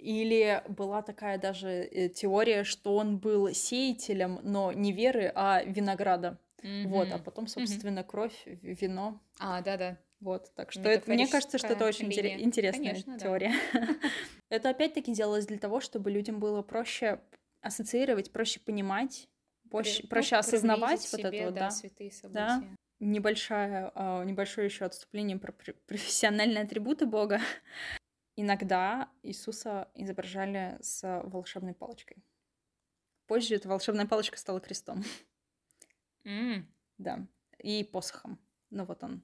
Или 0.00 0.62
была 0.68 1.02
такая 1.02 1.38
даже 1.38 1.68
э, 1.68 2.08
теория, 2.08 2.64
что 2.64 2.96
он 2.96 3.18
был 3.18 3.52
сеятелем, 3.52 4.40
но 4.42 4.72
не 4.72 4.92
веры, 4.92 5.32
а 5.34 5.62
винограда. 5.64 6.38
Mm-hmm. 6.62 6.88
Вот, 6.88 7.08
а 7.12 7.18
потом, 7.18 7.46
собственно, 7.46 8.00
mm-hmm. 8.00 8.04
кровь, 8.04 8.42
вино. 8.44 9.20
А, 9.38 9.60
да-да. 9.62 9.98
Вот, 10.20 10.50
так 10.54 10.72
что 10.72 10.88
это, 10.88 11.10
мне 11.10 11.26
кажется, 11.26 11.58
что 11.58 11.68
это 11.68 11.84
очень 11.84 12.10
линия. 12.10 12.40
интересная 12.40 12.90
Конечно, 12.90 13.18
теория. 13.18 13.54
Да. 13.72 13.88
это 14.48 14.70
опять-таки 14.70 15.12
делалось 15.12 15.46
для 15.46 15.58
того, 15.58 15.80
чтобы 15.80 16.10
людям 16.10 16.40
было 16.40 16.62
проще 16.62 17.20
ассоциировать, 17.60 18.32
проще 18.32 18.60
понимать, 18.60 19.28
проще, 19.70 20.02
При, 20.02 20.08
проще 20.08 20.36
ну, 20.36 20.40
осознавать 20.40 21.00
вот 21.12 21.20
себе, 21.20 21.38
это 21.38 21.44
вот, 21.44 21.54
да, 21.54 21.60
да. 21.60 21.70
святые 21.70 22.10
события. 22.12 22.34
Да? 22.34 22.64
Небольшое, 22.98 23.92
небольшое 24.24 24.66
еще 24.66 24.86
отступление 24.86 25.38
про 25.38 25.52
профессиональные 25.52 26.64
атрибуты 26.64 27.04
Бога. 27.06 27.40
Иногда 28.36 29.08
Иисуса 29.22 29.88
изображали 29.94 30.76
с 30.82 31.22
волшебной 31.24 31.74
палочкой. 31.74 32.22
Позже 33.26 33.56
эта 33.56 33.68
волшебная 33.68 34.06
палочка 34.06 34.38
стала 34.38 34.60
крестом. 34.60 35.02
Mm. 36.24 36.64
Да. 36.98 37.26
И 37.58 37.82
посохом. 37.82 38.38
Ну 38.70 38.84
вот 38.84 39.02
он. 39.02 39.22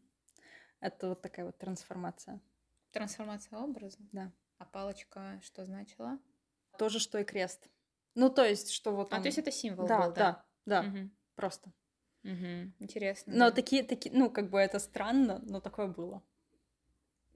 Это 0.80 1.10
вот 1.10 1.20
такая 1.20 1.44
вот 1.46 1.58
трансформация. 1.58 2.40
Трансформация 2.90 3.58
образа? 3.58 3.98
Да. 4.12 4.32
А 4.58 4.64
палочка 4.64 5.40
что 5.42 5.64
значила? 5.64 6.18
То 6.78 6.88
же, 6.88 6.98
что 6.98 7.18
и 7.18 7.24
крест. 7.24 7.68
Ну, 8.14 8.30
то 8.30 8.44
есть, 8.44 8.70
что 8.70 8.94
вот 8.94 9.12
он... 9.12 9.18
А, 9.18 9.22
то 9.22 9.26
есть 9.26 9.38
это 9.38 9.50
символ 9.50 9.86
да, 9.86 10.06
был, 10.06 10.14
да? 10.14 10.44
Да, 10.64 10.82
да, 10.82 10.88
угу. 10.88 11.10
просто. 11.34 11.72
Угу. 12.24 12.72
Интересно. 12.78 13.32
Но 13.32 13.50
да. 13.50 13.56
такие, 13.56 13.82
такие, 13.82 14.14
ну, 14.14 14.30
как 14.30 14.50
бы 14.50 14.58
это 14.58 14.78
странно, 14.78 15.40
но 15.42 15.60
такое 15.60 15.86
было. 15.86 16.22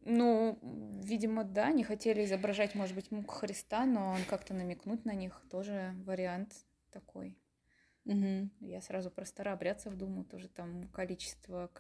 Ну, 0.09 0.57
видимо, 1.03 1.43
да, 1.43 1.73
не 1.73 1.83
хотели 1.83 2.25
изображать, 2.25 2.77
может 2.77 2.95
быть, 2.95 3.11
мук 3.11 3.29
Христа, 3.33 3.85
но 3.85 4.11
он 4.13 4.21
как-то 4.31 4.55
намекнуть 4.55 5.05
на 5.05 5.15
них 5.15 5.43
тоже 5.51 5.95
вариант 6.05 6.55
такой. 6.93 7.37
Угу. 8.05 8.51
Я 8.61 8.81
сразу 8.81 9.11
про 9.11 9.25
старообрядцев 9.25 9.97
думаю, 9.97 10.25
тоже 10.25 10.49
там 10.49 10.85
количество, 10.93 11.73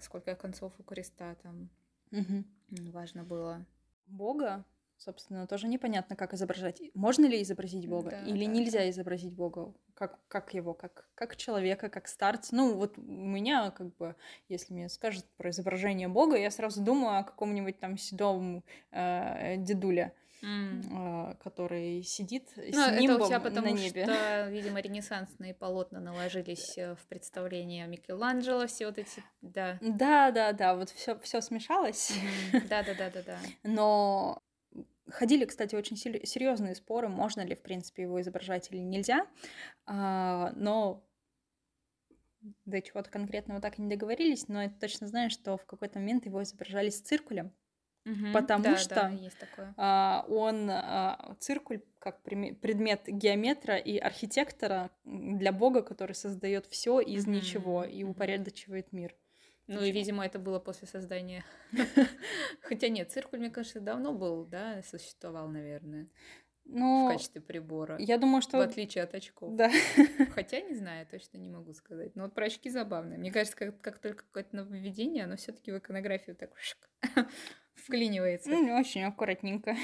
сколько 0.00 0.36
концов 0.36 0.78
у 0.78 0.84
креста 0.84 1.34
там 1.34 1.70
угу. 2.12 2.44
важно 2.92 3.24
было. 3.24 3.66
Бога 4.06 4.64
собственно, 5.04 5.46
тоже 5.46 5.68
непонятно, 5.68 6.16
как 6.16 6.32
изображать. 6.34 6.80
Можно 6.94 7.26
ли 7.26 7.42
изобразить 7.42 7.88
Бога 7.88 8.10
да, 8.10 8.22
или 8.22 8.46
да, 8.46 8.50
нельзя 8.50 8.78
да. 8.80 8.90
изобразить 8.90 9.32
Бога? 9.32 9.74
Как, 9.94 10.18
как 10.28 10.54
его, 10.54 10.74
как, 10.74 11.08
как 11.14 11.36
человека, 11.36 11.88
как 11.88 12.08
старца? 12.08 12.54
Ну, 12.54 12.74
вот 12.74 12.98
у 12.98 13.02
меня, 13.02 13.70
как 13.70 13.94
бы, 13.96 14.16
если 14.48 14.72
мне 14.72 14.88
скажут 14.88 15.26
про 15.36 15.50
изображение 15.50 16.08
Бога, 16.08 16.36
я 16.36 16.50
сразу 16.50 16.82
думаю 16.82 17.18
о 17.18 17.24
каком-нибудь 17.24 17.78
там 17.78 17.98
седом 17.98 18.64
э, 18.90 19.56
дедуле. 19.58 20.14
Mm. 20.42 21.38
который 21.42 22.02
сидит 22.02 22.50
ну, 22.56 22.62
с 22.64 23.00
нимбом 23.00 23.16
это 23.16 23.24
у 23.24 23.26
тебя 23.28 23.40
потому 23.40 23.68
на 23.68 23.78
небе. 23.78 24.04
что, 24.04 24.46
видимо, 24.50 24.80
ренессансные 24.80 25.54
полотна 25.54 26.00
наложились 26.00 26.76
э, 26.76 26.96
в 26.96 27.06
представление 27.06 27.86
Микеланджело, 27.86 28.66
все 28.66 28.86
вот 28.86 28.98
эти, 28.98 29.24
да. 29.40 29.78
Да, 29.80 30.30
да, 30.32 30.52
да, 30.52 30.74
вот 30.74 30.90
все, 30.90 31.18
все 31.20 31.40
смешалось. 31.40 32.12
Да, 32.68 32.82
да, 32.82 32.92
да, 32.94 33.10
да, 33.10 33.22
да. 33.22 33.38
Но 33.62 34.42
Ходили, 35.08 35.44
кстати, 35.44 35.74
очень 35.74 35.96
серьезные 35.96 36.74
споры, 36.74 37.08
можно 37.08 37.42
ли, 37.42 37.54
в 37.54 37.62
принципе, 37.62 38.02
его 38.02 38.20
изображать 38.20 38.70
или 38.70 38.80
нельзя, 38.80 39.26
а, 39.86 40.52
но 40.56 41.04
до 42.64 42.80
чего-то 42.80 43.10
конкретного 43.10 43.60
так 43.60 43.78
и 43.78 43.82
не 43.82 43.88
договорились, 43.88 44.48
но 44.48 44.62
я 44.62 44.70
точно 44.70 45.06
знаю, 45.06 45.30
что 45.30 45.56
в 45.56 45.66
какой-то 45.66 45.98
момент 45.98 46.26
его 46.26 46.42
изображали 46.42 46.90
с 46.90 47.00
циркулем, 47.00 47.52
угу, 48.06 48.32
потому 48.32 48.64
да, 48.64 48.76
что 48.76 48.94
да, 48.94 49.08
есть 49.10 49.38
такое. 49.38 49.74
А, 49.76 50.24
он 50.28 50.68
а, 50.70 51.36
циркуль 51.38 51.82
как 51.98 52.22
предмет 52.22 53.02
геометра 53.06 53.76
и 53.76 53.98
архитектора 53.98 54.90
для 55.04 55.52
Бога, 55.52 55.82
который 55.82 56.14
создает 56.14 56.66
все 56.66 57.00
из 57.00 57.24
угу, 57.24 57.32
ничего 57.32 57.84
и 57.84 58.04
упорядочивает 58.04 58.92
мир. 58.92 59.14
Ну 59.66 59.82
и, 59.82 59.92
видимо, 59.92 60.24
это 60.24 60.38
было 60.38 60.58
после 60.58 60.86
создания. 60.86 61.44
Хотя 62.62 62.88
нет, 62.88 63.10
циркуль, 63.10 63.40
мне 63.40 63.50
кажется, 63.50 63.80
давно 63.80 64.12
был, 64.12 64.44
да, 64.44 64.82
существовал, 64.82 65.48
наверное. 65.48 66.08
Ну, 66.66 67.08
в 67.08 67.12
качестве 67.12 67.40
прибора. 67.40 67.96
Я 67.98 68.16
думаю, 68.16 68.40
что... 68.40 68.56
В 68.56 68.60
отличие 68.62 69.04
от 69.04 69.14
очков. 69.14 69.54
Да. 69.54 69.70
Хотя 70.34 70.60
не 70.60 70.74
знаю, 70.74 71.06
точно 71.06 71.36
не 71.36 71.48
могу 71.48 71.74
сказать. 71.74 72.16
Но 72.16 72.24
вот 72.24 72.34
про 72.34 72.46
очки 72.46 72.70
забавно. 72.70 73.16
Мне 73.16 73.30
кажется, 73.30 73.56
как, 73.56 73.80
как 73.80 73.98
только 73.98 74.24
какое-то 74.24 74.56
нововведение, 74.56 75.24
оно 75.24 75.36
все 75.36 75.52
таки 75.52 75.72
в 75.72 75.78
иконографию 75.78 76.36
так 76.36 76.52
вклинивается. 77.74 78.48
Ну, 78.48 78.74
очень 78.76 79.02
аккуратненько. 79.04 79.76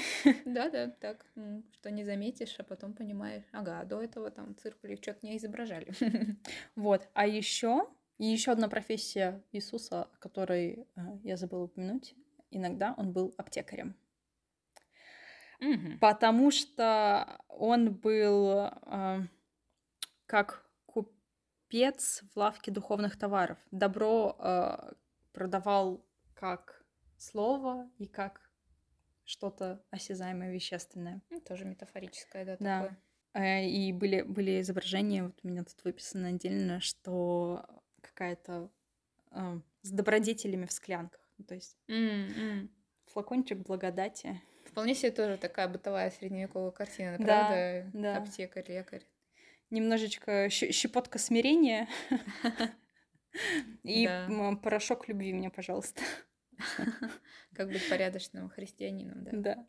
Да-да, 0.45 0.89
так, 0.89 1.25
что 1.73 1.91
не 1.91 2.03
заметишь, 2.03 2.55
а 2.57 2.63
потом 2.63 2.93
понимаешь, 2.93 3.43
ага, 3.51 3.83
до 3.83 4.01
этого 4.01 4.31
там 4.31 4.55
циркули 4.57 4.95
что-то 4.95 5.19
не 5.21 5.37
изображали. 5.37 5.93
Вот, 6.75 7.07
а 7.13 7.27
еще 7.27 7.87
и 8.21 8.25
еще 8.25 8.51
одна 8.51 8.69
профессия 8.69 9.43
Иисуса, 9.51 10.03
о 10.03 10.17
которой 10.19 10.87
э, 10.95 11.01
я 11.23 11.37
забыла 11.37 11.63
упомянуть, 11.63 12.13
иногда 12.51 12.93
он 12.95 13.13
был 13.13 13.33
аптекарем. 13.35 13.95
Угу. 15.59 15.97
Потому 15.99 16.51
что 16.51 17.41
он 17.47 17.91
был 17.91 18.69
э, 18.85 19.21
как 20.27 20.69
купец 20.85 22.21
в 22.31 22.37
лавке 22.37 22.69
духовных 22.69 23.17
товаров. 23.17 23.57
Добро 23.71 24.35
э, 24.37 24.93
продавал 25.33 26.05
как 26.35 26.85
слово 27.17 27.89
и 27.97 28.05
как 28.05 28.51
что-то 29.25 29.83
осязаемое, 29.89 30.53
вещественное. 30.53 31.23
Ну, 31.31 31.41
тоже 31.41 31.65
метафорическое, 31.65 32.45
да, 32.45 32.57
да. 32.59 32.81
такое. 32.81 33.01
Э, 33.33 33.65
и 33.65 33.91
были, 33.91 34.21
были 34.21 34.61
изображения, 34.61 35.23
вот 35.23 35.39
у 35.41 35.47
меня 35.47 35.63
тут 35.63 35.83
выписано 35.83 36.27
отдельно, 36.27 36.81
что 36.81 37.65
какая-то 38.13 38.69
э, 39.31 39.59
с 39.81 39.91
добродетелями 39.91 40.65
в 40.65 40.71
склянках. 40.71 41.21
Ну, 41.37 41.45
то 41.45 41.55
есть 41.55 41.77
mm-hmm. 41.87 42.69
флакончик 43.05 43.59
благодати. 43.59 44.41
Вполне 44.65 44.95
себе 44.95 45.11
тоже 45.11 45.37
такая 45.37 45.67
бытовая 45.67 46.11
средневековая 46.11 46.71
картина, 46.71 47.17
правда? 47.17 47.89
Да. 47.93 48.17
Аптекарь, 48.17 48.71
лекарь. 48.71 49.05
Немножечко 49.69 50.49
щепотка 50.49 51.17
смирения 51.17 51.87
и 53.83 54.07
порошок 54.61 55.07
любви 55.07 55.33
мне, 55.33 55.49
пожалуйста. 55.49 56.01
Как 57.55 57.67
быть 57.67 57.87
порядочным 57.89 58.49
христианином, 58.49 59.23
да? 59.23 59.31
Да. 59.33 59.67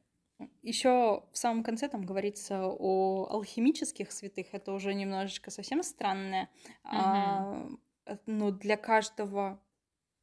Еще 0.62 1.24
в 1.30 1.36
самом 1.36 1.62
конце 1.62 1.88
там 1.88 2.02
говорится 2.02 2.64
о 2.64 3.28
алхимических 3.30 4.10
святых. 4.10 4.48
Это 4.52 4.72
уже 4.72 4.92
немножечко 4.94 5.50
совсем 5.50 5.82
странное. 5.82 6.48
Угу. 6.84 6.92
А, 6.92 7.68
но 8.26 8.50
для 8.50 8.76
каждого 8.76 9.60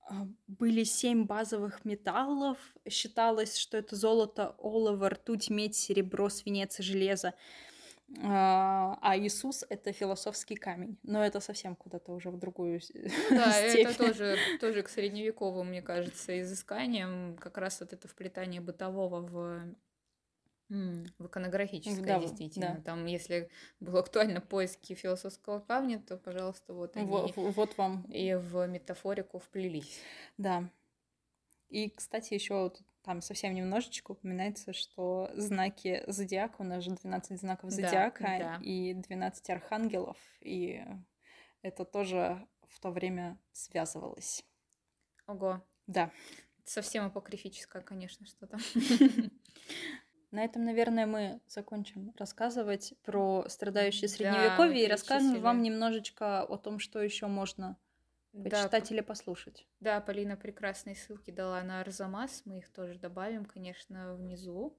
а, 0.10 0.28
были 0.48 0.84
семь 0.84 1.26
базовых 1.26 1.86
металлов. 1.86 2.58
Считалось, 2.88 3.58
что 3.58 3.78
это 3.78 3.96
золото, 3.96 4.56
олово, 4.58 5.10
ртуть, 5.10 5.50
медь, 5.50 5.76
серебро, 5.76 6.30
свинец 6.30 6.80
и 6.80 6.84
железо. 6.84 7.34
А, 8.24 8.98
а 9.02 9.18
Иисус— 9.18 9.64
это 9.70 9.92
философский 9.92 10.56
камень. 10.56 10.98
Но 11.04 11.24
это 11.24 11.40
совсем 11.40 11.76
куда-то 11.76 12.12
уже 12.12 12.32
в 12.32 12.38
другую 12.38 12.82
ну, 12.94 13.10
Да, 13.30 13.56
это 13.60 13.98
тоже, 13.98 14.38
тоже 14.60 14.82
к 14.82 14.90
средневековым, 14.90 15.70
мне 15.70 15.82
кажется, 15.82 16.42
изысканиям. 16.42 17.38
Как 17.38 17.58
раз 17.58 17.80
вот 17.82 17.94
это 17.94 18.08
вплетание 18.08 18.62
бытового 18.62 19.22
в 19.22 19.76
в 20.70 21.26
иконографическое, 21.26 22.06
да, 22.06 22.20
действительно. 22.20 22.76
Да. 22.76 22.82
Там, 22.82 23.06
если 23.06 23.50
было 23.80 24.00
актуально 24.00 24.40
поиски 24.40 24.94
философского 24.94 25.60
камня, 25.60 26.00
то, 26.00 26.18
пожалуйста, 26.18 26.74
вот 26.74 26.96
они. 26.96 27.08
Вот, 27.08 27.36
вот 27.36 27.78
вам. 27.78 28.04
И 28.04 28.36
в 28.36 28.68
метафорику 28.68 29.40
вплелись. 29.40 30.00
Да. 30.38 30.70
И, 31.70 31.90
кстати, 31.90 32.34
еще 32.34 32.72
там 33.04 33.22
совсем 33.22 33.54
немножечко 33.54 34.12
упоминается, 34.12 34.74
что 34.74 35.32
знаки 35.36 36.04
зодиака, 36.08 36.62
у 36.62 36.64
нас 36.64 36.84
же 36.84 36.92
12 36.92 37.40
знаков 37.40 37.72
зодиака 37.72 38.24
да, 38.24 38.38
да. 38.40 38.60
и 38.64 38.94
12 38.94 39.50
архангелов, 39.50 40.18
и 40.42 40.84
это 41.62 41.86
тоже 41.86 42.46
в 42.68 42.80
то 42.80 42.92
время 42.92 43.38
связывалось. 43.52 44.44
Ого. 45.28 45.64
Да. 45.88 46.12
Совсем 46.66 47.06
апокрифическое, 47.06 47.82
конечно, 47.82 48.26
что-то. 48.26 48.58
На 50.32 50.44
этом, 50.44 50.64
наверное, 50.64 51.08
мы 51.08 51.42
закончим 51.48 52.14
рассказывать 52.18 52.94
про 53.04 53.46
страдающие 53.50 54.08
средневековье 54.08 54.82
да, 54.82 54.88
и 54.88 54.92
расскажем 54.92 55.42
вам 55.42 55.64
немножечко 55.64 56.44
о 56.44 56.58
том, 56.58 56.78
что 56.78 57.02
еще 57.02 57.28
можно 57.28 57.78
почитать 58.32 58.90
да, 58.90 58.94
или 58.96 59.02
послушать. 59.02 59.66
Да, 59.80 60.00
Полина 60.02 60.38
прекрасные 60.38 60.96
ссылки 60.96 61.32
дала 61.32 61.64
на 61.64 61.82
Арзамас. 61.82 62.44
Мы 62.46 62.60
их 62.60 62.70
тоже 62.70 63.00
добавим, 63.00 63.46
конечно, 63.46 64.16
внизу 64.16 64.78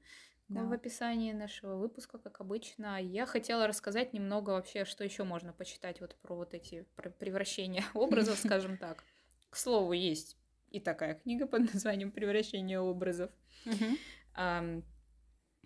да. 0.48 0.62
в 0.62 0.72
описании 0.72 1.32
нашего 1.32 1.76
выпуска, 1.76 2.18
как 2.18 2.40
обычно. 2.40 3.01
Я 3.01 3.26
хотела 3.26 3.66
рассказать 3.66 4.12
немного 4.12 4.51
вообще, 4.51 4.84
что 4.84 5.03
еще 5.03 5.24
можно 5.24 5.53
почитать 5.53 6.01
вот 6.01 6.16
про 6.22 6.36
вот 6.36 6.55
эти 6.55 6.86
про 6.94 7.11
превращения 7.11 7.84
образов, 7.94 8.38
скажем 8.44 8.76
так. 8.76 9.03
К 9.51 9.57
слову, 9.57 9.92
есть 9.92 10.36
и 10.70 10.78
такая 10.78 11.14
книга 11.14 11.46
под 11.46 11.72
названием 11.74 12.12
«Превращение 12.12 12.80
образов». 12.80 13.30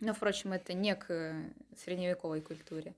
Но, 0.01 0.13
впрочем, 0.13 0.53
это 0.53 0.73
не 0.73 0.95
к 0.95 1.11
э, 1.11 1.53
средневековой 1.77 2.41
культуре. 2.41 2.95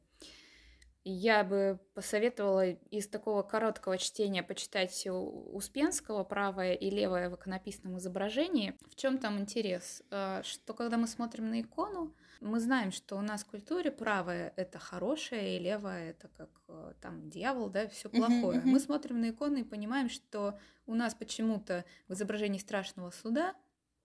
Я 1.09 1.45
бы 1.45 1.79
посоветовала 1.95 2.71
из 2.71 3.07
такого 3.07 3.45
короткого 3.45 3.97
чтения 3.97 4.43
почитать 4.43 5.07
Успенского 5.07 6.25
«Правое 6.25 6.73
и 6.75 6.91
левое 6.91 7.31
в 7.31 7.37
иконописном 7.37 7.99
изображении». 7.99 8.75
В 8.91 8.97
чем 8.97 9.19
там 9.19 9.39
интерес? 9.39 10.03
Э, 10.11 10.41
что 10.43 10.75
когда 10.75 10.97
мы 10.97 11.07
смотрим 11.07 11.49
на 11.49 11.61
икону, 11.61 12.13
мы 12.41 12.59
знаем, 12.59 12.91
что 12.91 13.17
у 13.17 13.21
нас 13.21 13.45
в 13.45 13.47
культуре 13.47 13.93
правое— 13.93 14.53
это 14.57 14.79
хорошее, 14.79 15.57
и 15.57 15.61
левое— 15.61 16.11
это 16.13 16.29
как 16.29 16.51
э, 16.69 16.95
там 17.01 17.31
дьявол, 17.31 17.71
да, 17.71 17.87
все 17.87 18.09
плохое. 18.09 18.61
Мы 18.65 18.81
смотрим 18.81 19.21
на 19.21 19.31
икону 19.31 19.59
и 19.59 19.65
понимаем, 19.65 20.11
что 20.11 20.59
у 20.87 20.95
нас 20.95 21.15
почему-то 21.15 21.85
в 22.09 22.15
изображении 22.15 22.59
страшного 22.59 23.11
суда 23.11 23.55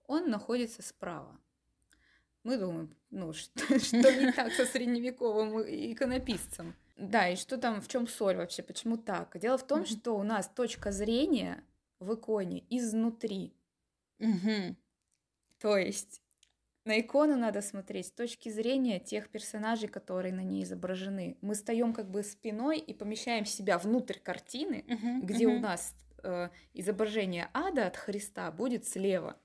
он 0.06 0.30
находится 0.30 0.82
справа 0.82 1.36
мы 2.44 2.56
думаем, 2.56 2.94
ну, 3.10 3.32
что, 3.32 3.78
что 3.78 4.12
не 4.12 4.32
так 4.32 4.52
со 4.52 4.66
средневековым 4.66 5.60
иконописцем. 5.62 6.74
Да, 6.96 7.28
и 7.28 7.36
что 7.36 7.58
там, 7.58 7.80
в 7.80 7.88
чем 7.88 8.06
соль 8.06 8.36
вообще, 8.36 8.62
почему 8.62 8.96
так? 8.96 9.38
Дело 9.38 9.58
в 9.58 9.66
том, 9.66 9.86
что 9.86 10.16
у 10.16 10.22
нас 10.22 10.48
точка 10.48 10.92
зрения 10.92 11.64
в 11.98 12.14
иконе 12.14 12.64
изнутри. 12.70 13.54
То 15.58 15.76
есть 15.76 16.22
на 16.84 16.98
икону 17.00 17.36
надо 17.36 17.62
смотреть 17.62 18.06
с 18.08 18.10
точки 18.10 18.48
зрения 18.48 18.98
тех 18.98 19.28
персонажей, 19.28 19.88
которые 19.88 20.34
на 20.34 20.42
ней 20.42 20.64
изображены. 20.64 21.38
Мы 21.40 21.54
встаем 21.54 21.92
как 21.92 22.10
бы 22.10 22.24
спиной 22.24 22.78
и 22.78 22.92
помещаем 22.92 23.44
себя 23.44 23.78
внутрь 23.78 24.18
картины, 24.18 24.84
где 25.22 25.46
у 25.46 25.60
нас 25.60 25.94
э, 26.24 26.48
изображение 26.74 27.48
ада 27.52 27.86
от 27.86 27.96
Христа 27.96 28.50
будет 28.50 28.86
слева 28.86 29.36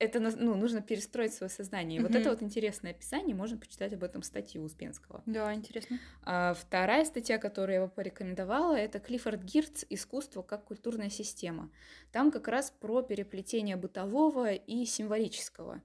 это 0.00 0.18
ну, 0.18 0.54
нужно 0.54 0.80
перестроить 0.80 1.34
свое 1.34 1.50
сознание. 1.50 2.00
Mm-hmm. 2.00 2.06
Вот 2.06 2.14
это 2.14 2.30
вот 2.30 2.42
интересное 2.42 2.92
описание, 2.92 3.36
можно 3.36 3.58
почитать 3.58 3.92
об 3.92 4.02
этом 4.02 4.22
статью 4.22 4.64
Успенского. 4.64 5.22
Да, 5.26 5.54
интересно. 5.54 6.00
А, 6.22 6.54
вторая 6.54 7.04
статья, 7.04 7.38
которую 7.38 7.74
я 7.74 7.82
его 7.82 7.88
порекомендовала, 7.88 8.74
это 8.74 8.98
Клиффорд 8.98 9.44
Гирц 9.44 9.84
«Искусство 9.90 10.42
как 10.42 10.64
культурная 10.64 11.10
система». 11.10 11.70
Там 12.12 12.30
как 12.30 12.48
раз 12.48 12.70
про 12.70 13.02
переплетение 13.02 13.76
бытового 13.76 14.54
и 14.54 14.86
символического. 14.86 15.82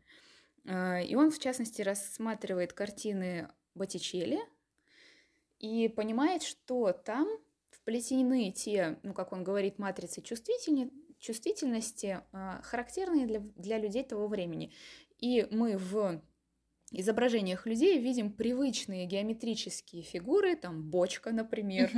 А, 0.66 1.02
и 1.02 1.14
он, 1.16 1.30
в 1.30 1.38
частности, 1.38 1.82
рассматривает 1.82 2.72
картины 2.72 3.50
Боттичелли 3.76 4.40
и 5.60 5.90
понимает, 5.90 6.42
что 6.42 6.94
там 6.94 7.28
вплетены 7.70 8.52
те, 8.52 8.98
ну, 9.04 9.14
как 9.14 9.34
он 9.34 9.44
говорит, 9.44 9.78
матрицы 9.78 10.22
чувствительности, 10.22 11.05
чувствительности, 11.20 12.22
а, 12.32 12.62
характерные 12.64 13.26
для, 13.26 13.40
для 13.40 13.78
людей 13.78 14.04
того 14.04 14.28
времени. 14.28 14.72
И 15.20 15.48
мы 15.52 15.78
в 15.78 16.22
изображениях 16.92 17.66
людей 17.66 18.00
видим 18.00 18.32
привычные 18.32 19.06
геометрические 19.06 20.04
фигуры, 20.04 20.56
там 20.56 20.84
бочка, 20.84 21.32
например, 21.32 21.92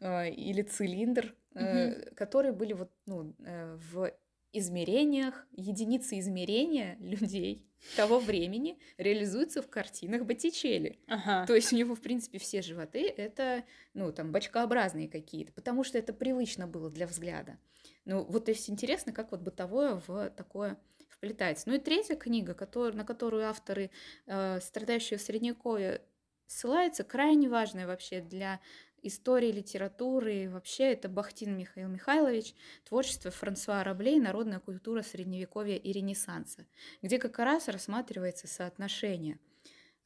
uh-huh. 0.00 0.30
или 0.30 0.62
цилиндр, 0.62 1.34
uh-huh. 1.54 2.14
которые 2.14 2.52
были 2.52 2.72
вот, 2.72 2.90
ну, 3.06 3.34
э, 3.38 3.78
в 3.92 4.12
измерениях, 4.52 5.46
единицы 5.52 6.18
измерения 6.18 6.96
людей 6.98 7.66
того 7.96 8.18
времени 8.18 8.78
реализуются 8.96 9.62
в 9.62 9.68
картинах 9.68 10.24
Боттичелли. 10.24 10.98
Ага. 11.06 11.46
То 11.46 11.54
есть 11.54 11.72
у 11.72 11.76
него, 11.76 11.94
в 11.94 12.00
принципе, 12.00 12.38
все 12.38 12.62
животы— 12.62 13.08
это, 13.16 13.64
ну, 13.94 14.12
там, 14.12 14.32
бочкообразные 14.32 15.08
какие-то, 15.08 15.52
потому 15.52 15.84
что 15.84 15.98
это 15.98 16.12
привычно 16.12 16.66
было 16.66 16.90
для 16.90 17.06
взгляда. 17.06 17.58
Ну, 18.06 18.22
вот 18.22 18.46
то 18.46 18.52
есть 18.52 18.70
интересно, 18.70 19.12
как 19.12 19.32
вот 19.32 19.40
бытовое 19.40 20.00
в 20.06 20.30
такое 20.30 20.78
вплетается. 21.08 21.68
Ну 21.68 21.74
и 21.74 21.78
третья 21.78 22.14
книга, 22.14 22.54
который, 22.54 22.94
на 22.94 23.04
которую 23.04 23.48
авторы, 23.48 23.90
э, 24.26 24.60
страдающие 24.60 25.18
в 25.18 25.22
Средневековье, 25.22 26.00
ссылаются, 26.46 27.02
крайне 27.02 27.48
важная 27.48 27.86
вообще 27.86 28.20
для 28.20 28.60
истории, 29.02 29.50
литературы, 29.50 30.34
и 30.34 30.48
вообще 30.48 30.92
это 30.92 31.08
Бахтин 31.08 31.56
Михаил 31.56 31.88
Михайлович, 31.88 32.54
творчество 32.84 33.30
Франсуа 33.30 33.82
Раблей, 33.82 34.20
народная 34.20 34.60
культура 34.60 35.02
Средневековья 35.02 35.76
и 35.76 35.92
Ренессанса, 35.92 36.66
где 37.02 37.18
как 37.18 37.38
раз 37.38 37.68
рассматривается 37.68 38.46
соотношение– 38.46 39.38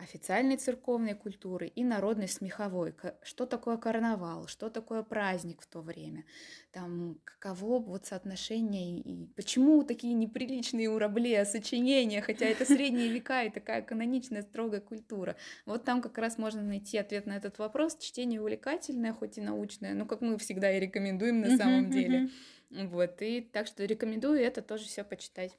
официальной 0.01 0.57
церковной 0.57 1.15
культуры 1.15 1.69
и 1.69 1.85
народной 1.85 2.29
смеховой. 2.29 2.95
Что 3.23 3.47
такое 3.47 3.77
карнавал, 3.77 4.47
что 4.47 4.71
такое 4.71 5.03
праздник 5.03 5.61
в 5.61 5.67
то 5.67 5.81
время, 5.81 6.25
там 6.73 7.19
каково 7.25 7.79
вот 7.81 8.07
соотношение 8.07 8.99
и 8.99 9.27
почему 9.37 9.83
такие 9.83 10.15
неприличные 10.15 10.89
у 10.89 10.99
Рабле 10.99 11.45
сочинения, 11.45 12.23
хотя 12.23 12.47
это 12.47 12.65
средние 12.65 13.09
века 13.13 13.45
и 13.45 13.51
такая 13.51 13.83
каноничная 13.83 14.43
строгая 14.43 14.81
культура. 14.81 15.37
Вот 15.67 15.85
там 15.85 16.01
как 16.01 16.17
раз 16.19 16.39
можно 16.39 16.63
найти 16.63 16.97
ответ 16.97 17.27
на 17.27 17.37
этот 17.37 17.59
вопрос. 17.59 17.97
Чтение 17.99 18.41
увлекательное, 18.41 19.13
хоть 19.13 19.39
и 19.39 19.41
научное, 19.41 19.95
но 19.95 20.07
как 20.07 20.21
мы 20.21 20.39
всегда 20.39 20.73
и 20.73 20.81
рекомендуем 20.81 21.41
на 21.41 21.57
самом 21.57 21.91
деле. 21.91 22.31
Вот, 22.71 23.21
и 23.21 23.41
так 23.41 23.67
что 23.67 23.85
рекомендую 23.85 24.41
это 24.41 24.63
тоже 24.63 24.85
все 24.85 25.03
почитать. 25.03 25.59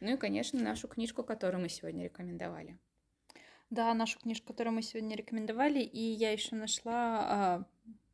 Ну 0.00 0.14
и, 0.14 0.16
конечно, 0.16 0.60
нашу 0.60 0.88
книжку, 0.88 1.22
которую 1.22 1.62
мы 1.62 1.68
сегодня 1.68 2.04
рекомендовали. 2.04 2.78
Да, 3.70 3.92
нашу 3.92 4.18
книжку, 4.18 4.48
которую 4.48 4.74
мы 4.74 4.82
сегодня 4.82 5.14
рекомендовали, 5.14 5.80
и 5.80 6.00
я 6.00 6.32
еще 6.32 6.56
нашла, 6.56 7.18
а, 7.20 7.64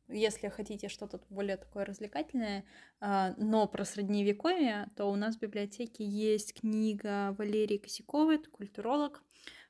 если 0.09 0.49
хотите 0.49 0.89
что-то 0.89 1.21
более 1.29 1.55
такое 1.55 1.85
развлекательное, 1.85 2.65
а, 2.99 3.33
но 3.37 3.65
про 3.67 3.85
средневековье, 3.85 4.89
то 4.97 5.05
у 5.05 5.15
нас 5.15 5.37
в 5.37 5.39
библиотеке 5.39 6.03
есть 6.03 6.53
книга 6.53 7.33
Валерии 7.37 7.77
Косяковой, 7.77 8.35
это 8.35 8.49
культуролог, 8.49 9.23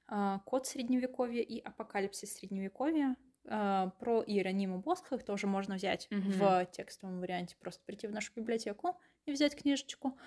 а, 0.07 0.39
«Код 0.39 0.65
средневековья» 0.65 1.41
и 1.41 1.59
«Апокалипсис 1.59 2.33
средневековья». 2.33 3.15
Про 3.43 4.23
Иеронима 4.25 4.79
Босха 4.79 5.19
тоже 5.19 5.45
можно 5.45 5.75
взять 5.75 6.07
mm-hmm. 6.09 6.31
в 6.31 6.65
текстовом 6.71 7.19
варианте, 7.19 7.55
просто 7.59 7.83
прийти 7.85 8.07
в 8.07 8.11
нашу 8.11 8.31
библиотеку 8.35 8.99
и 9.27 9.31
взять 9.31 9.55
книжечку. 9.55 10.17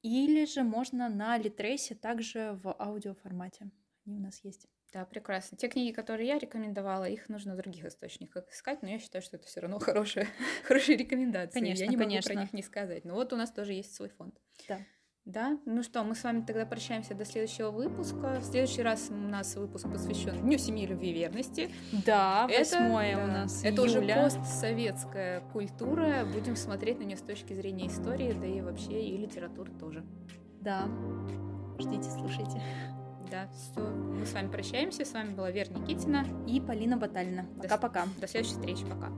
Или 0.00 0.46
же 0.46 0.62
можно 0.62 1.10
на 1.10 1.36
Литресе 1.36 1.94
также 1.94 2.58
в 2.62 2.74
аудиоформате. 2.78 3.70
Они 4.06 4.16
у 4.16 4.20
нас 4.20 4.42
есть. 4.44 4.66
Да, 4.92 5.04
прекрасно. 5.04 5.58
Те 5.58 5.68
книги, 5.68 5.92
которые 5.92 6.28
я 6.28 6.38
рекомендовала, 6.38 7.04
их 7.04 7.28
нужно 7.28 7.54
в 7.54 7.56
других 7.58 7.84
источниках 7.84 8.50
искать, 8.50 8.80
но 8.82 8.88
я 8.88 8.98
считаю, 8.98 9.22
что 9.22 9.36
это 9.36 9.46
все 9.46 9.60
равно 9.60 9.78
хорошие, 9.80 10.26
хорошие 10.64 10.96
рекомендации. 10.96 11.58
Конечно, 11.60 11.84
я 11.84 11.88
не 11.90 11.96
конечно. 11.96 12.30
могу 12.30 12.34
про 12.34 12.42
них 12.42 12.52
не 12.52 12.62
сказать. 12.62 13.04
Но 13.04 13.14
вот 13.14 13.32
у 13.32 13.36
нас 13.36 13.50
тоже 13.50 13.74
есть 13.74 13.94
свой 13.94 14.08
фонд. 14.08 14.34
Да. 14.68 14.78
Да, 15.26 15.58
ну 15.66 15.82
что, 15.82 16.02
мы 16.04 16.14
с 16.14 16.24
вами 16.24 16.40
тогда 16.40 16.64
прощаемся 16.64 17.12
до 17.14 17.26
следующего 17.26 17.70
выпуска. 17.70 18.40
В 18.40 18.44
следующий 18.44 18.80
раз 18.80 19.08
у 19.10 19.14
нас 19.14 19.56
выпуск 19.56 19.86
посвящен 19.92 20.40
Дню 20.40 20.56
семьи, 20.56 20.86
любви 20.86 21.10
и 21.10 21.12
верности. 21.12 21.70
Да, 22.06 22.46
восьмое 22.48 23.12
это, 23.12 23.24
у 23.24 23.26
нас 23.26 23.62
Это 23.62 23.82
июля. 23.82 24.26
уже 24.26 24.38
постсоветская 24.38 25.42
культура. 25.52 26.26
Будем 26.32 26.56
смотреть 26.56 26.98
на 27.00 27.02
нее 27.02 27.18
с 27.18 27.20
точки 27.20 27.52
зрения 27.52 27.88
истории, 27.88 28.32
да 28.32 28.46
и 28.46 28.62
вообще 28.62 29.02
и 29.02 29.18
литературы 29.18 29.70
тоже. 29.78 30.02
Да. 30.62 30.88
Ждите, 31.78 32.08
слушайте. 32.08 32.62
Да, 33.30 33.48
все. 33.54 33.80
Мы 33.80 34.24
с 34.26 34.32
вами 34.32 34.48
прощаемся. 34.48 35.04
С 35.04 35.12
вами 35.12 35.34
была 35.34 35.50
Вера 35.50 35.68
Никитина. 35.72 36.24
И 36.46 36.60
Полина 36.60 36.96
Баталина. 36.96 37.42
До 37.56 37.62
с- 37.68 37.70
Пока-пока. 37.70 38.04
До 38.20 38.26
следующей 38.26 38.54
встречи. 38.54 38.84
Пока. 38.86 39.08